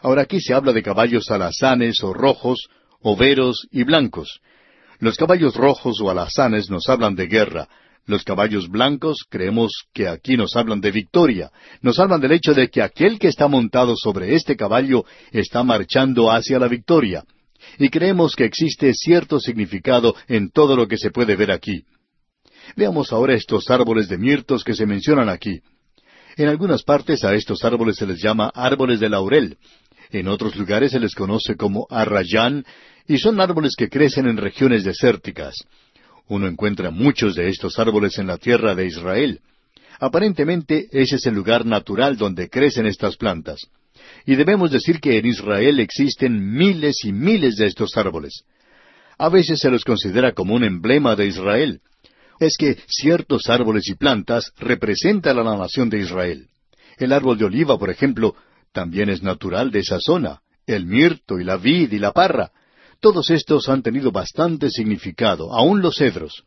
Ahora 0.03 0.23
aquí 0.23 0.41
se 0.41 0.55
habla 0.55 0.73
de 0.73 0.83
caballos 0.83 1.31
alazanes 1.31 2.03
o 2.03 2.13
rojos, 2.13 2.69
overos 3.01 3.67
y 3.71 3.85
blancos. 3.85 4.41
Los 4.99 5.17
caballos 5.17 5.55
rojos 5.55 6.01
o 6.01 6.11
alazanes 6.11 6.71
nos 6.71 6.89
hablan 6.89 7.15
de 7.15 7.27
guerra, 7.27 7.69
los 8.07 8.23
caballos 8.25 8.69
blancos 8.69 9.27
creemos 9.29 9.85
que 9.93 10.09
aquí 10.09 10.37
nos 10.37 10.57
hablan 10.57 10.81
de 10.81 10.93
victoria, 10.93 11.51
nos 11.83 11.99
hablan 11.99 12.21
del 12.21 12.33
hecho 12.33 12.55
de 12.55 12.69
que 12.69 12.83
aquel 12.83 13.19
que 13.19 13.29
está 13.29 13.49
montado 13.49 13.95
sobre 13.97 14.35
este 14.35 14.57
caballo 14.57 15.05
está 15.33 15.63
marchando 15.65 16.31
hacia 16.31 16.59
la 16.59 16.69
victoria. 16.69 17.25
Y 17.79 17.89
creemos 17.89 18.37
que 18.37 18.45
existe 18.45 18.95
cierto 18.95 19.41
significado 19.41 20.15
en 20.29 20.51
todo 20.51 20.77
lo 20.77 20.87
que 20.87 20.97
se 20.97 21.11
puede 21.11 21.35
ver 21.35 21.51
aquí. 21.51 21.83
Veamos 22.77 23.13
ahora 23.13 23.35
estos 23.35 23.71
árboles 23.71 24.09
de 24.09 24.19
mirtos 24.19 24.63
que 24.63 24.75
se 24.75 24.87
mencionan 24.87 25.29
aquí. 25.29 25.61
En 26.37 26.49
algunas 26.49 26.83
partes 26.83 27.25
a 27.25 27.35
estos 27.35 27.65
árboles 27.65 27.97
se 27.97 28.07
les 28.07 28.23
llama 28.23 28.51
árboles 28.55 29.01
de 29.01 29.09
laurel. 29.09 29.57
En 30.11 30.29
otros 30.29 30.55
lugares 30.55 30.93
se 30.93 31.01
les 31.01 31.15
conoce 31.15 31.57
como 31.57 31.87
arrayán, 31.91 32.65
y 33.09 33.19
son 33.19 33.41
árboles 33.41 33.75
que 33.77 33.89
crecen 33.89 34.27
en 34.27 34.37
regiones 34.37 34.85
desérticas. 34.85 35.55
Uno 36.29 36.47
encuentra 36.47 36.91
muchos 36.91 37.35
de 37.35 37.49
estos 37.49 37.79
árboles 37.79 38.19
en 38.19 38.27
la 38.27 38.39
tierra 38.39 38.75
de 38.75 38.87
Israel. 38.87 39.41
Aparentemente 39.99 40.89
ese 40.93 41.17
es 41.17 41.27
el 41.27 41.35
lugar 41.35 41.65
natural 41.65 42.17
donde 42.17 42.49
crecen 42.49 42.87
estas 42.87 43.17
plantas. 43.17 43.61
Y 44.25 44.35
debemos 44.35 44.71
decir 44.71 45.01
que 45.01 45.19
en 45.19 45.27
Israel 45.27 45.81
existen 45.81 46.55
miles 46.55 47.05
y 47.05 47.13
miles 47.13 47.57
de 47.57 47.67
estos 47.67 47.97
árboles. 47.97 48.43
A 49.19 49.29
veces 49.29 49.61
se 49.61 49.71
los 49.71 49.85
considera 49.85 50.33
como 50.33 50.55
un 50.55 50.65
emblema 50.65 51.17
de 51.17 51.27
Israel. 51.27 51.81
Es 52.39 52.57
que 52.59 52.77
ciertos 52.87 53.49
árboles 53.49 53.89
y 53.89 53.95
plantas 53.95 54.53
representan 54.59 55.39
a 55.39 55.43
la 55.43 55.57
nación 55.57 55.89
de 55.89 56.01
Israel. 56.01 56.49
El 56.99 57.13
árbol 57.13 57.39
de 57.39 57.47
oliva, 57.47 57.79
por 57.79 57.89
ejemplo, 57.89 58.35
también 58.73 59.09
es 59.09 59.23
natural 59.23 59.71
de 59.71 59.81
esa 59.81 59.99
zona. 60.01 60.41
El 60.67 60.87
mirto 60.87 61.39
y 61.39 61.45
la 61.45 61.57
vid 61.57 61.93
y 61.93 61.99
la 61.99 62.13
parra. 62.13 62.51
Todos 63.07 63.31
estos 63.31 63.69
han 63.69 63.83
tenido 63.83 64.11
bastante 64.11 64.69
significado, 64.69 65.55
aun 65.55 65.81
los 65.81 65.95
cedros. 65.95 66.43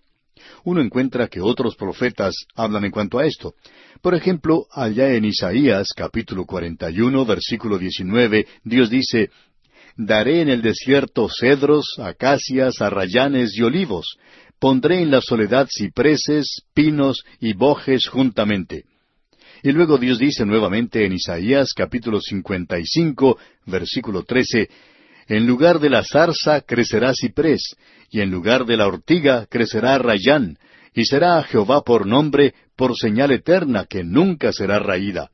Uno 0.65 0.81
encuentra 0.81 1.29
que 1.29 1.39
otros 1.39 1.77
profetas 1.77 2.35
hablan 2.53 2.83
en 2.83 2.91
cuanto 2.91 3.17
a 3.17 3.25
esto. 3.25 3.53
Por 4.01 4.13
ejemplo, 4.13 4.65
allá 4.69 5.13
en 5.13 5.23
Isaías 5.23 5.87
capítulo 5.95 6.43
41, 6.43 7.25
versículo 7.25 7.77
19, 7.77 8.45
Dios 8.65 8.89
dice, 8.89 9.29
Daré 9.95 10.41
en 10.41 10.49
el 10.49 10.61
desierto 10.61 11.29
cedros, 11.29 11.97
acacias, 11.97 12.81
arrayanes 12.81 13.57
y 13.57 13.63
olivos. 13.63 14.17
Pondré 14.59 15.01
en 15.01 15.11
la 15.11 15.21
soledad 15.21 15.69
cipreses, 15.73 16.63
pinos 16.73 17.23
y 17.39 17.53
bojes 17.53 18.05
juntamente. 18.09 18.83
Y 19.63 19.71
luego 19.71 19.97
Dios 19.97 20.19
dice 20.19 20.45
nuevamente 20.45 21.05
en 21.05 21.13
Isaías 21.13 21.71
capítulo 21.73 22.19
55, 22.19 23.37
versículo 23.65 24.23
13, 24.23 24.69
En 25.29 25.45
lugar 25.45 25.79
de 25.79 25.91
la 25.91 26.03
zarza 26.03 26.61
crecerá 26.61 27.13
ciprés, 27.13 27.75
y 28.09 28.21
en 28.21 28.31
lugar 28.31 28.65
de 28.65 28.75
la 28.75 28.87
ortiga 28.87 29.45
crecerá 29.45 29.99
rayán, 29.99 30.57
y 30.95 31.05
será 31.05 31.37
a 31.37 31.43
Jehová 31.43 31.83
por 31.83 32.07
nombre, 32.07 32.55
por 32.75 32.97
señal 32.97 33.31
eterna 33.31 33.85
que 33.85 34.03
nunca 34.03 34.51
será 34.51 34.79
raída. 34.79 35.29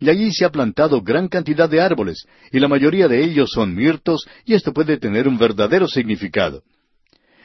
Y 0.00 0.08
allí 0.08 0.32
se 0.32 0.46
ha 0.46 0.50
plantado 0.50 1.02
gran 1.02 1.28
cantidad 1.28 1.68
de 1.68 1.82
árboles, 1.82 2.26
y 2.50 2.58
la 2.58 2.68
mayoría 2.68 3.06
de 3.06 3.22
ellos 3.22 3.50
son 3.52 3.74
mirtos, 3.74 4.26
y 4.46 4.54
esto 4.54 4.72
puede 4.72 4.96
tener 4.96 5.28
un 5.28 5.36
verdadero 5.36 5.88
significado. 5.88 6.62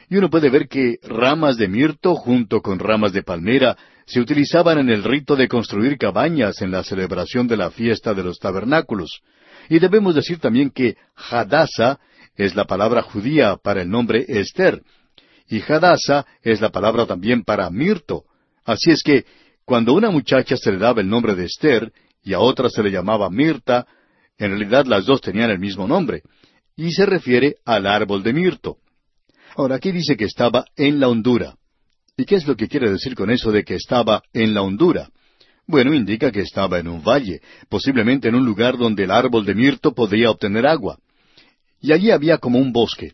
Y 0.08 0.16
uno 0.16 0.30
puede 0.30 0.48
ver 0.48 0.68
que 0.68 0.96
ramas 1.02 1.58
de 1.58 1.68
mirto 1.68 2.14
junto 2.14 2.62
con 2.62 2.78
ramas 2.78 3.12
de 3.12 3.22
palmera 3.22 3.76
se 4.06 4.20
utilizaban 4.20 4.78
en 4.78 4.88
el 4.88 5.04
rito 5.04 5.36
de 5.36 5.48
construir 5.48 5.98
cabañas 5.98 6.62
en 6.62 6.70
la 6.70 6.82
celebración 6.82 7.46
de 7.46 7.58
la 7.58 7.70
fiesta 7.70 8.14
de 8.14 8.24
los 8.24 8.38
tabernáculos. 8.38 9.20
Y 9.68 9.78
debemos 9.78 10.14
decir 10.14 10.38
también 10.38 10.70
que 10.70 10.96
Hadasa 11.14 11.98
es 12.36 12.54
la 12.54 12.64
palabra 12.64 13.02
judía 13.02 13.56
para 13.56 13.82
el 13.82 13.90
nombre 13.90 14.24
Esther, 14.28 14.82
y 15.48 15.60
Hadasa 15.60 16.26
es 16.42 16.60
la 16.60 16.70
palabra 16.70 17.06
también 17.06 17.42
para 17.42 17.70
mirto. 17.70 18.24
Así 18.64 18.90
es 18.90 19.02
que, 19.02 19.24
cuando 19.64 19.92
a 19.92 19.96
una 19.96 20.10
muchacha 20.10 20.56
se 20.56 20.72
le 20.72 20.78
daba 20.78 21.00
el 21.00 21.08
nombre 21.08 21.34
de 21.34 21.44
Esther 21.44 21.92
y 22.22 22.32
a 22.32 22.40
otra 22.40 22.68
se 22.70 22.82
le 22.82 22.90
llamaba 22.90 23.30
Mirta, 23.30 23.86
en 24.38 24.50
realidad 24.50 24.86
las 24.86 25.06
dos 25.06 25.20
tenían 25.20 25.50
el 25.50 25.58
mismo 25.58 25.86
nombre, 25.86 26.22
y 26.76 26.92
se 26.92 27.06
refiere 27.06 27.56
al 27.64 27.86
árbol 27.86 28.22
de 28.22 28.32
mirto. 28.32 28.78
Ahora 29.56 29.76
aquí 29.76 29.90
dice 29.90 30.16
que 30.16 30.24
estaba 30.24 30.64
en 30.76 31.00
la 31.00 31.08
hondura. 31.08 31.56
¿Y 32.16 32.24
qué 32.24 32.36
es 32.36 32.46
lo 32.46 32.56
que 32.56 32.68
quiere 32.68 32.90
decir 32.90 33.14
con 33.14 33.30
eso 33.30 33.50
de 33.50 33.64
que 33.64 33.74
estaba 33.74 34.22
en 34.32 34.54
la 34.54 34.62
hondura? 34.62 35.10
Bueno, 35.68 35.92
indica 35.92 36.32
que 36.32 36.40
estaba 36.40 36.78
en 36.78 36.88
un 36.88 37.04
valle, 37.04 37.42
posiblemente 37.68 38.28
en 38.28 38.34
un 38.34 38.44
lugar 38.46 38.78
donde 38.78 39.04
el 39.04 39.10
árbol 39.10 39.44
de 39.44 39.54
mirto 39.54 39.92
podía 39.92 40.30
obtener 40.30 40.66
agua. 40.66 40.98
Y 41.82 41.92
allí 41.92 42.10
había 42.10 42.38
como 42.38 42.58
un 42.58 42.72
bosque. 42.72 43.12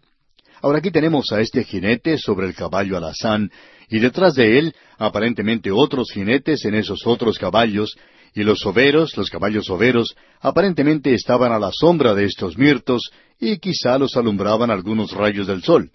Ahora 0.62 0.78
aquí 0.78 0.92
tenemos 0.92 1.32
a 1.32 1.40
este 1.40 1.64
jinete 1.64 2.16
sobre 2.16 2.46
el 2.46 2.54
caballo 2.54 2.96
alazán, 2.96 3.50
y 3.88 3.98
detrás 3.98 4.36
de 4.36 4.60
él 4.60 4.74
aparentemente 4.98 5.72
otros 5.72 6.12
jinetes 6.12 6.64
en 6.64 6.76
esos 6.76 7.04
otros 7.08 7.38
caballos, 7.38 7.96
y 8.36 8.44
los 8.44 8.64
overos, 8.64 9.16
los 9.16 9.30
caballos 9.30 9.68
overos, 9.68 10.14
aparentemente 10.40 11.12
estaban 11.12 11.50
a 11.50 11.58
la 11.58 11.72
sombra 11.72 12.14
de 12.14 12.24
estos 12.24 12.56
mirtos, 12.56 13.10
y 13.40 13.58
quizá 13.58 13.98
los 13.98 14.16
alumbraban 14.16 14.70
algunos 14.70 15.10
rayos 15.10 15.48
del 15.48 15.64
sol. 15.64 15.90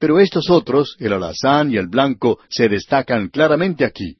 Pero 0.00 0.18
estos 0.18 0.50
otros, 0.50 0.96
el 0.98 1.12
alazán 1.12 1.70
y 1.70 1.76
el 1.76 1.86
blanco, 1.86 2.40
se 2.48 2.68
destacan 2.68 3.28
claramente 3.28 3.84
aquí. 3.84 4.16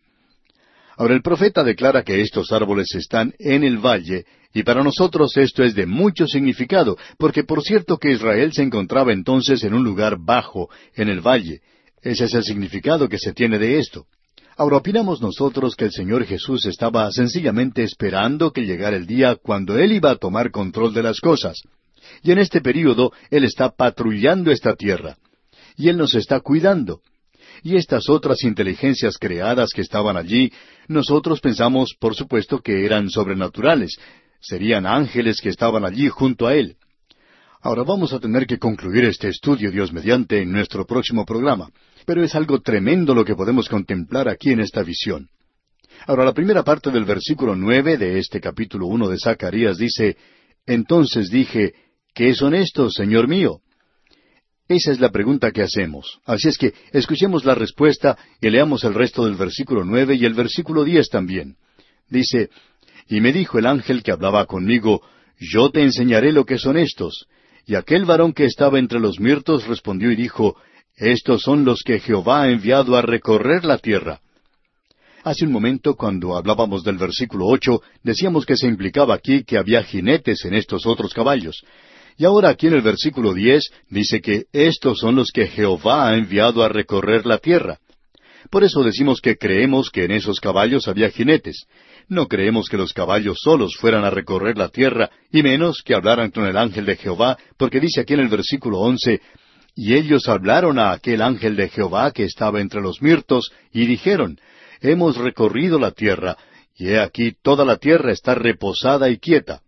Ahora 0.96 1.14
el 1.14 1.22
profeta 1.22 1.62
declara 1.62 2.02
que 2.02 2.20
estos 2.22 2.52
árboles 2.52 2.94
están 2.94 3.34
en 3.38 3.64
el 3.64 3.78
valle, 3.78 4.24
y 4.54 4.62
para 4.62 4.82
nosotros 4.82 5.36
esto 5.36 5.62
es 5.62 5.74
de 5.74 5.84
mucho 5.84 6.26
significado, 6.26 6.96
porque 7.18 7.44
por 7.44 7.62
cierto 7.62 7.98
que 7.98 8.12
Israel 8.12 8.52
se 8.54 8.62
encontraba 8.62 9.12
entonces 9.12 9.62
en 9.64 9.74
un 9.74 9.84
lugar 9.84 10.16
bajo, 10.18 10.70
en 10.94 11.08
el 11.08 11.20
valle. 11.20 11.60
Ese 12.00 12.24
es 12.24 12.34
el 12.34 12.44
significado 12.44 13.08
que 13.08 13.18
se 13.18 13.34
tiene 13.34 13.58
de 13.58 13.78
esto. 13.78 14.06
Ahora 14.56 14.78
opinamos 14.78 15.20
nosotros 15.20 15.76
que 15.76 15.84
el 15.84 15.92
Señor 15.92 16.24
Jesús 16.24 16.64
estaba 16.64 17.10
sencillamente 17.12 17.82
esperando 17.82 18.52
que 18.52 18.64
llegara 18.64 18.96
el 18.96 19.06
día 19.06 19.36
cuando 19.36 19.78
Él 19.78 19.92
iba 19.92 20.12
a 20.12 20.16
tomar 20.16 20.50
control 20.50 20.94
de 20.94 21.02
las 21.02 21.20
cosas. 21.20 21.60
Y 22.22 22.32
en 22.32 22.38
este 22.38 22.62
período 22.62 23.12
Él 23.30 23.44
está 23.44 23.68
patrullando 23.68 24.50
esta 24.50 24.74
tierra. 24.74 25.18
Y 25.76 25.90
Él 25.90 25.98
nos 25.98 26.14
está 26.14 26.40
cuidando 26.40 27.02
y 27.62 27.76
estas 27.76 28.08
otras 28.08 28.44
inteligencias 28.44 29.18
creadas 29.18 29.70
que 29.74 29.80
estaban 29.80 30.16
allí, 30.16 30.52
nosotros 30.88 31.40
pensamos, 31.40 31.94
por 31.98 32.14
supuesto, 32.14 32.60
que 32.60 32.84
eran 32.84 33.10
sobrenaturales, 33.10 33.96
serían 34.40 34.86
ángeles 34.86 35.40
que 35.40 35.48
estaban 35.48 35.84
allí 35.84 36.08
junto 36.08 36.46
a 36.46 36.54
Él. 36.54 36.76
Ahora 37.60 37.82
vamos 37.82 38.12
a 38.12 38.20
tener 38.20 38.46
que 38.46 38.58
concluir 38.58 39.04
este 39.04 39.28
estudio, 39.28 39.70
Dios 39.70 39.92
mediante, 39.92 40.40
en 40.40 40.52
nuestro 40.52 40.86
próximo 40.86 41.24
programa, 41.24 41.68
pero 42.04 42.22
es 42.22 42.34
algo 42.34 42.60
tremendo 42.60 43.14
lo 43.14 43.24
que 43.24 43.34
podemos 43.34 43.68
contemplar 43.68 44.28
aquí 44.28 44.50
en 44.50 44.60
esta 44.60 44.82
visión. 44.82 45.28
Ahora 46.06 46.24
la 46.24 46.32
primera 46.32 46.62
parte 46.62 46.90
del 46.90 47.04
versículo 47.04 47.56
nueve 47.56 47.96
de 47.96 48.18
este 48.18 48.40
capítulo 48.40 48.86
uno 48.86 49.08
de 49.08 49.18
Zacarías 49.18 49.78
dice, 49.78 50.16
Entonces 50.66 51.30
dije, 51.30 51.74
¿qué 52.14 52.34
son 52.34 52.54
estos, 52.54 52.94
Señor 52.94 53.26
mío? 53.26 53.60
Esa 54.68 54.90
es 54.90 55.00
la 55.00 55.10
pregunta 55.10 55.52
que 55.52 55.62
hacemos. 55.62 56.18
Así 56.24 56.48
es 56.48 56.58
que 56.58 56.74
escuchemos 56.92 57.44
la 57.44 57.54
respuesta 57.54 58.18
y 58.40 58.50
leamos 58.50 58.82
el 58.82 58.94
resto 58.94 59.24
del 59.24 59.36
versículo 59.36 59.84
nueve 59.84 60.16
y 60.16 60.24
el 60.24 60.34
versículo 60.34 60.82
diez 60.82 61.08
también. 61.08 61.56
Dice, 62.08 62.50
Y 63.08 63.20
me 63.20 63.32
dijo 63.32 63.58
el 63.58 63.66
ángel 63.66 64.02
que 64.02 64.10
hablaba 64.10 64.46
conmigo, 64.46 65.02
Yo 65.38 65.70
te 65.70 65.82
enseñaré 65.82 66.32
lo 66.32 66.44
que 66.44 66.58
son 66.58 66.76
estos. 66.76 67.26
Y 67.64 67.76
aquel 67.76 68.04
varón 68.04 68.32
que 68.32 68.44
estaba 68.44 68.78
entre 68.78 68.98
los 68.98 69.20
mirtos 69.20 69.66
respondió 69.66 70.10
y 70.10 70.16
dijo, 70.16 70.56
Estos 70.96 71.42
son 71.42 71.64
los 71.64 71.82
que 71.82 72.00
Jehová 72.00 72.42
ha 72.42 72.50
enviado 72.50 72.96
a 72.96 73.02
recorrer 73.02 73.64
la 73.64 73.78
tierra. 73.78 74.20
Hace 75.22 75.44
un 75.44 75.52
momento, 75.52 75.96
cuando 75.96 76.36
hablábamos 76.36 76.84
del 76.84 76.98
versículo 76.98 77.46
ocho, 77.46 77.82
decíamos 78.02 78.46
que 78.46 78.56
se 78.56 78.68
implicaba 78.68 79.14
aquí 79.14 79.42
que 79.42 79.58
había 79.58 79.82
jinetes 79.82 80.44
en 80.44 80.54
estos 80.54 80.86
otros 80.86 81.12
caballos. 81.12 81.64
Y 82.18 82.24
ahora 82.24 82.50
aquí 82.50 82.66
en 82.66 82.74
el 82.74 82.82
versículo 82.82 83.34
diez 83.34 83.70
dice 83.90 84.20
que 84.20 84.44
estos 84.52 84.98
son 84.98 85.16
los 85.16 85.30
que 85.30 85.48
Jehová 85.48 86.08
ha 86.08 86.16
enviado 86.16 86.62
a 86.62 86.68
recorrer 86.68 87.26
la 87.26 87.38
tierra. 87.38 87.78
Por 88.50 88.64
eso 88.64 88.82
decimos 88.82 89.20
que 89.20 89.36
creemos 89.36 89.90
que 89.90 90.04
en 90.04 90.12
esos 90.12 90.40
caballos 90.40 90.88
había 90.88 91.10
jinetes. 91.10 91.66
No 92.08 92.28
creemos 92.28 92.68
que 92.68 92.76
los 92.76 92.92
caballos 92.92 93.38
solos 93.42 93.76
fueran 93.76 94.04
a 94.04 94.10
recorrer 94.10 94.56
la 94.56 94.68
tierra, 94.68 95.10
y 95.32 95.42
menos 95.42 95.82
que 95.82 95.94
hablaran 95.94 96.30
con 96.30 96.46
el 96.46 96.56
ángel 96.56 96.86
de 96.86 96.96
Jehová, 96.96 97.36
porque 97.56 97.80
dice 97.80 98.00
aquí 98.00 98.14
en 98.14 98.20
el 98.20 98.28
versículo 98.28 98.78
once, 98.78 99.20
y 99.74 99.94
ellos 99.94 100.28
hablaron 100.28 100.78
a 100.78 100.92
aquel 100.92 101.20
ángel 101.20 101.56
de 101.56 101.68
Jehová 101.68 102.12
que 102.12 102.24
estaba 102.24 102.60
entre 102.60 102.80
los 102.80 103.02
mirtos, 103.02 103.50
y 103.72 103.86
dijeron, 103.86 104.38
Hemos 104.80 105.16
recorrido 105.16 105.78
la 105.78 105.90
tierra, 105.90 106.36
y 106.76 106.88
he 106.88 107.00
aquí 107.00 107.34
toda 107.42 107.64
la 107.64 107.76
tierra 107.76 108.12
está 108.12 108.34
reposada 108.34 109.10
y 109.10 109.18
quieta. 109.18 109.60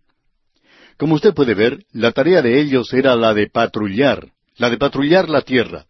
Como 0.99 1.15
usted 1.15 1.33
puede 1.33 1.53
ver, 1.53 1.85
la 1.93 2.11
tarea 2.11 2.41
de 2.41 2.59
ellos 2.59 2.91
era 2.91 3.15
la 3.15 3.33
de 3.33 3.47
patrullar, 3.47 4.33
la 4.57 4.69
de 4.69 4.77
patrullar 4.77 5.29
la 5.29 5.43
tierra. 5.43 5.85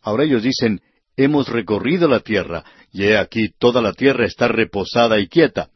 Ahora 0.00 0.24
ellos 0.24 0.42
dicen, 0.42 0.80
hemos 1.14 1.46
recorrido 1.50 2.08
la 2.08 2.20
tierra, 2.20 2.64
y 2.90 3.04
he 3.04 3.18
aquí 3.18 3.50
toda 3.58 3.82
la 3.82 3.92
tierra 3.92 4.24
está 4.24 4.48
reposada 4.48 5.20
y 5.20 5.28
quieta. 5.28 5.68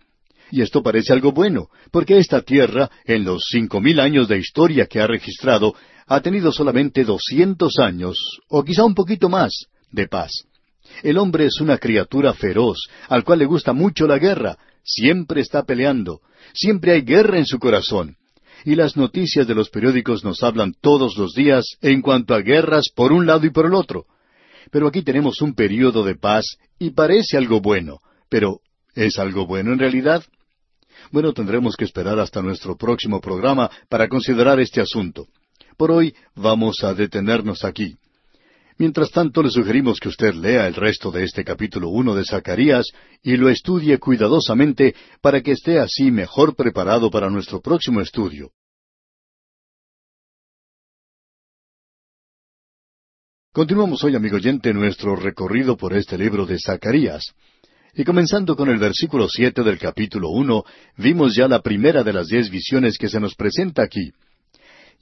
Y 0.51 0.63
esto 0.63 0.83
parece 0.83 1.13
algo 1.13 1.33
bueno, 1.33 1.69
porque 1.91 2.17
esta 2.17 2.41
tierra, 2.41 2.91
en 3.05 3.25
los 3.25 3.43
cinco 3.51 3.83
mil 3.83 4.01
años 4.01 4.29
de 4.29 4.39
historia 4.39 4.87
que 4.87 4.99
ha 4.99 5.07
registrado, 5.07 5.75
ha 6.07 6.23
tenido 6.23 6.51
solamente 6.51 7.05
doscientos 7.05 7.79
años, 7.79 8.17
o 8.49 8.65
quizá 8.65 8.85
un 8.85 8.95
poquito 8.95 9.29
más, 9.29 9.67
de 9.91 10.09
paz. 10.09 10.47
El 11.03 11.19
hombre 11.19 11.45
es 11.45 11.61
una 11.61 11.77
criatura 11.77 12.33
feroz, 12.33 12.79
al 13.11 13.25
cual 13.25 13.41
le 13.41 13.45
gusta 13.45 13.75
mucho 13.75 14.07
la 14.07 14.17
guerra, 14.17 14.57
siempre 14.83 15.43
está 15.43 15.65
peleando, 15.65 16.23
siempre 16.55 16.93
hay 16.93 17.03
guerra 17.03 17.37
en 17.37 17.45
su 17.45 17.59
corazón, 17.59 18.17
y 18.65 18.75
las 18.75 18.97
noticias 18.97 19.47
de 19.47 19.55
los 19.55 19.71
periódicos 19.71 20.25
nos 20.25 20.43
hablan 20.43 20.75
todos 20.81 21.17
los 21.17 21.33
días 21.35 21.65
en 21.81 22.03
cuanto 22.03 22.35
a 22.35 22.41
guerras 22.41 22.91
por 22.95 23.13
un 23.13 23.27
lado 23.27 23.47
y 23.47 23.51
por 23.51 23.67
el 23.67 23.75
otro. 23.75 24.07
Pero 24.71 24.89
aquí 24.89 25.03
tenemos 25.03 25.41
un 25.41 25.55
período 25.55 26.05
de 26.05 26.17
paz 26.17 26.57
y 26.79 26.91
parece 26.91 27.37
algo 27.37 27.61
bueno, 27.61 27.99
pero 28.29 28.61
¿es 28.95 29.19
algo 29.19 29.47
bueno 29.47 29.73
en 29.73 29.79
realidad? 29.79 30.25
Bueno, 31.11 31.33
tendremos 31.33 31.77
que 31.77 31.85
esperar 31.85 32.19
hasta 32.19 32.43
nuestro 32.43 32.77
próximo 32.77 33.21
programa 33.21 33.71
para 33.89 34.09
considerar 34.09 34.61
este 34.61 34.81
asunto. 34.81 35.27
Por 35.77 35.91
hoy 35.91 36.15
vamos 36.35 36.85
a 36.85 36.95
detenernos 36.95 37.65
aquí. 37.65 37.97
Mientras 38.81 39.11
tanto, 39.11 39.43
le 39.43 39.51
sugerimos 39.51 40.01
que 40.01 40.09
usted 40.09 40.33
lea 40.33 40.67
el 40.67 40.75
resto 40.75 41.11
de 41.11 41.25
este 41.25 41.45
capítulo 41.45 41.91
uno 41.91 42.15
de 42.15 42.25
Zacarías 42.25 42.87
y 43.23 43.37
lo 43.37 43.51
estudie 43.51 43.99
cuidadosamente 43.99 44.95
para 45.21 45.43
que 45.43 45.53
esté 45.53 45.79
así 45.79 46.11
mejor 46.11 46.57
preparado 46.57 47.11
para 47.11 47.29
nuestro 47.29 47.61
próximo 47.61 48.01
estudio. 48.01 48.53
Continuamos 53.53 54.03
hoy, 54.03 54.17
amigo 54.17 54.37
oyente, 54.37 54.73
nuestro 54.73 55.15
recorrido 55.15 55.77
por 55.77 55.93
este 55.95 56.17
libro 56.17 56.47
de 56.47 56.59
Zacarías. 56.59 57.35
Y 57.93 58.05
comenzando 58.05 58.57
con 58.57 58.71
el 58.71 58.79
versículo 58.79 59.29
siete 59.29 59.63
del 59.63 59.79
capítulo 59.79 60.31
uno, 60.31 60.65
vimos 60.97 61.37
ya 61.37 61.49
la 61.49 61.61
primera 61.61 62.03
de 62.03 62.15
las 62.15 62.29
diez 62.29 62.49
visiones 62.49 62.97
que 62.97 63.11
se 63.11 63.21
nos 63.21 63.35
presenta 63.35 63.83
aquí. 63.83 64.11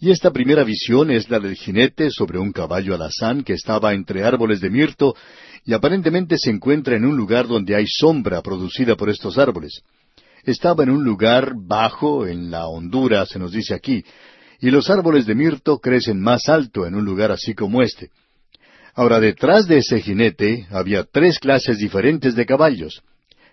Y 0.01 0.11
esta 0.11 0.31
primera 0.31 0.63
visión 0.63 1.11
es 1.11 1.29
la 1.29 1.41
del 1.41 1.57
jinete 1.57 2.11
sobre 2.11 2.39
un 2.39 2.53
caballo 2.53 2.95
alazán 2.95 3.43
que 3.43 3.55
estaba 3.55 3.95
entre 3.95 4.23
árboles 4.23 4.61
de 4.61 4.71
mirto, 4.71 5.17
y 5.65 5.73
aparentemente 5.73 6.39
se 6.39 6.51
encuentra 6.51 6.97
en 6.97 7.05
un 7.05 7.17
lugar 7.17 7.49
donde 7.49 7.75
hay 7.75 7.87
sombra 7.87 8.41
producida 8.41 8.95
por 8.95 9.11
estos 9.11 9.39
árboles. 9.39 9.83
Estaba 10.45 10.85
en 10.85 10.91
un 10.91 11.05
lugar 11.05 11.53
bajo, 11.57 12.27
en 12.27 12.51
la 12.51 12.69
hondura, 12.69 13.27
se 13.27 13.41
nos 13.41 13.51
dice 13.51 13.75
aquí, 13.75 14.05
y 14.61 14.71
los 14.71 14.89
árboles 14.89 15.27
de 15.27 15.35
mirto 15.35 15.79
crecen 15.79 16.21
más 16.21 16.49
alto 16.49 16.87
en 16.87 16.95
un 16.95 17.05
lugar 17.05 17.33
así 17.33 17.55
como 17.55 17.83
este. 17.83 18.11
Ahora, 18.95 19.19
detrás 19.19 19.67
de 19.67 19.79
ese 19.79 20.01
jinete 20.01 20.67
había 20.71 21.05
tres 21.05 21.39
clases 21.41 21.79
diferentes 21.79 22.37
de 22.37 22.47
caballos, 22.47 23.03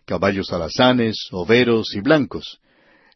caballos 0.05 0.51
alazanes, 0.53 1.17
overos 1.31 1.95
y 1.95 2.01
blancos. 2.01 2.59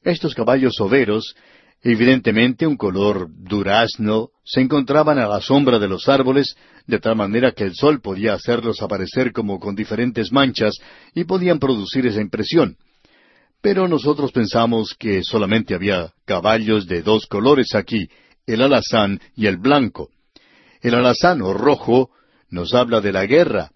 Estos 0.03 0.33
caballos 0.33 0.79
overos, 0.79 1.35
evidentemente 1.81 2.67
un 2.67 2.77
color 2.77 3.29
durazno, 3.29 4.29
se 4.43 4.61
encontraban 4.61 5.17
a 5.19 5.27
la 5.27 5.41
sombra 5.41 5.79
de 5.79 5.87
los 5.87 6.09
árboles, 6.09 6.55
de 6.87 6.99
tal 6.99 7.15
manera 7.15 7.51
que 7.51 7.63
el 7.63 7.75
sol 7.75 8.01
podía 8.01 8.33
hacerlos 8.33 8.81
aparecer 8.81 9.31
como 9.31 9.59
con 9.59 9.75
diferentes 9.75 10.31
manchas 10.31 10.75
y 11.13 11.23
podían 11.23 11.59
producir 11.59 12.05
esa 12.05 12.21
impresión. 12.21 12.77
Pero 13.61 13.87
nosotros 13.87 14.31
pensamos 14.31 14.95
que 14.97 15.23
solamente 15.23 15.75
había 15.75 16.13
caballos 16.25 16.87
de 16.87 17.01
dos 17.01 17.27
colores 17.27 17.75
aquí, 17.75 18.09
el 18.45 18.61
alazán 18.61 19.19
y 19.35 19.47
el 19.47 19.57
blanco. 19.57 20.09
El 20.81 20.95
alazán 20.95 21.41
o 21.41 21.53
rojo 21.53 22.09
nos 22.49 22.73
habla 22.73 23.01
de 23.01 23.11
la 23.11 23.25
guerra, 23.25 23.71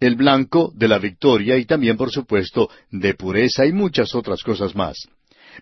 el 0.00 0.16
blanco 0.16 0.72
de 0.74 0.88
la 0.88 0.98
victoria 0.98 1.58
y 1.58 1.64
también, 1.64 1.96
por 1.96 2.10
supuesto, 2.10 2.68
de 2.90 3.14
pureza 3.14 3.66
y 3.66 3.72
muchas 3.72 4.14
otras 4.14 4.42
cosas 4.42 4.74
más. 4.74 4.96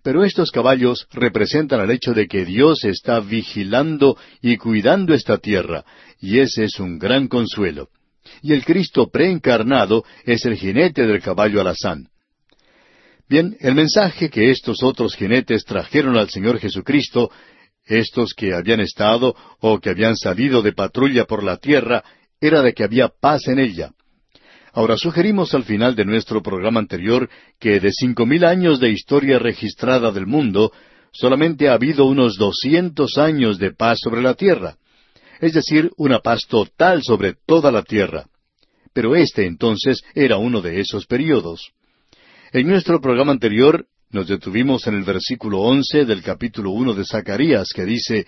Pero 0.03 0.25
estos 0.25 0.51
caballos 0.51 1.07
representan 1.13 1.81
el 1.81 1.91
hecho 1.91 2.13
de 2.13 2.27
que 2.27 2.45
Dios 2.45 2.85
está 2.85 3.21
vigilando 3.21 4.17
y 4.41 4.57
cuidando 4.57 5.15
esta 5.15 5.39
tierra, 5.39 5.85
y 6.21 6.39
ese 6.39 6.65
es 6.65 6.79
un 6.81 6.99
gran 6.99 7.29
consuelo. 7.29 7.89
Y 8.43 8.53
el 8.53 8.65
Cristo 8.65 9.09
preencarnado 9.11 10.05
es 10.25 10.45
el 10.45 10.57
jinete 10.57 11.07
del 11.07 11.23
caballo 11.23 11.61
alazán. 11.61 12.09
Bien, 13.29 13.57
el 13.61 13.75
mensaje 13.75 14.29
que 14.29 14.51
estos 14.51 14.83
otros 14.83 15.15
jinetes 15.15 15.65
trajeron 15.65 16.17
al 16.17 16.29
Señor 16.31 16.59
Jesucristo, 16.59 17.31
estos 17.85 18.35
que 18.35 18.55
habían 18.55 18.81
estado 18.81 19.35
o 19.61 19.79
que 19.79 19.91
habían 19.91 20.17
salido 20.17 20.63
de 20.63 20.73
patrulla 20.73 21.25
por 21.27 21.43
la 21.43 21.57
tierra, 21.57 22.03
era 22.41 22.63
de 22.63 22.73
que 22.73 22.85
había 22.85 23.09
paz 23.09 23.47
en 23.49 23.59
ella. 23.59 23.93
Ahora 24.73 24.97
sugerimos 24.97 25.55
al 25.55 25.65
final 25.65 25.97
de 25.97 26.05
nuestro 26.05 26.43
programa 26.43 26.81
anterior 26.81 27.29
que 27.59 27.81
de 27.81 27.91
cinco 27.93 28.27
mil 28.27 28.45
años 28.45 28.79
de 28.79 28.91
historia 28.91 29.39
registrada 29.39 30.13
del 30.13 30.27
mundo, 30.27 30.73
solamente 31.13 31.69
ha 31.69 31.75
habido 31.75 32.05
unos 32.05 32.37
doscientos 32.37 33.19
años 33.19 33.59
de 33.59 33.73
paz 33.73 33.99
sobre 34.01 34.23
la 34.23 34.35
tierra, 34.35 34.77
es 35.41 35.55
decir, 35.55 35.91
una 35.97 36.21
paz 36.21 36.47
total 36.49 37.03
sobre 37.03 37.35
toda 37.47 37.73
la 37.73 37.83
tierra. 37.83 38.27
Pero 38.93 39.17
este 39.17 39.47
entonces 39.47 40.03
era 40.15 40.37
uno 40.37 40.61
de 40.61 40.81
esos 40.81 41.07
periodos. 41.07 41.73
En 42.53 42.69
nuestro 42.69 43.01
programa 43.01 43.33
anterior 43.33 43.87
nos 44.11 44.29
detuvimos 44.29 44.87
en 44.87 44.95
el 44.95 45.05
versículo 45.05 45.61
once 45.61 46.05
del 46.05 46.23
capítulo 46.23 46.71
uno 46.71 46.95
de 46.95 47.05
Zacarías, 47.05 47.71
que 47.75 47.85
dice 47.85 48.27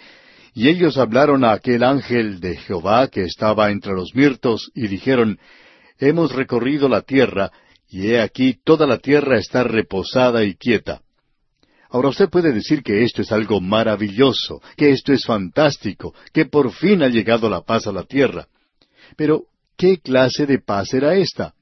y 0.55 0.69
ellos 0.69 0.99
hablaron 0.99 1.45
a 1.45 1.53
aquel 1.53 1.83
ángel 1.83 2.39
de 2.39 2.57
Jehová 2.57 3.09
que 3.09 3.23
estaba 3.23 3.71
entre 3.71 3.95
los 3.95 4.15
mirtos, 4.15 4.71
y 4.75 4.87
dijeron, 4.87 5.39
Hemos 5.99 6.33
recorrido 6.33 6.89
la 6.89 7.03
tierra, 7.03 7.51
y 7.89 8.09
he 8.09 8.21
aquí 8.21 8.59
toda 8.65 8.87
la 8.87 8.99
tierra 8.99 9.39
está 9.39 9.65
reposada 9.65 10.45
y 10.45 10.55
quieta. 10.55 11.03
Ahora 11.91 12.09
usted 12.09 12.31
puede 12.31 12.53
decir 12.53 12.83
que 12.83 13.05
esto 13.05 13.21
es 13.21 13.31
algo 13.33 13.61
maravilloso, 13.61 14.63
que 14.77 14.91
esto 14.91 15.13
es 15.13 15.27
fantástico, 15.27 16.15
que 16.33 16.47
por 16.47 16.73
fin 16.73 17.03
ha 17.03 17.09
llegado 17.09 17.51
la 17.51 17.61
paz 17.61 17.87
a 17.87 17.93
la 17.93 18.05
tierra. 18.05 18.49
Pero, 19.15 19.45
¿qué 19.77 19.99
clase 19.99 20.47
de 20.47 20.59
paz 20.59 20.95
era 20.95 21.15
esta? 21.17 21.53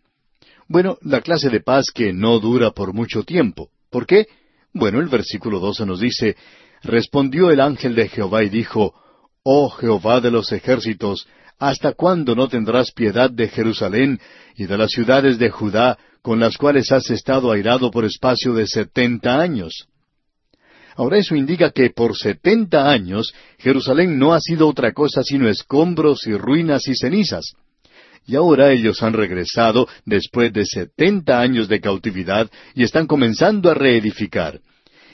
Bueno, 0.69 0.99
la 1.03 1.21
clase 1.21 1.51
de 1.51 1.61
paz 1.61 1.87
que 1.93 2.13
no 2.13 2.39
dura 2.39 2.71
por 2.71 2.95
mucho 2.95 3.25
tiempo. 3.25 3.71
¿Por 3.91 4.07
qué? 4.07 4.29
Bueno, 4.73 5.01
el 5.01 5.09
versículo 5.09 5.59
12 5.59 5.85
nos 5.85 5.99
dice, 5.99 6.37
Respondió 6.83 7.51
el 7.51 7.61
ángel 7.61 7.97
de 7.97 8.09
Jehová 8.09 8.45
y 8.45 8.51
dijo, 8.51 8.95
Oh 9.43 9.69
Jehová 9.71 10.21
de 10.21 10.31
los 10.31 10.53
ejércitos, 10.53 11.27
¿hasta 11.61 11.93
cuándo 11.93 12.35
no 12.35 12.49
tendrás 12.49 12.91
piedad 12.91 13.31
de 13.31 13.49
Jerusalén 13.49 14.19
y 14.57 14.65
de 14.65 14.79
las 14.79 14.91
ciudades 14.91 15.39
de 15.39 15.51
Judá, 15.51 15.99
con 16.23 16.41
las 16.41 16.57
cuales 16.57 16.91
has 16.91 17.09
estado 17.11 17.53
airado 17.53 17.91
por 17.91 18.05
espacio 18.07 18.55
de 18.55 18.67
setenta 18.67 19.41
años? 19.41 19.87
Ahora 20.97 21.19
eso 21.19 21.37
indica 21.37 21.71
que 21.71 21.91
por 21.91 22.17
setenta 22.17 22.91
años 22.91 23.33
Jerusalén 23.59 24.19
no 24.19 24.33
ha 24.33 24.41
sido 24.41 24.67
otra 24.69 24.93
cosa 24.93 25.23
sino 25.23 25.49
escombros 25.49 26.27
y 26.27 26.33
ruinas 26.33 26.89
y 26.89 26.95
cenizas. 26.97 27.53
Y 28.27 28.37
ahora 28.37 28.73
ellos 28.73 29.03
han 29.03 29.13
regresado 29.13 29.87
después 30.05 30.53
de 30.53 30.65
setenta 30.65 31.41
años 31.41 31.69
de 31.69 31.81
cautividad 31.81 32.51
y 32.75 32.85
están 32.85 33.07
comenzando 33.07 33.71
a 33.71 33.75
reedificar. 33.75 34.61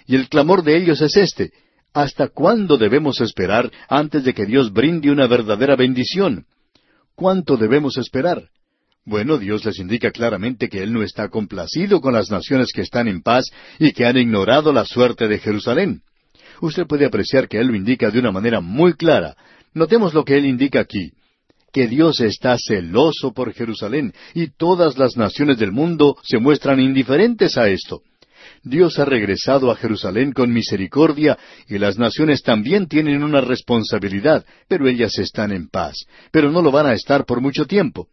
Y 0.06 0.14
el 0.14 0.28
clamor 0.28 0.62
de 0.62 0.76
ellos 0.76 1.00
es 1.00 1.16
este, 1.16 1.50
¿hasta 1.96 2.28
cuándo 2.28 2.76
debemos 2.76 3.22
esperar 3.22 3.72
antes 3.88 4.22
de 4.22 4.34
que 4.34 4.44
Dios 4.44 4.70
brinde 4.70 5.10
una 5.10 5.26
verdadera 5.26 5.76
bendición? 5.76 6.44
¿Cuánto 7.14 7.56
debemos 7.56 7.96
esperar? 7.96 8.50
Bueno, 9.06 9.38
Dios 9.38 9.64
les 9.64 9.78
indica 9.78 10.10
claramente 10.10 10.68
que 10.68 10.82
Él 10.82 10.92
no 10.92 11.02
está 11.02 11.30
complacido 11.30 12.02
con 12.02 12.12
las 12.12 12.30
naciones 12.30 12.68
que 12.74 12.82
están 12.82 13.08
en 13.08 13.22
paz 13.22 13.46
y 13.78 13.92
que 13.92 14.04
han 14.04 14.18
ignorado 14.18 14.74
la 14.74 14.84
suerte 14.84 15.26
de 15.26 15.38
Jerusalén. 15.38 16.02
Usted 16.60 16.86
puede 16.86 17.06
apreciar 17.06 17.48
que 17.48 17.58
Él 17.58 17.68
lo 17.68 17.74
indica 17.74 18.10
de 18.10 18.18
una 18.18 18.30
manera 18.30 18.60
muy 18.60 18.92
clara. 18.92 19.34
Notemos 19.72 20.12
lo 20.12 20.22
que 20.22 20.36
Él 20.36 20.44
indica 20.44 20.80
aquí, 20.80 21.12
que 21.72 21.86
Dios 21.86 22.20
está 22.20 22.58
celoso 22.58 23.32
por 23.32 23.54
Jerusalén 23.54 24.12
y 24.34 24.48
todas 24.48 24.98
las 24.98 25.16
naciones 25.16 25.56
del 25.56 25.72
mundo 25.72 26.18
se 26.22 26.36
muestran 26.36 26.78
indiferentes 26.78 27.56
a 27.56 27.70
esto. 27.70 28.02
Dios 28.66 28.98
ha 28.98 29.04
regresado 29.04 29.70
a 29.70 29.76
Jerusalén 29.76 30.32
con 30.32 30.52
misericordia 30.52 31.38
y 31.68 31.78
las 31.78 31.98
naciones 31.98 32.42
también 32.42 32.88
tienen 32.88 33.22
una 33.22 33.40
responsabilidad, 33.40 34.44
pero 34.66 34.88
ellas 34.88 35.16
están 35.20 35.52
en 35.52 35.68
paz, 35.68 35.94
pero 36.32 36.50
no 36.50 36.60
lo 36.60 36.72
van 36.72 36.86
a 36.86 36.92
estar 36.92 37.24
por 37.26 37.40
mucho 37.40 37.66
tiempo. 37.66 38.08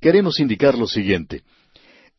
Queremos 0.00 0.40
indicar 0.40 0.78
lo 0.78 0.86
siguiente. 0.86 1.42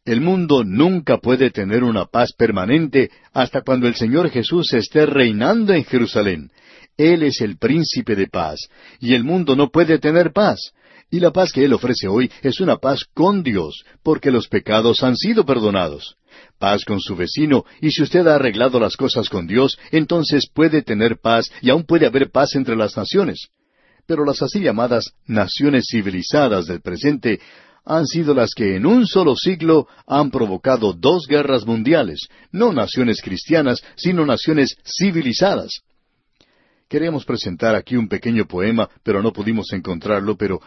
El 0.05 0.21
mundo 0.21 0.63
nunca 0.63 1.17
puede 1.17 1.49
tener 1.49 1.83
una 1.83 2.05
paz 2.05 2.33
permanente 2.37 3.09
hasta 3.33 3.61
cuando 3.61 3.87
el 3.87 3.95
Señor 3.95 4.29
Jesús 4.29 4.71
esté 4.73 5.07
reinando 5.07 5.73
en 5.73 5.85
Jerusalén. 5.85 6.51
Él 6.97 7.23
es 7.23 7.41
el 7.41 7.57
príncipe 7.57 8.15
de 8.15 8.27
paz, 8.27 8.59
y 8.99 9.15
el 9.15 9.23
mundo 9.23 9.55
no 9.55 9.71
puede 9.71 9.97
tener 9.97 10.33
paz. 10.33 10.71
Y 11.11 11.19
la 11.19 11.31
paz 11.31 11.51
que 11.51 11.63
Él 11.63 11.73
ofrece 11.73 12.07
hoy 12.07 12.31
es 12.41 12.59
una 12.59 12.77
paz 12.77 13.05
con 13.13 13.43
Dios, 13.43 13.83
porque 14.03 14.31
los 14.31 14.47
pecados 14.47 15.03
han 15.03 15.15
sido 15.15 15.45
perdonados 15.45 16.17
paz 16.57 16.85
con 16.85 16.99
su 16.99 17.15
vecino, 17.15 17.65
y 17.81 17.91
si 17.91 18.03
usted 18.03 18.25
ha 18.27 18.35
arreglado 18.35 18.79
las 18.79 18.95
cosas 18.95 19.29
con 19.29 19.47
Dios, 19.47 19.77
entonces 19.91 20.47
puede 20.51 20.81
tener 20.81 21.17
paz 21.19 21.51
y 21.61 21.69
aún 21.69 21.83
puede 21.83 22.05
haber 22.05 22.31
paz 22.31 22.55
entre 22.55 22.75
las 22.75 22.95
naciones. 22.97 23.47
Pero 24.05 24.23
las 24.25 24.41
así 24.41 24.59
llamadas 24.59 25.11
naciones 25.25 25.87
civilizadas 25.89 26.67
del 26.67 26.81
presente 26.81 27.39
han 27.83 28.05
sido 28.05 28.33
las 28.33 28.53
que 28.53 28.75
en 28.75 28.85
un 28.85 29.05
solo 29.05 29.35
siglo 29.35 29.87
han 30.07 30.31
provocado 30.31 30.93
dos 30.93 31.27
guerras 31.27 31.65
mundiales, 31.65 32.27
no 32.51 32.73
naciones 32.73 33.21
cristianas, 33.21 33.83
sino 33.95 34.25
naciones 34.25 34.75
civilizadas. 34.83 35.81
Queremos 36.87 37.25
presentar 37.25 37.75
aquí 37.75 37.95
un 37.95 38.07
pequeño 38.07 38.45
poema, 38.45 38.89
pero 39.03 39.21
no 39.21 39.33
pudimos 39.33 39.73
encontrarlo, 39.73 40.37
pero 40.37 40.61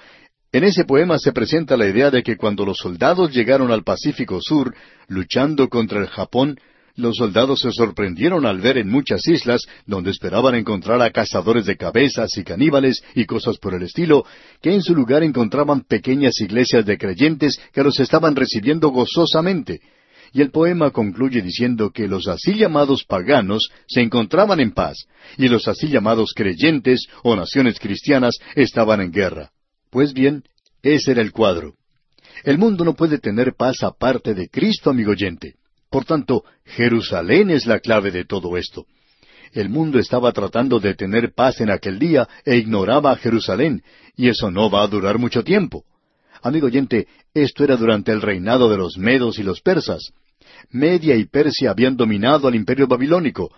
en 0.53 0.65
ese 0.65 0.85
poema 0.85 1.19
se 1.19 1.33
presenta 1.33 1.77
la 1.77 1.87
idea 1.87 2.11
de 2.11 2.23
que 2.23 2.37
cuando 2.37 2.65
los 2.65 2.79
soldados 2.79 3.33
llegaron 3.33 3.71
al 3.71 3.85
Pacífico 3.85 4.41
Sur, 4.41 4.75
luchando 5.07 5.69
contra 5.69 6.01
el 6.01 6.07
Japón, 6.07 6.59
los 6.97 7.17
soldados 7.17 7.61
se 7.61 7.71
sorprendieron 7.71 8.45
al 8.45 8.61
ver 8.61 8.77
en 8.79 8.89
muchas 8.89 9.27
islas, 9.29 9.67
donde 9.87 10.11
esperaban 10.11 10.55
encontrar 10.57 11.01
a 11.01 11.11
cazadores 11.11 11.67
de 11.67 11.77
cabezas 11.77 12.37
y 12.37 12.45
caníbales 12.45 13.03
y 13.15 13.25
cosas 13.25 13.59
por 13.59 13.75
el 13.75 13.83
estilo, 13.83 14.25
que 14.61 14.75
en 14.75 14.83
su 14.83 14.95
lugar 14.95 15.23
encontraban 15.23 15.83
pequeñas 15.83 16.41
iglesias 16.41 16.85
de 16.85 16.99
creyentes 16.99 17.61
que 17.73 17.85
los 17.85 18.01
estaban 18.01 18.35
recibiendo 18.35 18.89
gozosamente. 18.89 19.81
Y 20.33 20.41
el 20.41 20.51
poema 20.51 20.91
concluye 20.91 21.41
diciendo 21.41 21.91
que 21.91 22.09
los 22.09 22.27
así 22.27 22.55
llamados 22.55 23.05
paganos 23.05 23.69
se 23.87 24.01
encontraban 24.01 24.59
en 24.59 24.73
paz, 24.73 24.97
y 25.37 25.49
los 25.49 25.69
así 25.69 25.89
llamados 25.89 26.33
creyentes 26.35 27.07
o 27.23 27.37
naciones 27.37 27.79
cristianas 27.79 28.35
estaban 28.57 29.01
en 29.01 29.13
guerra. 29.13 29.53
Pues 29.91 30.13
bien, 30.13 30.45
ese 30.83 31.13
era 31.13 31.23
el 31.23 31.33
cuadro. 31.33 31.75
El 32.45 32.59
mundo 32.59 32.85
no 32.85 32.95
puede 32.95 33.19
tener 33.19 33.55
paz 33.55 33.83
aparte 33.83 34.35
de 34.35 34.49
Cristo, 34.49 34.91
amigo 34.91 35.13
oyente. 35.13 35.55
Por 35.91 36.05
tanto, 36.05 36.45
Jerusalén 36.65 37.51
es 37.51 37.67
la 37.67 37.81
clave 37.81 38.11
de 38.11 38.25
todo 38.25 38.57
esto. 38.57 38.87
El 39.53 39.71
mundo 39.71 39.99
estaba 39.99 40.31
tratando 40.33 40.79
de 40.79 40.95
tener 40.95 41.33
paz 41.33 41.61
en 41.63 41.71
aquel 41.71 41.99
día 41.99 42.29
e 42.45 42.57
ignoraba 42.57 43.13
a 43.13 43.17
Jerusalén, 43.17 43.83
y 44.15 44.29
eso 44.29 44.51
no 44.51 44.71
va 44.71 44.83
a 44.83 44.89
durar 44.89 45.19
mucho 45.19 45.43
tiempo. 45.43 45.85
Amigo 46.43 46.67
oyente, 46.67 47.09
esto 47.33 47.65
era 47.65 47.77
durante 47.77 48.13
el 48.13 48.21
reinado 48.21 48.69
de 48.69 48.77
los 48.77 48.99
medos 48.99 49.39
y 49.39 49.43
los 49.43 49.63
persas. 49.63 50.13
Media 50.71 51.17
y 51.17 51.25
Persia 51.25 51.71
habían 51.71 51.97
dominado 51.97 52.47
al 52.47 52.55
imperio 52.55 52.87
babilónico. 52.87 53.51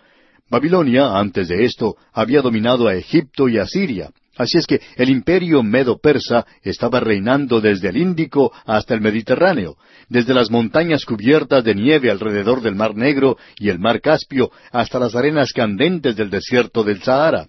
Babilonia, 0.49 1.19
antes 1.19 1.49
de 1.49 1.65
esto, 1.65 1.97
había 2.13 2.41
dominado 2.41 2.87
a 2.87 2.95
Egipto 2.95 3.49
y 3.49 3.59
a 3.59 3.67
Siria 3.67 4.11
Así 4.37 4.59
es 4.59 4.67
que 4.67 4.81
el 4.97 5.11
imperio 5.11 5.63
medo-persa 5.63 6.47
estaba 6.63 7.01
reinando 7.01 7.61
desde 7.61 7.89
el 7.89 7.97
Índico 7.97 8.53
hasta 8.65 8.95
el 8.95 9.01
Mediterráneo, 9.01 9.77
desde 10.09 10.35
las 10.35 10.51
montañas 10.51 11.05
cubiertas 11.05 11.65
de 11.65 11.75
nieve 11.75 12.11
alrededor 12.11 12.63
del 12.63 12.77
Mar 12.77 12.95
Negro 12.95 13.37
y 13.59 13.69
el 13.69 13.79
Mar 13.79 14.01
Caspio 14.01 14.51
hasta 14.71 14.99
las 14.99 15.15
arenas 15.15 15.53
candentes 15.53 16.17
del 16.17 16.31
desierto 16.31 16.85
del 16.85 17.03
Sahara. 17.03 17.49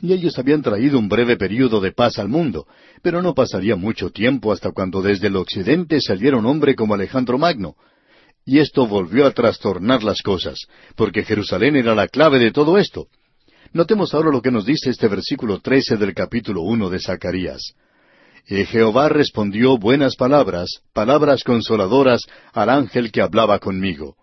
Y 0.00 0.12
ellos 0.12 0.38
habían 0.38 0.62
traído 0.62 0.98
un 0.98 1.08
breve 1.08 1.36
período 1.36 1.80
de 1.80 1.92
paz 1.92 2.18
al 2.18 2.28
mundo, 2.28 2.66
pero 3.02 3.22
no 3.22 3.34
pasaría 3.34 3.76
mucho 3.76 4.10
tiempo 4.10 4.52
hasta 4.52 4.72
cuando 4.72 5.02
desde 5.02 5.26
el 5.26 5.36
occidente 5.36 6.00
saliera 6.00 6.36
un 6.36 6.46
hombre 6.46 6.74
como 6.74 6.94
Alejandro 6.94 7.38
Magno. 7.38 7.74
Y 8.46 8.58
esto 8.58 8.86
volvió 8.86 9.26
a 9.26 9.30
trastornar 9.30 10.02
las 10.02 10.20
cosas, 10.22 10.66
porque 10.96 11.24
Jerusalén 11.24 11.76
era 11.76 11.94
la 11.94 12.08
clave 12.08 12.38
de 12.38 12.50
todo 12.50 12.78
esto. 12.78 13.08
Notemos 13.74 14.14
ahora 14.14 14.30
lo 14.30 14.40
que 14.40 14.52
nos 14.52 14.64
dice 14.64 14.90
este 14.90 15.08
versículo 15.08 15.58
trece 15.58 15.96
del 15.96 16.14
capítulo 16.14 16.62
uno 16.62 16.88
de 16.88 17.00
Zacarías. 17.00 17.74
Y 18.46 18.64
Jehová 18.66 19.08
respondió 19.08 19.76
buenas 19.78 20.14
palabras, 20.14 20.80
palabras 20.92 21.42
consoladoras 21.42 22.20
al 22.52 22.70
ángel 22.70 23.10
que 23.10 23.20
hablaba 23.20 23.58
conmigo. 23.58 24.16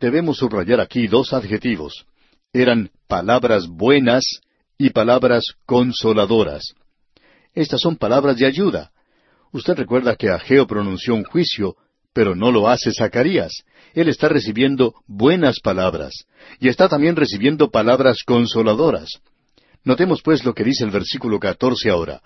Debemos 0.00 0.38
subrayar 0.38 0.80
aquí 0.80 1.06
dos 1.06 1.32
adjetivos. 1.32 2.04
Eran 2.52 2.90
palabras 3.06 3.68
buenas 3.68 4.40
y 4.76 4.90
palabras 4.90 5.44
consoladoras. 5.64 6.74
Estas 7.54 7.80
son 7.80 7.94
palabras 7.94 8.38
de 8.38 8.46
ayuda. 8.46 8.90
Usted 9.52 9.74
recuerda 9.74 10.16
que 10.16 10.30
Ageo 10.30 10.66
pronunció 10.66 11.14
un 11.14 11.22
juicio, 11.22 11.76
pero 12.18 12.34
no 12.34 12.50
lo 12.50 12.68
hace 12.68 12.90
Zacarías 12.92 13.62
él 13.94 14.08
está 14.08 14.28
recibiendo 14.28 14.96
buenas 15.06 15.60
palabras 15.60 16.26
y 16.58 16.66
está 16.66 16.88
también 16.88 17.14
recibiendo 17.14 17.70
palabras 17.70 18.24
consoladoras. 18.26 19.20
Notemos 19.84 20.20
pues 20.22 20.44
lo 20.44 20.52
que 20.52 20.64
dice 20.64 20.82
el 20.82 20.90
versículo 20.90 21.38
catorce 21.38 21.90
ahora. 21.90 22.20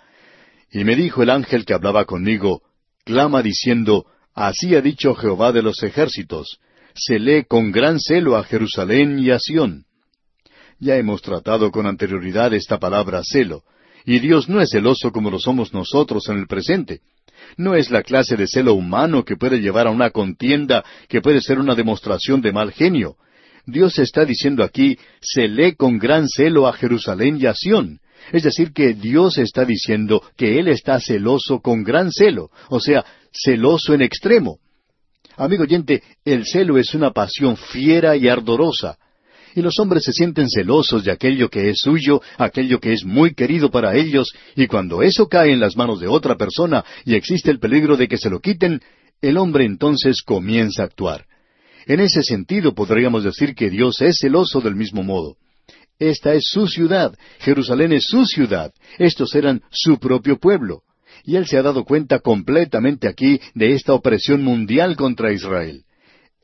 Y 0.70 0.84
me 0.84 0.96
dijo 0.96 1.22
el 1.22 1.28
ángel 1.28 1.66
que 1.66 1.74
hablaba 1.74 2.06
conmigo, 2.06 2.62
clama 3.04 3.42
diciendo, 3.42 4.06
Así 4.34 4.74
ha 4.74 4.80
dicho 4.80 5.14
Jehová 5.14 5.52
de 5.52 5.60
los 5.60 5.82
ejércitos, 5.82 6.58
se 6.94 7.18
lee 7.18 7.44
con 7.44 7.70
gran 7.70 8.00
celo 8.00 8.38
a 8.38 8.44
Jerusalén 8.44 9.18
y 9.18 9.30
a 9.30 9.38
Sión. 9.38 9.84
Ya 10.78 10.96
hemos 10.96 11.20
tratado 11.20 11.70
con 11.70 11.86
anterioridad 11.86 12.54
esta 12.54 12.78
palabra 12.78 13.20
celo, 13.22 13.62
y 14.06 14.20
Dios 14.20 14.48
no 14.48 14.62
es 14.62 14.70
celoso 14.70 15.12
como 15.12 15.30
lo 15.30 15.38
somos 15.38 15.74
nosotros 15.74 16.28
en 16.30 16.38
el 16.38 16.46
presente. 16.46 17.02
No 17.56 17.74
es 17.74 17.90
la 17.90 18.02
clase 18.02 18.36
de 18.36 18.46
celo 18.46 18.74
humano 18.74 19.24
que 19.24 19.36
puede 19.36 19.60
llevar 19.60 19.86
a 19.86 19.90
una 19.90 20.10
contienda, 20.10 20.84
que 21.08 21.20
puede 21.20 21.40
ser 21.40 21.58
una 21.58 21.74
demostración 21.74 22.40
de 22.40 22.52
mal 22.52 22.72
genio. 22.72 23.16
Dios 23.66 23.98
está 23.98 24.24
diciendo 24.24 24.64
aquí, 24.64 24.98
lee 25.36 25.74
con 25.74 25.98
gran 25.98 26.28
celo 26.28 26.66
a 26.66 26.72
Jerusalén 26.72 27.38
y 27.40 27.46
a 27.46 27.54
Sión. 27.54 28.00
Es 28.32 28.42
decir, 28.42 28.72
que 28.72 28.94
Dios 28.94 29.38
está 29.38 29.64
diciendo 29.64 30.22
que 30.36 30.58
Él 30.58 30.68
está 30.68 31.00
celoso 31.00 31.60
con 31.60 31.82
gran 31.82 32.10
celo, 32.12 32.50
o 32.68 32.80
sea, 32.80 33.04
celoso 33.32 33.94
en 33.94 34.02
extremo. 34.02 34.58
Amigo 35.36 35.64
oyente, 35.64 36.02
el 36.24 36.44
celo 36.46 36.78
es 36.78 36.94
una 36.94 37.10
pasión 37.10 37.56
fiera 37.56 38.16
y 38.16 38.28
ardorosa 38.28 38.98
y 39.54 39.62
los 39.62 39.78
hombres 39.78 40.04
se 40.04 40.12
sienten 40.12 40.48
celosos 40.48 41.04
de 41.04 41.12
aquello 41.12 41.48
que 41.48 41.70
es 41.70 41.80
suyo, 41.80 42.20
aquello 42.38 42.80
que 42.80 42.92
es 42.92 43.04
muy 43.04 43.34
querido 43.34 43.70
para 43.70 43.96
ellos, 43.96 44.32
y 44.56 44.66
cuando 44.66 45.02
eso 45.02 45.28
cae 45.28 45.52
en 45.52 45.60
las 45.60 45.76
manos 45.76 46.00
de 46.00 46.08
otra 46.08 46.36
persona 46.36 46.84
y 47.04 47.14
existe 47.14 47.50
el 47.50 47.58
peligro 47.58 47.96
de 47.96 48.08
que 48.08 48.18
se 48.18 48.30
lo 48.30 48.40
quiten, 48.40 48.80
el 49.20 49.36
hombre 49.36 49.64
entonces 49.64 50.22
comienza 50.22 50.82
a 50.82 50.86
actuar. 50.86 51.26
En 51.86 52.00
ese 52.00 52.22
sentido 52.22 52.74
podríamos 52.74 53.24
decir 53.24 53.54
que 53.54 53.70
Dios 53.70 54.00
es 54.00 54.18
celoso 54.20 54.60
del 54.60 54.76
mismo 54.76 55.02
modo. 55.02 55.36
Esta 55.98 56.34
es 56.34 56.44
su 56.46 56.66
ciudad, 56.66 57.14
Jerusalén 57.40 57.92
es 57.92 58.04
su 58.06 58.24
ciudad, 58.26 58.72
estos 58.98 59.34
eran 59.34 59.62
su 59.70 59.98
propio 59.98 60.38
pueblo. 60.38 60.82
Y 61.24 61.36
Él 61.36 61.46
se 61.46 61.56
ha 61.56 61.62
dado 61.62 61.84
cuenta 61.84 62.18
completamente 62.18 63.06
aquí 63.06 63.40
de 63.54 63.74
esta 63.74 63.94
opresión 63.94 64.42
mundial 64.42 64.96
contra 64.96 65.32
Israel. 65.32 65.84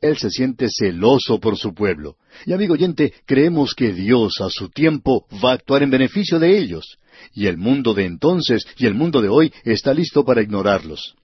Él 0.01 0.17
se 0.17 0.29
siente 0.29 0.67
celoso 0.69 1.39
por 1.39 1.57
su 1.57 1.73
pueblo. 1.73 2.15
Y 2.45 2.53
amigo 2.53 2.73
oyente, 2.73 3.13
creemos 3.25 3.73
que 3.75 3.91
Dios 3.91 4.39
a 4.41 4.49
su 4.49 4.69
tiempo 4.69 5.25
va 5.43 5.51
a 5.51 5.55
actuar 5.55 5.83
en 5.83 5.89
beneficio 5.89 6.39
de 6.39 6.57
ellos. 6.57 6.97
Y 7.33 7.47
el 7.47 7.57
mundo 7.57 7.93
de 7.93 8.05
entonces 8.05 8.65
y 8.77 8.85
el 8.85 8.93
mundo 8.93 9.21
de 9.21 9.29
hoy 9.29 9.53
está 9.63 9.93
listo 9.93 10.23
para 10.23 10.41
ignorarlos. 10.41 11.15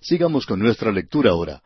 Sigamos 0.00 0.46
con 0.46 0.60
nuestra 0.60 0.92
lectura 0.92 1.30
ahora. 1.30 1.62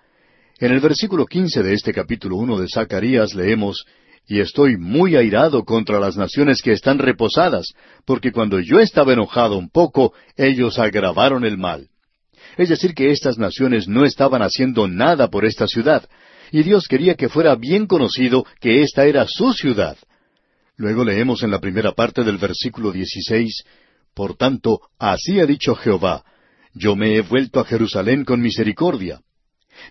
En 0.58 0.72
el 0.72 0.80
versículo 0.80 1.24
quince 1.26 1.62
de 1.62 1.74
este 1.74 1.92
capítulo 1.92 2.36
uno 2.36 2.58
de 2.58 2.68
Zacarías 2.68 3.34
leemos 3.34 3.84
Y 4.26 4.40
estoy 4.40 4.76
muy 4.76 5.16
airado 5.16 5.64
contra 5.64 5.98
las 5.98 6.16
naciones 6.16 6.62
que 6.62 6.72
están 6.72 6.98
reposadas, 6.98 7.72
porque 8.04 8.32
cuando 8.32 8.60
yo 8.60 8.78
estaba 8.78 9.12
enojado 9.12 9.56
un 9.56 9.70
poco, 9.70 10.12
ellos 10.36 10.78
agravaron 10.78 11.44
el 11.44 11.58
mal. 11.58 11.88
Es 12.56 12.68
decir, 12.68 12.94
que 12.94 13.10
estas 13.10 13.38
naciones 13.38 13.88
no 13.88 14.04
estaban 14.04 14.42
haciendo 14.42 14.88
nada 14.88 15.28
por 15.28 15.44
esta 15.44 15.66
ciudad, 15.66 16.08
y 16.50 16.62
Dios 16.62 16.86
quería 16.88 17.14
que 17.14 17.28
fuera 17.28 17.54
bien 17.54 17.86
conocido 17.86 18.44
que 18.60 18.82
esta 18.82 19.06
era 19.06 19.26
su 19.26 19.52
ciudad. 19.52 19.96
Luego 20.76 21.04
leemos 21.04 21.42
en 21.42 21.50
la 21.50 21.60
primera 21.60 21.92
parte 21.92 22.24
del 22.24 22.38
versículo 22.38 22.90
16, 22.92 23.64
Por 24.14 24.36
tanto, 24.36 24.80
así 24.98 25.38
ha 25.40 25.46
dicho 25.46 25.74
Jehová, 25.74 26.24
yo 26.72 26.96
me 26.96 27.16
he 27.16 27.20
vuelto 27.20 27.60
a 27.60 27.64
Jerusalén 27.64 28.24
con 28.24 28.40
misericordia. 28.40 29.20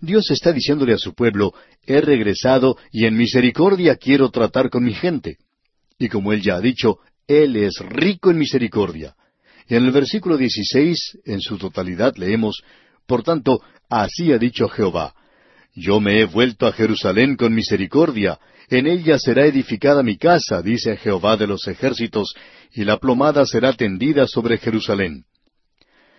Dios 0.01 0.29
está 0.31 0.51
diciéndole 0.51 0.93
a 0.93 0.97
su 0.97 1.13
pueblo, 1.13 1.53
he 1.85 2.01
regresado 2.01 2.77
y 2.91 3.05
en 3.05 3.17
misericordia 3.17 3.95
quiero 3.95 4.29
tratar 4.29 4.69
con 4.69 4.83
mi 4.83 4.93
gente. 4.93 5.37
Y 5.97 6.09
como 6.09 6.31
él 6.31 6.41
ya 6.41 6.55
ha 6.55 6.61
dicho, 6.61 6.99
Él 7.27 7.55
es 7.55 7.77
rico 7.79 8.31
en 8.31 8.37
misericordia. 8.37 9.15
Y 9.67 9.75
en 9.75 9.85
el 9.85 9.91
versículo 9.91 10.37
16, 10.37 11.19
en 11.25 11.41
su 11.41 11.57
totalidad, 11.57 12.15
leemos, 12.15 12.63
Por 13.05 13.23
tanto, 13.23 13.61
así 13.89 14.31
ha 14.31 14.37
dicho 14.37 14.67
Jehová, 14.69 15.13
yo 15.75 15.99
me 15.99 16.21
he 16.21 16.25
vuelto 16.25 16.67
a 16.67 16.71
Jerusalén 16.71 17.35
con 17.35 17.53
misericordia, 17.53 18.39
en 18.69 18.85
ella 18.85 19.17
será 19.17 19.45
edificada 19.45 20.03
mi 20.03 20.17
casa, 20.17 20.61
dice 20.61 20.95
Jehová 20.97 21.37
de 21.37 21.47
los 21.47 21.67
ejércitos, 21.67 22.35
y 22.73 22.83
la 22.83 22.97
plomada 22.97 23.45
será 23.45 23.73
tendida 23.73 24.27
sobre 24.27 24.57
Jerusalén. 24.57 25.25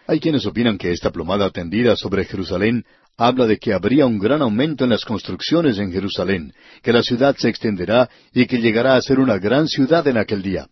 Hay 0.07 0.18
quienes 0.18 0.44
opinan 0.46 0.76
que 0.76 0.90
esta 0.90 1.11
plomada 1.11 1.51
tendida 1.51 1.94
sobre 1.94 2.24
Jerusalén 2.24 2.84
habla 3.16 3.46
de 3.46 3.59
que 3.59 3.72
habría 3.72 4.07
un 4.07 4.18
gran 4.18 4.42
aumento 4.42 4.84
en 4.84 4.90
las 4.90 5.05
construcciones 5.05 5.78
en 5.78 5.92
Jerusalén, 5.92 6.53
que 6.82 6.92
la 6.92 7.03
ciudad 7.03 7.36
se 7.36 7.48
extenderá 7.48 8.09
y 8.32 8.46
que 8.46 8.61
llegará 8.61 8.96
a 8.96 9.03
ser 9.03 9.20
una 9.20 9.38
gran 9.38 9.68
ciudad 9.68 10.07
en 10.09 10.16
aquel 10.16 10.42
día. 10.42 10.66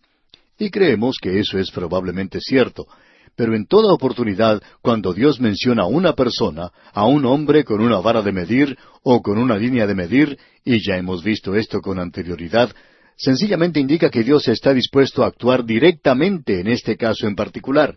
Y 0.57 0.69
creemos 0.69 1.17
que 1.21 1.39
eso 1.39 1.57
es 1.57 1.71
probablemente 1.71 2.41
cierto, 2.41 2.87
pero 3.35 3.55
en 3.55 3.65
toda 3.65 3.93
oportunidad, 3.93 4.61
cuando 4.81 5.13
Dios 5.13 5.39
menciona 5.39 5.83
a 5.83 5.87
una 5.87 6.13
persona, 6.13 6.71
a 6.93 7.05
un 7.05 7.25
hombre 7.25 7.63
con 7.63 7.81
una 7.81 7.99
vara 7.99 8.21
de 8.21 8.31
medir 8.31 8.77
o 9.03 9.21
con 9.21 9.37
una 9.37 9.57
línea 9.57 9.87
de 9.87 9.95
medir, 9.95 10.37
y 10.63 10.85
ya 10.85 10.97
hemos 10.97 11.23
visto 11.23 11.55
esto 11.55 11.81
con 11.81 11.99
anterioridad, 11.99 12.71
sencillamente 13.17 13.79
indica 13.79 14.09
que 14.09 14.23
Dios 14.23 14.47
está 14.47 14.73
dispuesto 14.73 15.23
a 15.23 15.27
actuar 15.27 15.65
directamente 15.65 16.59
en 16.59 16.67
este 16.67 16.97
caso 16.97 17.27
en 17.27 17.35
particular. 17.35 17.95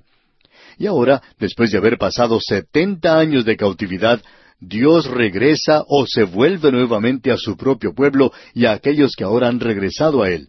Y 0.78 0.86
ahora, 0.86 1.22
después 1.38 1.70
de 1.70 1.78
haber 1.78 1.98
pasado 1.98 2.40
setenta 2.40 3.18
años 3.18 3.44
de 3.44 3.56
cautividad, 3.56 4.22
Dios 4.60 5.06
regresa 5.06 5.82
o 5.86 6.06
se 6.06 6.24
vuelve 6.24 6.70
nuevamente 6.72 7.30
a 7.30 7.36
su 7.36 7.56
propio 7.56 7.94
pueblo 7.94 8.32
y 8.54 8.66
a 8.66 8.72
aquellos 8.72 9.14
que 9.16 9.24
ahora 9.24 9.48
han 9.48 9.60
regresado 9.60 10.22
a 10.22 10.30
Él 10.30 10.48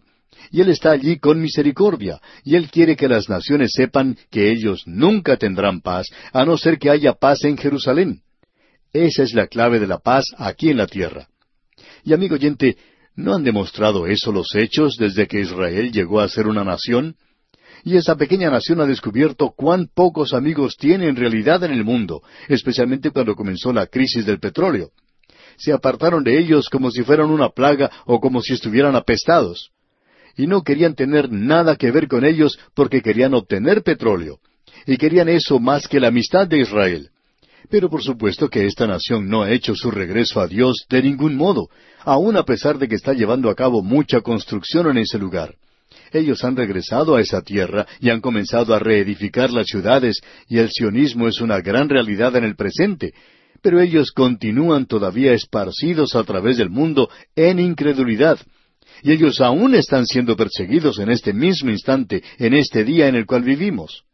y 0.50 0.60
Él 0.60 0.68
está 0.68 0.92
allí 0.92 1.18
con 1.18 1.40
misericordia, 1.40 2.20
y 2.44 2.56
Él 2.56 2.70
quiere 2.70 2.96
que 2.96 3.08
las 3.08 3.28
naciones 3.28 3.72
sepan 3.74 4.16
que 4.30 4.50
ellos 4.50 4.82
nunca 4.86 5.36
tendrán 5.36 5.80
paz, 5.80 6.06
a 6.32 6.44
no 6.44 6.56
ser 6.56 6.78
que 6.78 6.90
haya 6.90 7.14
paz 7.14 7.44
en 7.44 7.56
Jerusalén. 7.56 8.22
Esa 8.92 9.24
es 9.24 9.34
la 9.34 9.48
clave 9.48 9.80
de 9.80 9.86
la 9.86 9.98
paz 9.98 10.26
aquí 10.38 10.70
en 10.70 10.76
la 10.76 10.86
tierra. 10.86 11.28
Y 12.04 12.12
amigo 12.12 12.36
oyente, 12.36 12.76
¿no 13.16 13.34
han 13.34 13.42
demostrado 13.42 14.06
eso 14.06 14.30
los 14.30 14.54
hechos 14.54 14.96
desde 14.96 15.26
que 15.26 15.40
Israel 15.40 15.90
llegó 15.90 16.20
a 16.20 16.28
ser 16.28 16.46
una 16.46 16.64
nación? 16.64 17.16
Y 17.82 17.96
esa 17.96 18.16
pequeña 18.16 18.50
nación 18.50 18.80
ha 18.80 18.86
descubierto 18.86 19.52
cuán 19.56 19.88
pocos 19.92 20.32
amigos 20.32 20.76
tiene 20.76 21.08
en 21.08 21.16
realidad 21.16 21.64
en 21.64 21.72
el 21.72 21.84
mundo, 21.84 22.22
especialmente 22.48 23.10
cuando 23.10 23.34
comenzó 23.34 23.72
la 23.72 23.86
crisis 23.86 24.24
del 24.24 24.38
petróleo. 24.38 24.90
Se 25.56 25.72
apartaron 25.72 26.24
de 26.24 26.38
ellos 26.38 26.68
como 26.68 26.90
si 26.90 27.02
fueran 27.02 27.30
una 27.30 27.50
plaga 27.50 27.90
o 28.06 28.20
como 28.20 28.40
si 28.40 28.54
estuvieran 28.54 28.96
apestados 28.96 29.72
y 30.36 30.46
no 30.46 30.62
querían 30.62 30.94
tener 30.94 31.30
nada 31.30 31.76
que 31.76 31.90
ver 31.90 32.08
con 32.08 32.24
ellos 32.24 32.58
porque 32.74 33.02
querían 33.02 33.34
obtener 33.34 33.82
petróleo, 33.82 34.38
y 34.86 34.96
querían 34.96 35.28
eso 35.28 35.58
más 35.58 35.88
que 35.88 36.00
la 36.00 36.08
amistad 36.08 36.46
de 36.46 36.58
Israel. 36.58 37.10
Pero 37.70 37.88
por 37.88 38.02
supuesto 38.02 38.48
que 38.48 38.66
esta 38.66 38.86
nación 38.86 39.28
no 39.28 39.42
ha 39.42 39.50
hecho 39.50 39.74
su 39.74 39.90
regreso 39.90 40.40
a 40.40 40.46
Dios 40.46 40.86
de 40.88 41.02
ningún 41.02 41.36
modo, 41.36 41.68
aun 42.04 42.36
a 42.36 42.44
pesar 42.44 42.78
de 42.78 42.88
que 42.88 42.96
está 42.96 43.14
llevando 43.14 43.48
a 43.48 43.54
cabo 43.54 43.82
mucha 43.82 44.20
construcción 44.20 44.88
en 44.88 44.98
ese 44.98 45.18
lugar. 45.18 45.54
Ellos 46.12 46.44
han 46.44 46.56
regresado 46.56 47.16
a 47.16 47.20
esa 47.20 47.42
tierra 47.42 47.86
y 48.00 48.10
han 48.10 48.20
comenzado 48.20 48.74
a 48.74 48.78
reedificar 48.78 49.50
las 49.50 49.66
ciudades, 49.66 50.20
y 50.48 50.58
el 50.58 50.70
sionismo 50.70 51.26
es 51.26 51.40
una 51.40 51.60
gran 51.60 51.88
realidad 51.88 52.36
en 52.36 52.44
el 52.44 52.54
presente, 52.54 53.14
pero 53.62 53.80
ellos 53.80 54.12
continúan 54.12 54.86
todavía 54.86 55.32
esparcidos 55.32 56.14
a 56.14 56.22
través 56.24 56.58
del 56.58 56.70
mundo 56.70 57.08
en 57.34 57.58
incredulidad, 57.58 58.38
Y 59.04 59.12
ellos 59.12 59.42
aún 59.42 59.74
están 59.74 60.06
siendo 60.06 60.34
perseguidos 60.34 60.98
en 60.98 61.10
este 61.10 61.34
mismo 61.34 61.70
instante, 61.70 62.22
en 62.38 62.54
este 62.54 62.84
día 62.84 63.06
en 63.06 63.14
el 63.14 63.26
cual 63.26 63.42
vivimos. 63.42 64.04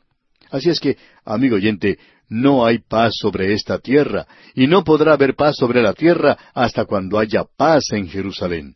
Así 0.51 0.68
es 0.68 0.80
que, 0.80 0.97
amigo 1.24 1.55
oyente, 1.55 1.97
no 2.28 2.66
hay 2.66 2.78
paz 2.78 3.12
sobre 3.14 3.53
esta 3.53 3.78
tierra, 3.78 4.26
y 4.53 4.66
no 4.66 4.82
podrá 4.82 5.12
haber 5.12 5.36
paz 5.36 5.55
sobre 5.57 5.80
la 5.80 5.93
tierra 5.93 6.36
hasta 6.55 6.86
cuando 6.86 7.20
haya 7.20 7.45
paz 7.57 7.84
en 7.93 8.09
Jerusalén. 8.09 8.74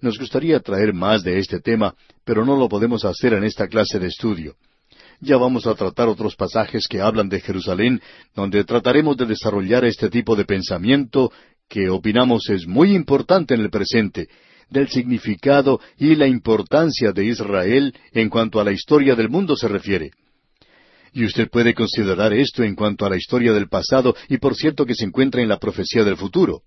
Nos 0.00 0.18
gustaría 0.18 0.58
traer 0.58 0.92
más 0.92 1.22
de 1.22 1.38
este 1.38 1.60
tema, 1.60 1.94
pero 2.24 2.44
no 2.44 2.56
lo 2.56 2.68
podemos 2.68 3.04
hacer 3.04 3.32
en 3.34 3.44
esta 3.44 3.68
clase 3.68 4.00
de 4.00 4.08
estudio. 4.08 4.56
Ya 5.20 5.36
vamos 5.36 5.64
a 5.68 5.76
tratar 5.76 6.08
otros 6.08 6.34
pasajes 6.34 6.88
que 6.88 7.00
hablan 7.00 7.28
de 7.28 7.40
Jerusalén, 7.40 8.02
donde 8.34 8.64
trataremos 8.64 9.16
de 9.16 9.26
desarrollar 9.26 9.84
este 9.84 10.10
tipo 10.10 10.34
de 10.34 10.44
pensamiento 10.44 11.30
que 11.68 11.88
opinamos 11.88 12.50
es 12.50 12.66
muy 12.66 12.96
importante 12.96 13.54
en 13.54 13.60
el 13.60 13.70
presente, 13.70 14.28
del 14.70 14.88
significado 14.88 15.80
y 15.98 16.14
la 16.14 16.26
importancia 16.26 17.12
de 17.12 17.24
Israel 17.24 17.94
en 18.12 18.28
cuanto 18.28 18.60
a 18.60 18.64
la 18.64 18.72
historia 18.72 19.14
del 19.14 19.28
mundo 19.28 19.56
se 19.56 19.68
refiere. 19.68 20.10
Y 21.12 21.24
usted 21.24 21.48
puede 21.48 21.72
considerar 21.72 22.32
esto 22.32 22.62
en 22.62 22.74
cuanto 22.74 23.06
a 23.06 23.10
la 23.10 23.16
historia 23.16 23.52
del 23.52 23.68
pasado 23.68 24.14
y 24.28 24.38
por 24.38 24.54
cierto 24.54 24.84
que 24.84 24.94
se 24.94 25.04
encuentra 25.04 25.40
en 25.40 25.48
la 25.48 25.58
profecía 25.58 26.04
del 26.04 26.16
futuro. 26.16 26.62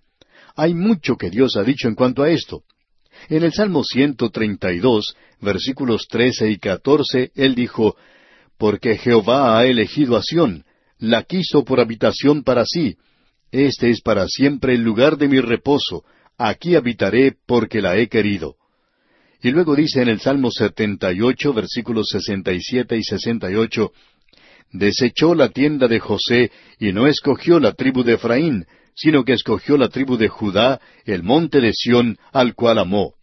Hay 0.56 0.74
mucho 0.74 1.16
que 1.18 1.30
Dios 1.30 1.56
ha 1.56 1.64
dicho 1.64 1.88
en 1.88 1.96
cuanto 1.96 2.24
a 2.24 2.30
esto. 2.30 2.64
En 3.28 3.44
el 3.44 3.54
Salmo 3.54 3.84
132, 3.84 5.16
versículos 5.42 6.08
13 6.10 6.50
y 6.50 6.58
14, 6.58 7.32
Él 7.36 7.54
dijo, 7.54 7.96
Porque 8.58 8.98
Jehová 8.98 9.58
ha 9.58 9.66
elegido 9.66 10.16
a 10.16 10.24
Sión, 10.24 10.64
la 10.98 11.24
quiso 11.24 11.64
por 11.64 11.80
habitación 11.80 12.44
para 12.44 12.66
sí. 12.66 12.98
Este 13.52 13.90
es 13.90 14.02
para 14.02 14.28
siempre 14.28 14.74
el 14.74 14.82
lugar 14.82 15.18
de 15.18 15.28
mi 15.28 15.40
reposo, 15.40 16.04
aquí 16.40 16.76
habitaré 16.76 17.36
porque 17.46 17.82
la 17.82 17.98
he 17.98 18.08
querido. 18.08 18.56
Y 19.42 19.52
luego 19.52 19.76
dice 19.76 20.02
en 20.02 20.10
el 20.10 20.20
Salmo 20.20 20.50
78, 20.52 21.54
versículos 21.54 22.08
67 22.10 22.98
y 22.98 23.04
68, 23.04 23.92
Desechó 24.72 25.34
la 25.34 25.50
tienda 25.50 25.88
de 25.88 26.00
José 26.00 26.52
y 26.80 26.92
no 26.94 27.08
escogió 27.08 27.60
la 27.60 27.74
tribu 27.74 28.04
de 28.04 28.14
Efraín, 28.14 28.66
sino 28.96 29.24
que 29.24 29.34
escogió 29.34 29.78
la 29.78 29.90
tribu 29.90 30.18
de 30.18 30.28
Judá, 30.28 30.80
el 31.06 31.24
monte 31.24 31.60
de 31.60 31.74
Sión, 31.74 32.18
al 32.32 32.54
cual 32.54 32.78
amó. 32.80 33.14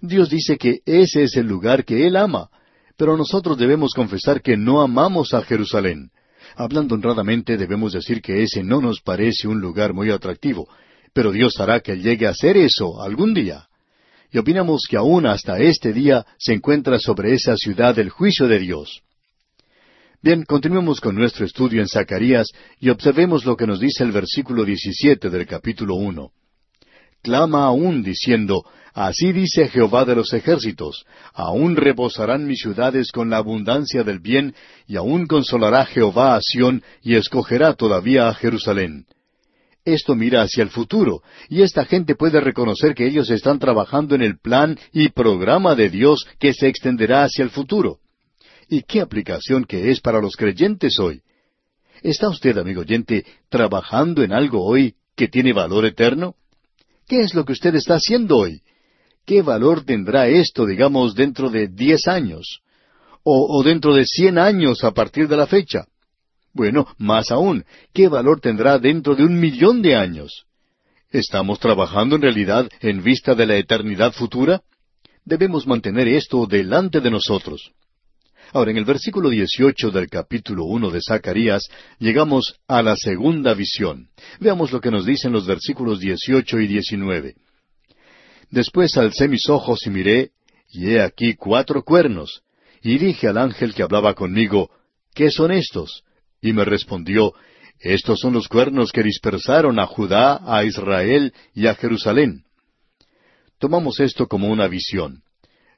Dios 0.00 0.30
dice 0.30 0.56
que 0.56 0.80
ese 0.86 1.24
es 1.24 1.36
el 1.36 1.46
lugar 1.46 1.84
que 1.84 2.06
Él 2.06 2.16
ama, 2.16 2.48
pero 2.96 3.16
nosotros 3.16 3.58
debemos 3.58 3.94
confesar 3.94 4.42
que 4.42 4.56
no 4.56 4.80
amamos 4.80 5.34
a 5.34 5.42
Jerusalén. 5.42 6.10
Hablando 6.56 6.94
honradamente 6.94 7.56
debemos 7.56 7.92
decir 7.92 8.22
que 8.22 8.42
ese 8.42 8.62
no 8.62 8.80
nos 8.80 9.00
parece 9.00 9.48
un 9.48 9.60
lugar 9.60 9.92
muy 9.92 10.10
atractivo, 10.10 10.68
pero 11.12 11.32
Dios 11.32 11.58
hará 11.60 11.80
que 11.80 11.96
llegue 11.96 12.26
a 12.26 12.34
ser 12.34 12.56
eso 12.56 13.02
algún 13.02 13.34
día. 13.34 13.68
Y 14.30 14.38
opinamos 14.38 14.86
que 14.88 14.96
aún 14.96 15.26
hasta 15.26 15.58
este 15.58 15.92
día 15.92 16.24
se 16.38 16.54
encuentra 16.54 16.98
sobre 16.98 17.34
esa 17.34 17.56
ciudad 17.56 17.98
el 17.98 18.08
juicio 18.08 18.48
de 18.48 18.58
Dios. 18.58 19.02
Bien, 20.22 20.44
continuemos 20.44 21.00
con 21.00 21.16
nuestro 21.16 21.44
estudio 21.44 21.80
en 21.80 21.88
Zacarías 21.88 22.48
y 22.78 22.88
observemos 22.88 23.44
lo 23.44 23.56
que 23.56 23.66
nos 23.66 23.80
dice 23.80 24.04
el 24.04 24.12
versículo 24.12 24.64
17 24.64 25.28
del 25.28 25.46
capítulo 25.46 25.96
1. 25.96 26.30
Clama 27.22 27.64
aún 27.64 28.02
diciendo, 28.02 28.64
Así 28.94 29.32
dice 29.32 29.68
Jehová 29.68 30.04
de 30.04 30.14
los 30.14 30.32
ejércitos, 30.32 31.06
aún 31.32 31.76
reposarán 31.76 32.46
mis 32.46 32.60
ciudades 32.60 33.10
con 33.10 33.30
la 33.30 33.38
abundancia 33.38 34.04
del 34.04 34.18
bien, 34.18 34.54
y 34.86 34.96
aún 34.96 35.26
consolará 35.26 35.86
Jehová 35.86 36.36
a 36.36 36.40
Sión, 36.42 36.82
y 37.02 37.14
escogerá 37.14 37.72
todavía 37.74 38.28
a 38.28 38.34
Jerusalén. 38.34 39.06
Esto 39.84 40.14
mira 40.14 40.42
hacia 40.42 40.62
el 40.62 40.70
futuro, 40.70 41.22
y 41.48 41.62
esta 41.62 41.84
gente 41.84 42.14
puede 42.14 42.40
reconocer 42.40 42.94
que 42.94 43.06
ellos 43.06 43.30
están 43.30 43.58
trabajando 43.58 44.14
en 44.14 44.22
el 44.22 44.38
plan 44.38 44.78
y 44.92 45.08
programa 45.08 45.74
de 45.74 45.90
Dios 45.90 46.24
que 46.38 46.54
se 46.54 46.68
extenderá 46.68 47.24
hacia 47.24 47.42
el 47.42 47.50
futuro. 47.50 47.98
¿Y 48.68 48.82
qué 48.82 49.00
aplicación 49.00 49.64
que 49.64 49.90
es 49.90 50.00
para 50.00 50.20
los 50.20 50.36
creyentes 50.36 50.98
hoy? 51.00 51.22
¿Está 52.00 52.28
usted, 52.28 52.56
amigo 52.58 52.82
oyente, 52.82 53.26
trabajando 53.48 54.22
en 54.22 54.32
algo 54.32 54.64
hoy 54.64 54.94
que 55.16 55.28
tiene 55.28 55.52
valor 55.52 55.84
eterno? 55.84 56.36
¿Qué 57.08 57.20
es 57.20 57.34
lo 57.34 57.44
que 57.44 57.52
usted 57.52 57.74
está 57.74 57.94
haciendo 57.94 58.38
hoy? 58.38 58.62
¿Qué 59.26 59.42
valor 59.42 59.84
tendrá 59.84 60.28
esto, 60.28 60.64
digamos, 60.64 61.14
dentro 61.14 61.50
de 61.50 61.68
diez 61.68 62.06
años? 62.06 62.60
O, 63.24 63.58
o 63.58 63.62
dentro 63.62 63.94
de 63.94 64.04
cien 64.04 64.38
años 64.38 64.82
a 64.84 64.92
partir 64.92 65.28
de 65.28 65.36
la 65.36 65.46
fecha? 65.46 65.86
Bueno, 66.54 66.86
más 66.98 67.30
aún, 67.30 67.64
¿qué 67.94 68.08
valor 68.08 68.40
tendrá 68.40 68.78
dentro 68.78 69.14
de 69.14 69.24
un 69.24 69.40
millón 69.40 69.80
de 69.80 69.96
años? 69.96 70.44
¿Estamos 71.10 71.58
trabajando 71.60 72.16
en 72.16 72.22
realidad 72.22 72.68
en 72.80 73.02
vista 73.02 73.34
de 73.34 73.46
la 73.46 73.56
eternidad 73.56 74.12
futura? 74.12 74.62
Debemos 75.24 75.66
mantener 75.66 76.08
esto 76.08 76.46
delante 76.46 77.00
de 77.00 77.10
nosotros. 77.10 77.72
Ahora, 78.52 78.70
en 78.70 78.76
el 78.76 78.84
versículo 78.84 79.30
18 79.30 79.90
del 79.90 80.08
capítulo 80.08 80.64
1 80.64 80.90
de 80.90 81.00
Zacarías, 81.00 81.68
llegamos 81.98 82.56
a 82.68 82.82
la 82.82 82.96
segunda 82.96 83.54
visión. 83.54 84.08
Veamos 84.40 84.72
lo 84.72 84.80
que 84.80 84.90
nos 84.90 85.06
dicen 85.06 85.32
los 85.32 85.46
versículos 85.46 86.00
18 86.00 86.60
y 86.60 86.66
19. 86.66 87.34
Después 88.50 88.96
alcé 88.98 89.28
mis 89.28 89.48
ojos 89.48 89.86
y 89.86 89.90
miré, 89.90 90.32
y 90.70 90.90
he 90.90 91.02
aquí 91.02 91.34
cuatro 91.34 91.82
cuernos. 91.82 92.42
Y 92.82 92.98
dije 92.98 93.28
al 93.28 93.38
ángel 93.38 93.72
que 93.74 93.82
hablaba 93.82 94.12
conmigo, 94.14 94.70
¿qué 95.14 95.30
son 95.30 95.52
estos? 95.52 96.02
Y 96.42 96.52
me 96.52 96.64
respondió, 96.64 97.32
Estos 97.78 98.20
son 98.20 98.34
los 98.34 98.48
cuernos 98.48 98.92
que 98.92 99.02
dispersaron 99.02 99.78
a 99.78 99.86
Judá, 99.86 100.40
a 100.44 100.64
Israel 100.64 101.32
y 101.54 101.68
a 101.68 101.74
Jerusalén. 101.74 102.44
Tomamos 103.58 104.00
esto 104.00 104.26
como 104.26 104.48
una 104.48 104.66
visión. 104.66 105.22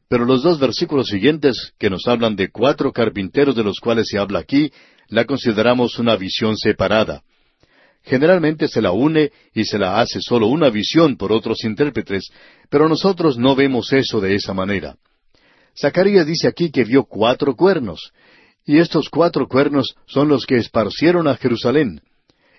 Pero 0.08 0.24
los 0.24 0.42
dos 0.42 0.58
versículos 0.58 1.08
siguientes, 1.08 1.74
que 1.78 1.90
nos 1.90 2.06
hablan 2.06 2.34
de 2.34 2.50
cuatro 2.50 2.92
carpinteros 2.92 3.54
de 3.54 3.62
los 3.62 3.78
cuales 3.78 4.08
se 4.08 4.18
habla 4.18 4.38
aquí, 4.38 4.72
la 5.08 5.26
consideramos 5.26 5.98
una 5.98 6.16
visión 6.16 6.56
separada. 6.56 7.22
Generalmente 8.02 8.68
se 8.68 8.82
la 8.82 8.92
une 8.92 9.32
y 9.54 9.64
se 9.64 9.78
la 9.78 10.00
hace 10.00 10.20
solo 10.20 10.46
una 10.46 10.70
visión 10.70 11.16
por 11.16 11.32
otros 11.32 11.64
intérpretes, 11.64 12.30
pero 12.70 12.88
nosotros 12.88 13.38
no 13.38 13.54
vemos 13.54 13.92
eso 13.92 14.20
de 14.20 14.34
esa 14.34 14.52
manera. 14.52 14.96
Zacarías 15.78 16.26
dice 16.26 16.46
aquí 16.46 16.70
que 16.70 16.84
vio 16.84 17.04
cuatro 17.04 17.56
cuernos, 17.56 18.12
y 18.66 18.78
estos 18.78 19.08
cuatro 19.10 19.46
cuernos 19.46 19.94
son 20.06 20.28
los 20.28 20.46
que 20.46 20.56
esparcieron 20.56 21.28
a 21.28 21.36
Jerusalén, 21.36 22.00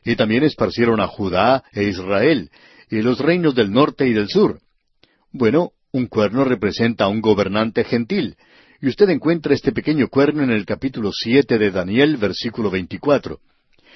y 0.04 0.16
también 0.16 0.44
esparcieron 0.44 1.00
a 1.00 1.08
Judá 1.08 1.64
e 1.74 1.84
Israel, 1.84 2.52
y 2.90 3.02
los 3.02 3.20
reinos 3.20 3.56
del 3.56 3.72
norte 3.72 4.08
y 4.08 4.14
del 4.14 4.30
sur. 4.30 4.60
Bueno, 5.32 5.72
un 5.92 6.08
cuerno 6.08 6.44
representa 6.44 7.06
a 7.06 7.08
un 7.08 7.22
gobernante 7.22 7.84
gentil, 7.84 8.36
y 8.82 8.88
usted 8.88 9.10
encuentra 9.10 9.54
este 9.54 9.72
pequeño 9.72 10.08
cuerno 10.10 10.44
en 10.44 10.52
el 10.52 10.66
capítulo 10.66 11.12
siete 11.12 11.58
de 11.58 11.72
Daniel, 11.72 12.18
versículo 12.18 12.70
veinticuatro. 12.70 13.40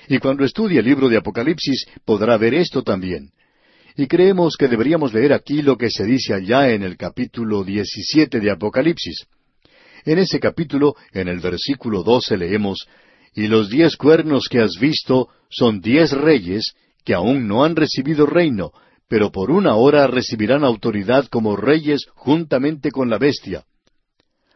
Y 0.08 0.18
cuando 0.18 0.46
estudie 0.46 0.80
el 0.80 0.86
libro 0.86 1.10
de 1.10 1.18
Apocalipsis 1.18 1.86
podrá 2.06 2.38
ver 2.38 2.56
esto 2.56 2.82
también. 2.82 3.32
Y 3.96 4.08
creemos 4.08 4.56
que 4.58 4.68
deberíamos 4.68 5.14
leer 5.14 5.34
aquí 5.34 5.62
lo 5.62 5.78
que 5.78 5.90
se 5.92 6.06
dice 6.06 6.34
allá 6.34 6.70
en 6.72 6.84
el 6.84 6.98
capítulo 6.98 7.64
17 7.64 8.40
de 8.40 8.50
Apocalipsis. 8.50 9.28
En 10.06 10.20
ese 10.20 10.40
capítulo, 10.40 10.96
en 11.14 11.28
el 11.28 11.40
versículo 11.40 12.04
12 12.04 12.38
leemos, 12.38 12.88
Y 13.36 13.48
los 13.48 13.70
diez 13.70 13.96
cuernos 13.96 14.48
que 14.50 14.60
has 14.60 14.80
visto 14.80 15.30
son 15.50 15.82
diez 15.82 16.12
reyes 16.12 16.74
que 17.04 17.14
aún 17.14 17.48
no 17.48 17.64
han 17.64 17.76
recibido 17.76 18.26
reino, 18.26 18.72
pero 19.08 19.32
por 19.32 19.52
una 19.52 19.76
hora 19.76 20.08
recibirán 20.08 20.64
autoridad 20.64 21.26
como 21.28 21.56
reyes 21.56 22.08
juntamente 22.16 22.92
con 22.92 23.10
la 23.10 23.18
bestia. 23.18 23.66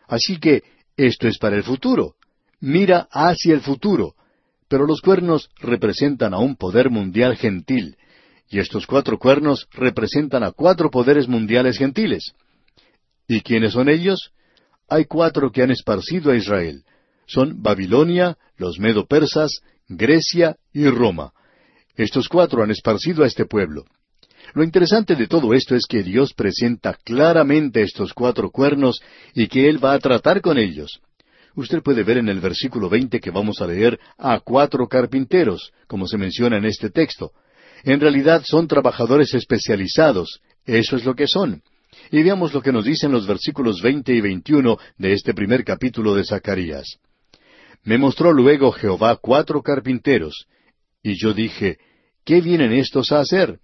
Así 0.07 0.37
que 0.37 0.63
esto 0.95 1.27
es 1.27 1.37
para 1.37 1.55
el 1.55 1.63
futuro. 1.63 2.15
Mira 2.59 3.07
hacia 3.11 3.53
el 3.53 3.61
futuro. 3.61 4.15
Pero 4.67 4.85
los 4.85 5.01
cuernos 5.01 5.49
representan 5.59 6.33
a 6.33 6.39
un 6.39 6.55
poder 6.55 6.89
mundial 6.89 7.35
gentil, 7.35 7.97
y 8.49 8.59
estos 8.59 8.87
cuatro 8.87 9.17
cuernos 9.17 9.67
representan 9.71 10.43
a 10.43 10.51
cuatro 10.51 10.89
poderes 10.89 11.27
mundiales 11.27 11.77
gentiles. 11.77 12.33
¿Y 13.27 13.41
quiénes 13.41 13.73
son 13.73 13.89
ellos? 13.89 14.31
Hay 14.89 15.05
cuatro 15.05 15.51
que 15.51 15.63
han 15.63 15.71
esparcido 15.71 16.31
a 16.31 16.35
Israel. 16.35 16.83
Son 17.25 17.61
Babilonia, 17.61 18.37
los 18.57 18.79
medo-persas, 18.79 19.61
Grecia 19.87 20.57
y 20.73 20.87
Roma. 20.87 21.33
Estos 21.95 22.27
cuatro 22.27 22.63
han 22.63 22.71
esparcido 22.71 23.23
a 23.23 23.27
este 23.27 23.45
pueblo. 23.45 23.85
Lo 24.53 24.63
interesante 24.63 25.15
de 25.15 25.27
todo 25.27 25.53
esto 25.53 25.75
es 25.75 25.85
que 25.87 26.03
Dios 26.03 26.33
presenta 26.33 26.97
claramente 27.03 27.81
estos 27.81 28.13
cuatro 28.13 28.51
cuernos 28.51 29.01
y 29.33 29.47
que 29.47 29.67
Él 29.67 29.83
va 29.83 29.93
a 29.93 29.99
tratar 29.99 30.41
con 30.41 30.57
ellos. 30.57 31.01
Usted 31.55 31.81
puede 31.81 32.03
ver 32.03 32.17
en 32.17 32.29
el 32.29 32.39
versículo 32.39 32.89
veinte 32.89 33.19
que 33.19 33.31
vamos 33.31 33.61
a 33.61 33.67
leer 33.67 33.99
a 34.17 34.39
cuatro 34.39 34.87
carpinteros, 34.87 35.71
como 35.87 36.07
se 36.07 36.17
menciona 36.17 36.57
en 36.57 36.65
este 36.65 36.89
texto. 36.89 37.31
En 37.83 37.99
realidad 37.99 38.43
son 38.45 38.67
trabajadores 38.67 39.33
especializados, 39.33 40.41
eso 40.65 40.95
es 40.95 41.05
lo 41.05 41.15
que 41.15 41.27
son. 41.27 41.61
Y 42.13 42.21
veamos 42.21 42.53
lo 42.53 42.61
que 42.61 42.71
nos 42.71 42.85
dicen 42.85 43.11
los 43.11 43.25
versículos 43.25 43.81
veinte 43.81 44.13
y 44.13 44.21
veintiuno 44.21 44.77
de 44.99 45.13
este 45.13 45.33
primer 45.33 45.63
capítulo 45.63 46.13
de 46.13 46.23
Zacarías. 46.23 46.99
Me 47.85 47.97
mostró 47.97 48.31
luego 48.31 48.71
Jehová 48.71 49.15
cuatro 49.15 49.63
carpinteros, 49.63 50.45
y 51.01 51.19
yo 51.19 51.33
dije, 51.33 51.79
¿qué 52.23 52.39
vienen 52.39 52.71
estos 52.71 53.11
a 53.11 53.19
hacer? 53.19 53.57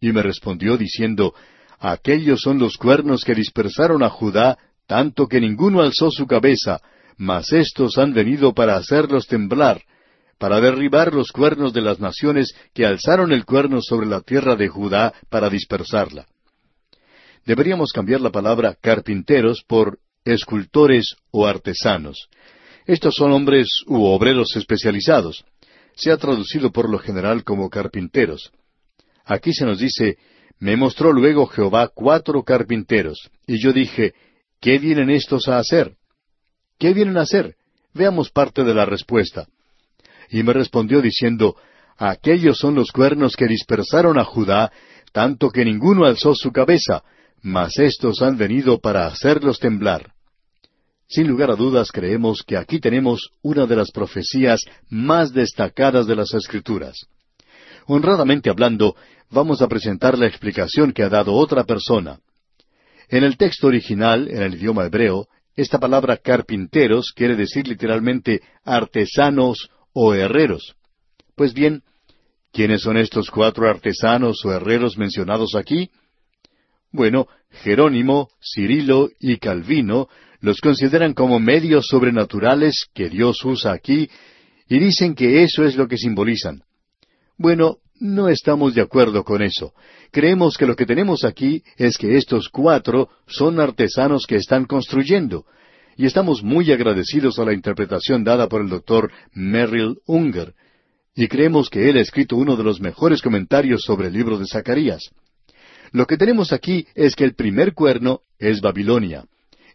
Y 0.00 0.12
me 0.12 0.22
respondió 0.22 0.78
diciendo, 0.78 1.34
Aquellos 1.78 2.40
son 2.40 2.58
los 2.58 2.78
cuernos 2.78 3.22
que 3.22 3.34
dispersaron 3.34 4.02
a 4.02 4.08
Judá, 4.08 4.56
tanto 4.86 5.28
que 5.28 5.38
ninguno 5.38 5.82
alzó 5.82 6.10
su 6.10 6.26
cabeza, 6.26 6.80
mas 7.18 7.52
éstos 7.52 7.98
han 7.98 8.14
venido 8.14 8.54
para 8.54 8.76
hacerlos 8.76 9.26
temblar, 9.26 9.82
para 10.38 10.58
derribar 10.62 11.12
los 11.12 11.32
cuernos 11.32 11.74
de 11.74 11.82
las 11.82 12.00
naciones 12.00 12.54
que 12.72 12.86
alzaron 12.86 13.30
el 13.30 13.44
cuerno 13.44 13.82
sobre 13.82 14.06
la 14.06 14.22
tierra 14.22 14.56
de 14.56 14.68
Judá 14.68 15.12
para 15.28 15.50
dispersarla. 15.50 16.24
Deberíamos 17.46 17.92
cambiar 17.92 18.20
la 18.20 18.30
palabra 18.30 18.76
carpinteros 18.80 19.62
por 19.66 19.98
escultores 20.24 21.16
o 21.30 21.46
artesanos. 21.46 22.28
Estos 22.86 23.14
son 23.14 23.32
hombres 23.32 23.68
u 23.86 24.04
obreros 24.04 24.56
especializados. 24.56 25.44
Se 25.94 26.10
ha 26.10 26.16
traducido 26.16 26.70
por 26.70 26.88
lo 26.88 26.98
general 26.98 27.44
como 27.44 27.70
carpinteros. 27.70 28.52
Aquí 29.24 29.52
se 29.52 29.64
nos 29.64 29.78
dice, 29.78 30.18
me 30.58 30.76
mostró 30.76 31.12
luego 31.12 31.46
Jehová 31.46 31.88
cuatro 31.94 32.42
carpinteros, 32.42 33.30
y 33.46 33.58
yo 33.62 33.72
dije, 33.72 34.14
¿qué 34.60 34.78
vienen 34.78 35.10
estos 35.10 35.48
a 35.48 35.58
hacer? 35.58 35.96
¿Qué 36.78 36.92
vienen 36.92 37.16
a 37.16 37.22
hacer? 37.22 37.56
Veamos 37.94 38.30
parte 38.30 38.64
de 38.64 38.74
la 38.74 38.84
respuesta. 38.84 39.46
Y 40.30 40.42
me 40.42 40.52
respondió 40.52 41.00
diciendo, 41.00 41.56
Aquellos 41.96 42.58
son 42.58 42.74
los 42.74 42.92
cuernos 42.92 43.36
que 43.36 43.46
dispersaron 43.46 44.18
a 44.18 44.24
Judá, 44.24 44.72
tanto 45.12 45.50
que 45.50 45.64
ninguno 45.64 46.06
alzó 46.06 46.34
su 46.34 46.50
cabeza, 46.50 47.02
mas 47.42 47.78
éstos 47.78 48.22
han 48.22 48.36
venido 48.36 48.78
para 48.78 49.06
hacerlos 49.06 49.58
temblar. 49.58 50.12
Sin 51.08 51.26
lugar 51.26 51.50
a 51.50 51.56
dudas 51.56 51.90
creemos 51.90 52.42
que 52.46 52.56
aquí 52.56 52.78
tenemos 52.78 53.30
una 53.42 53.66
de 53.66 53.76
las 53.76 53.90
profecías 53.90 54.60
más 54.88 55.32
destacadas 55.32 56.06
de 56.06 56.14
las 56.14 56.32
Escrituras. 56.34 57.06
Honradamente 57.86 58.48
hablando, 58.48 58.94
vamos 59.30 59.60
a 59.62 59.68
presentar 59.68 60.16
la 60.16 60.28
explicación 60.28 60.92
que 60.92 61.02
ha 61.02 61.08
dado 61.08 61.34
otra 61.34 61.64
persona. 61.64 62.20
En 63.08 63.24
el 63.24 63.36
texto 63.36 63.66
original, 63.66 64.28
en 64.28 64.42
el 64.42 64.54
idioma 64.54 64.84
hebreo, 64.84 65.26
esta 65.56 65.80
palabra 65.80 66.16
carpinteros 66.16 67.12
quiere 67.12 67.34
decir 67.34 67.66
literalmente 67.66 68.40
artesanos 68.64 69.68
o 69.92 70.14
herreros. 70.14 70.76
Pues 71.34 71.52
bien, 71.52 71.82
¿quiénes 72.52 72.82
son 72.82 72.96
estos 72.96 73.30
cuatro 73.30 73.68
artesanos 73.68 74.44
o 74.44 74.52
herreros 74.52 74.96
mencionados 74.96 75.56
aquí? 75.56 75.90
Bueno, 76.92 77.28
Jerónimo, 77.50 78.30
Cirilo 78.40 79.10
y 79.18 79.38
Calvino 79.38 80.08
los 80.40 80.60
consideran 80.60 81.14
como 81.14 81.38
medios 81.38 81.86
sobrenaturales 81.86 82.86
que 82.94 83.08
Dios 83.08 83.44
usa 83.44 83.72
aquí 83.72 84.08
y 84.68 84.78
dicen 84.78 85.14
que 85.14 85.42
eso 85.42 85.64
es 85.64 85.76
lo 85.76 85.86
que 85.86 85.98
simbolizan. 85.98 86.62
Bueno, 87.36 87.78
no 88.00 88.28
estamos 88.28 88.74
de 88.74 88.80
acuerdo 88.80 89.24
con 89.24 89.42
eso. 89.42 89.74
Creemos 90.10 90.56
que 90.56 90.66
lo 90.66 90.74
que 90.74 90.86
tenemos 90.86 91.24
aquí 91.24 91.62
es 91.76 91.98
que 91.98 92.16
estos 92.16 92.48
cuatro 92.48 93.10
son 93.26 93.60
artesanos 93.60 94.26
que 94.26 94.36
están 94.36 94.64
construyendo, 94.64 95.44
y 95.96 96.06
estamos 96.06 96.42
muy 96.42 96.72
agradecidos 96.72 97.38
a 97.38 97.44
la 97.44 97.52
interpretación 97.52 98.24
dada 98.24 98.48
por 98.48 98.62
el 98.62 98.70
doctor 98.70 99.12
Merrill 99.34 99.98
Unger, 100.06 100.54
y 101.14 101.28
creemos 101.28 101.68
que 101.68 101.90
él 101.90 101.98
ha 101.98 102.00
escrito 102.00 102.36
uno 102.36 102.56
de 102.56 102.64
los 102.64 102.80
mejores 102.80 103.20
comentarios 103.20 103.82
sobre 103.82 104.08
el 104.08 104.14
libro 104.14 104.38
de 104.38 104.46
Zacarías. 104.46 105.10
Lo 105.92 106.06
que 106.06 106.16
tenemos 106.16 106.52
aquí 106.52 106.86
es 106.94 107.16
que 107.16 107.24
el 107.24 107.34
primer 107.34 107.74
cuerno 107.74 108.20
es 108.38 108.60
Babilonia. 108.60 109.24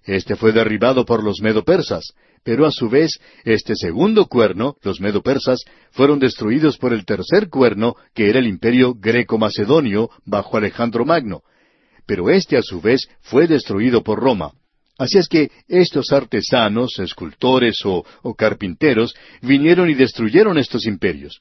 Este 0.04 0.36
fue 0.36 0.52
derribado 0.52 1.06
por 1.06 1.24
los 1.24 1.42
medo-persas, 1.42 2.14
pero 2.44 2.66
a 2.66 2.72
su 2.72 2.90
vez 2.90 3.20
este 3.44 3.76
segundo 3.76 4.28
cuerno, 4.28 4.76
los 4.84 5.02
medo-persas, 5.02 5.62
fueron 5.92 6.20
destruidos 6.20 6.78
por 6.78 6.94
el 6.94 7.06
tercer 7.06 7.50
cuerno, 7.50 7.96
que 8.14 8.30
era 8.30 8.40
el 8.40 8.48
imperio 8.48 8.94
greco-macedonio 8.94 10.10
bajo 10.26 10.58
Alejandro 10.58 11.06
Magno. 11.06 11.42
Pero 12.06 12.30
este 12.30 12.56
a 12.56 12.62
su 12.62 12.82
vez 12.82 13.08
fue 13.22 13.48
destruido 13.48 14.04
por 14.04 14.20
Roma. 14.20 14.52
Así 14.98 15.18
es 15.18 15.28
que 15.28 15.50
estos 15.68 16.12
artesanos, 16.14 17.00
escultores 17.00 17.84
o, 17.84 18.06
o 18.22 18.36
carpinteros 18.36 19.14
vinieron 19.42 19.90
y 19.90 19.96
destruyeron 19.96 20.58
estos 20.58 20.86
imperios. 20.86 21.40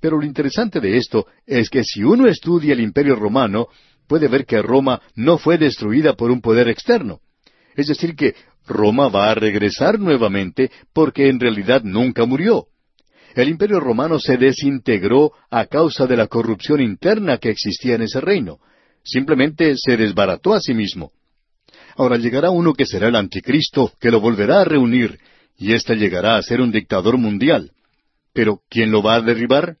Pero 0.00 0.18
lo 0.18 0.26
interesante 0.26 0.80
de 0.80 0.96
esto 0.96 1.26
es 1.46 1.70
que 1.70 1.82
si 1.84 2.02
uno 2.02 2.28
estudia 2.28 2.74
el 2.74 2.80
imperio 2.80 3.16
romano, 3.16 3.68
puede 4.06 4.28
ver 4.28 4.46
que 4.46 4.60
Roma 4.62 5.00
no 5.14 5.38
fue 5.38 5.58
destruida 5.58 6.14
por 6.14 6.30
un 6.30 6.40
poder 6.40 6.68
externo. 6.68 7.20
Es 7.76 7.88
decir, 7.88 8.14
que 8.14 8.34
Roma 8.66 9.08
va 9.08 9.30
a 9.30 9.34
regresar 9.34 9.98
nuevamente 9.98 10.70
porque 10.92 11.28
en 11.28 11.40
realidad 11.40 11.82
nunca 11.82 12.24
murió. 12.24 12.66
El 13.34 13.48
imperio 13.48 13.80
romano 13.80 14.18
se 14.20 14.36
desintegró 14.36 15.32
a 15.50 15.66
causa 15.66 16.06
de 16.06 16.16
la 16.16 16.28
corrupción 16.28 16.80
interna 16.80 17.38
que 17.38 17.50
existía 17.50 17.96
en 17.96 18.02
ese 18.02 18.20
reino. 18.20 18.58
Simplemente 19.02 19.74
se 19.76 19.96
desbarató 19.96 20.54
a 20.54 20.60
sí 20.60 20.72
mismo. 20.72 21.10
Ahora 21.96 22.16
llegará 22.16 22.50
uno 22.50 22.74
que 22.74 22.86
será 22.86 23.08
el 23.08 23.16
anticristo, 23.16 23.92
que 24.00 24.10
lo 24.10 24.20
volverá 24.20 24.60
a 24.60 24.64
reunir, 24.64 25.18
y 25.56 25.72
éste 25.72 25.96
llegará 25.96 26.36
a 26.36 26.42
ser 26.42 26.60
un 26.60 26.72
dictador 26.72 27.18
mundial. 27.18 27.72
Pero 28.32 28.60
¿quién 28.68 28.90
lo 28.90 29.02
va 29.02 29.16
a 29.16 29.20
derribar? 29.20 29.76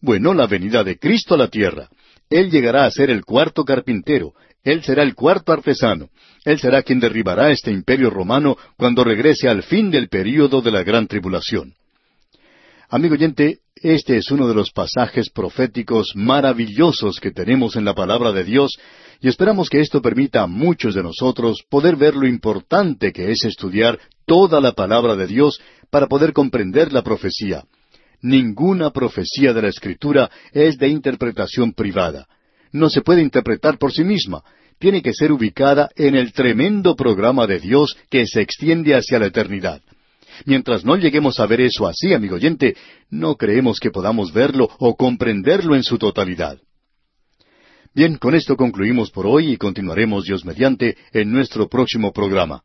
Bueno, 0.00 0.34
la 0.34 0.46
venida 0.46 0.84
de 0.84 0.98
Cristo 0.98 1.34
a 1.34 1.38
la 1.38 1.48
tierra. 1.48 1.88
Él 2.30 2.50
llegará 2.50 2.84
a 2.84 2.90
ser 2.90 3.10
el 3.10 3.24
cuarto 3.24 3.64
carpintero, 3.64 4.34
él 4.64 4.82
será 4.82 5.02
el 5.02 5.14
cuarto 5.14 5.52
artesano. 5.52 6.08
Él 6.44 6.58
será 6.58 6.82
quien 6.82 6.98
derribará 6.98 7.50
este 7.50 7.70
imperio 7.70 8.08
romano 8.10 8.56
cuando 8.76 9.04
regrese 9.04 9.48
al 9.48 9.62
fin 9.62 9.90
del 9.90 10.08
período 10.08 10.62
de 10.62 10.70
la 10.70 10.82
gran 10.82 11.06
tribulación. 11.06 11.74
Amigo 12.88 13.14
oyente, 13.14 13.58
este 13.76 14.16
es 14.16 14.30
uno 14.30 14.48
de 14.48 14.54
los 14.54 14.70
pasajes 14.70 15.28
proféticos 15.28 16.12
maravillosos 16.14 17.20
que 17.20 17.30
tenemos 17.30 17.76
en 17.76 17.84
la 17.84 17.94
palabra 17.94 18.32
de 18.32 18.44
Dios 18.44 18.78
y 19.20 19.28
esperamos 19.28 19.68
que 19.68 19.80
esto 19.80 20.00
permita 20.00 20.42
a 20.42 20.46
muchos 20.46 20.94
de 20.94 21.02
nosotros 21.02 21.62
poder 21.68 21.96
ver 21.96 22.14
lo 22.14 22.26
importante 22.26 23.12
que 23.12 23.30
es 23.30 23.44
estudiar 23.44 23.98
toda 24.26 24.60
la 24.60 24.72
palabra 24.72 25.16
de 25.16 25.26
Dios 25.26 25.60
para 25.90 26.06
poder 26.06 26.32
comprender 26.32 26.92
la 26.92 27.02
profecía. 27.02 27.64
Ninguna 28.24 28.90
profecía 28.90 29.52
de 29.52 29.62
la 29.62 29.68
Escritura 29.68 30.30
es 30.52 30.78
de 30.78 30.88
interpretación 30.88 31.72
privada 31.72 32.26
no 32.74 32.90
se 32.90 33.00
puede 33.00 33.22
interpretar 33.22 33.78
por 33.78 33.92
sí 33.92 34.04
misma. 34.04 34.42
Tiene 34.78 35.00
que 35.00 35.14
ser 35.14 35.32
ubicada 35.32 35.88
en 35.94 36.16
el 36.16 36.32
tremendo 36.32 36.96
programa 36.96 37.46
de 37.46 37.60
Dios 37.60 37.96
que 38.10 38.26
se 38.26 38.42
extiende 38.42 38.94
hacia 38.94 39.20
la 39.20 39.26
eternidad. 39.26 39.80
Mientras 40.44 40.84
no 40.84 40.96
lleguemos 40.96 41.38
a 41.38 41.46
ver 41.46 41.60
eso 41.60 41.86
así, 41.86 42.12
amigo 42.12 42.34
oyente, 42.34 42.76
no 43.08 43.36
creemos 43.36 43.78
que 43.78 43.92
podamos 43.92 44.32
verlo 44.32 44.68
o 44.78 44.96
comprenderlo 44.96 45.76
en 45.76 45.84
su 45.84 45.96
totalidad. 45.96 46.58
Bien, 47.94 48.16
con 48.16 48.34
esto 48.34 48.56
concluimos 48.56 49.12
por 49.12 49.28
hoy 49.28 49.52
y 49.52 49.56
continuaremos 49.56 50.24
Dios 50.24 50.44
mediante 50.44 50.96
en 51.12 51.30
nuestro 51.30 51.68
próximo 51.68 52.12
programa. 52.12 52.64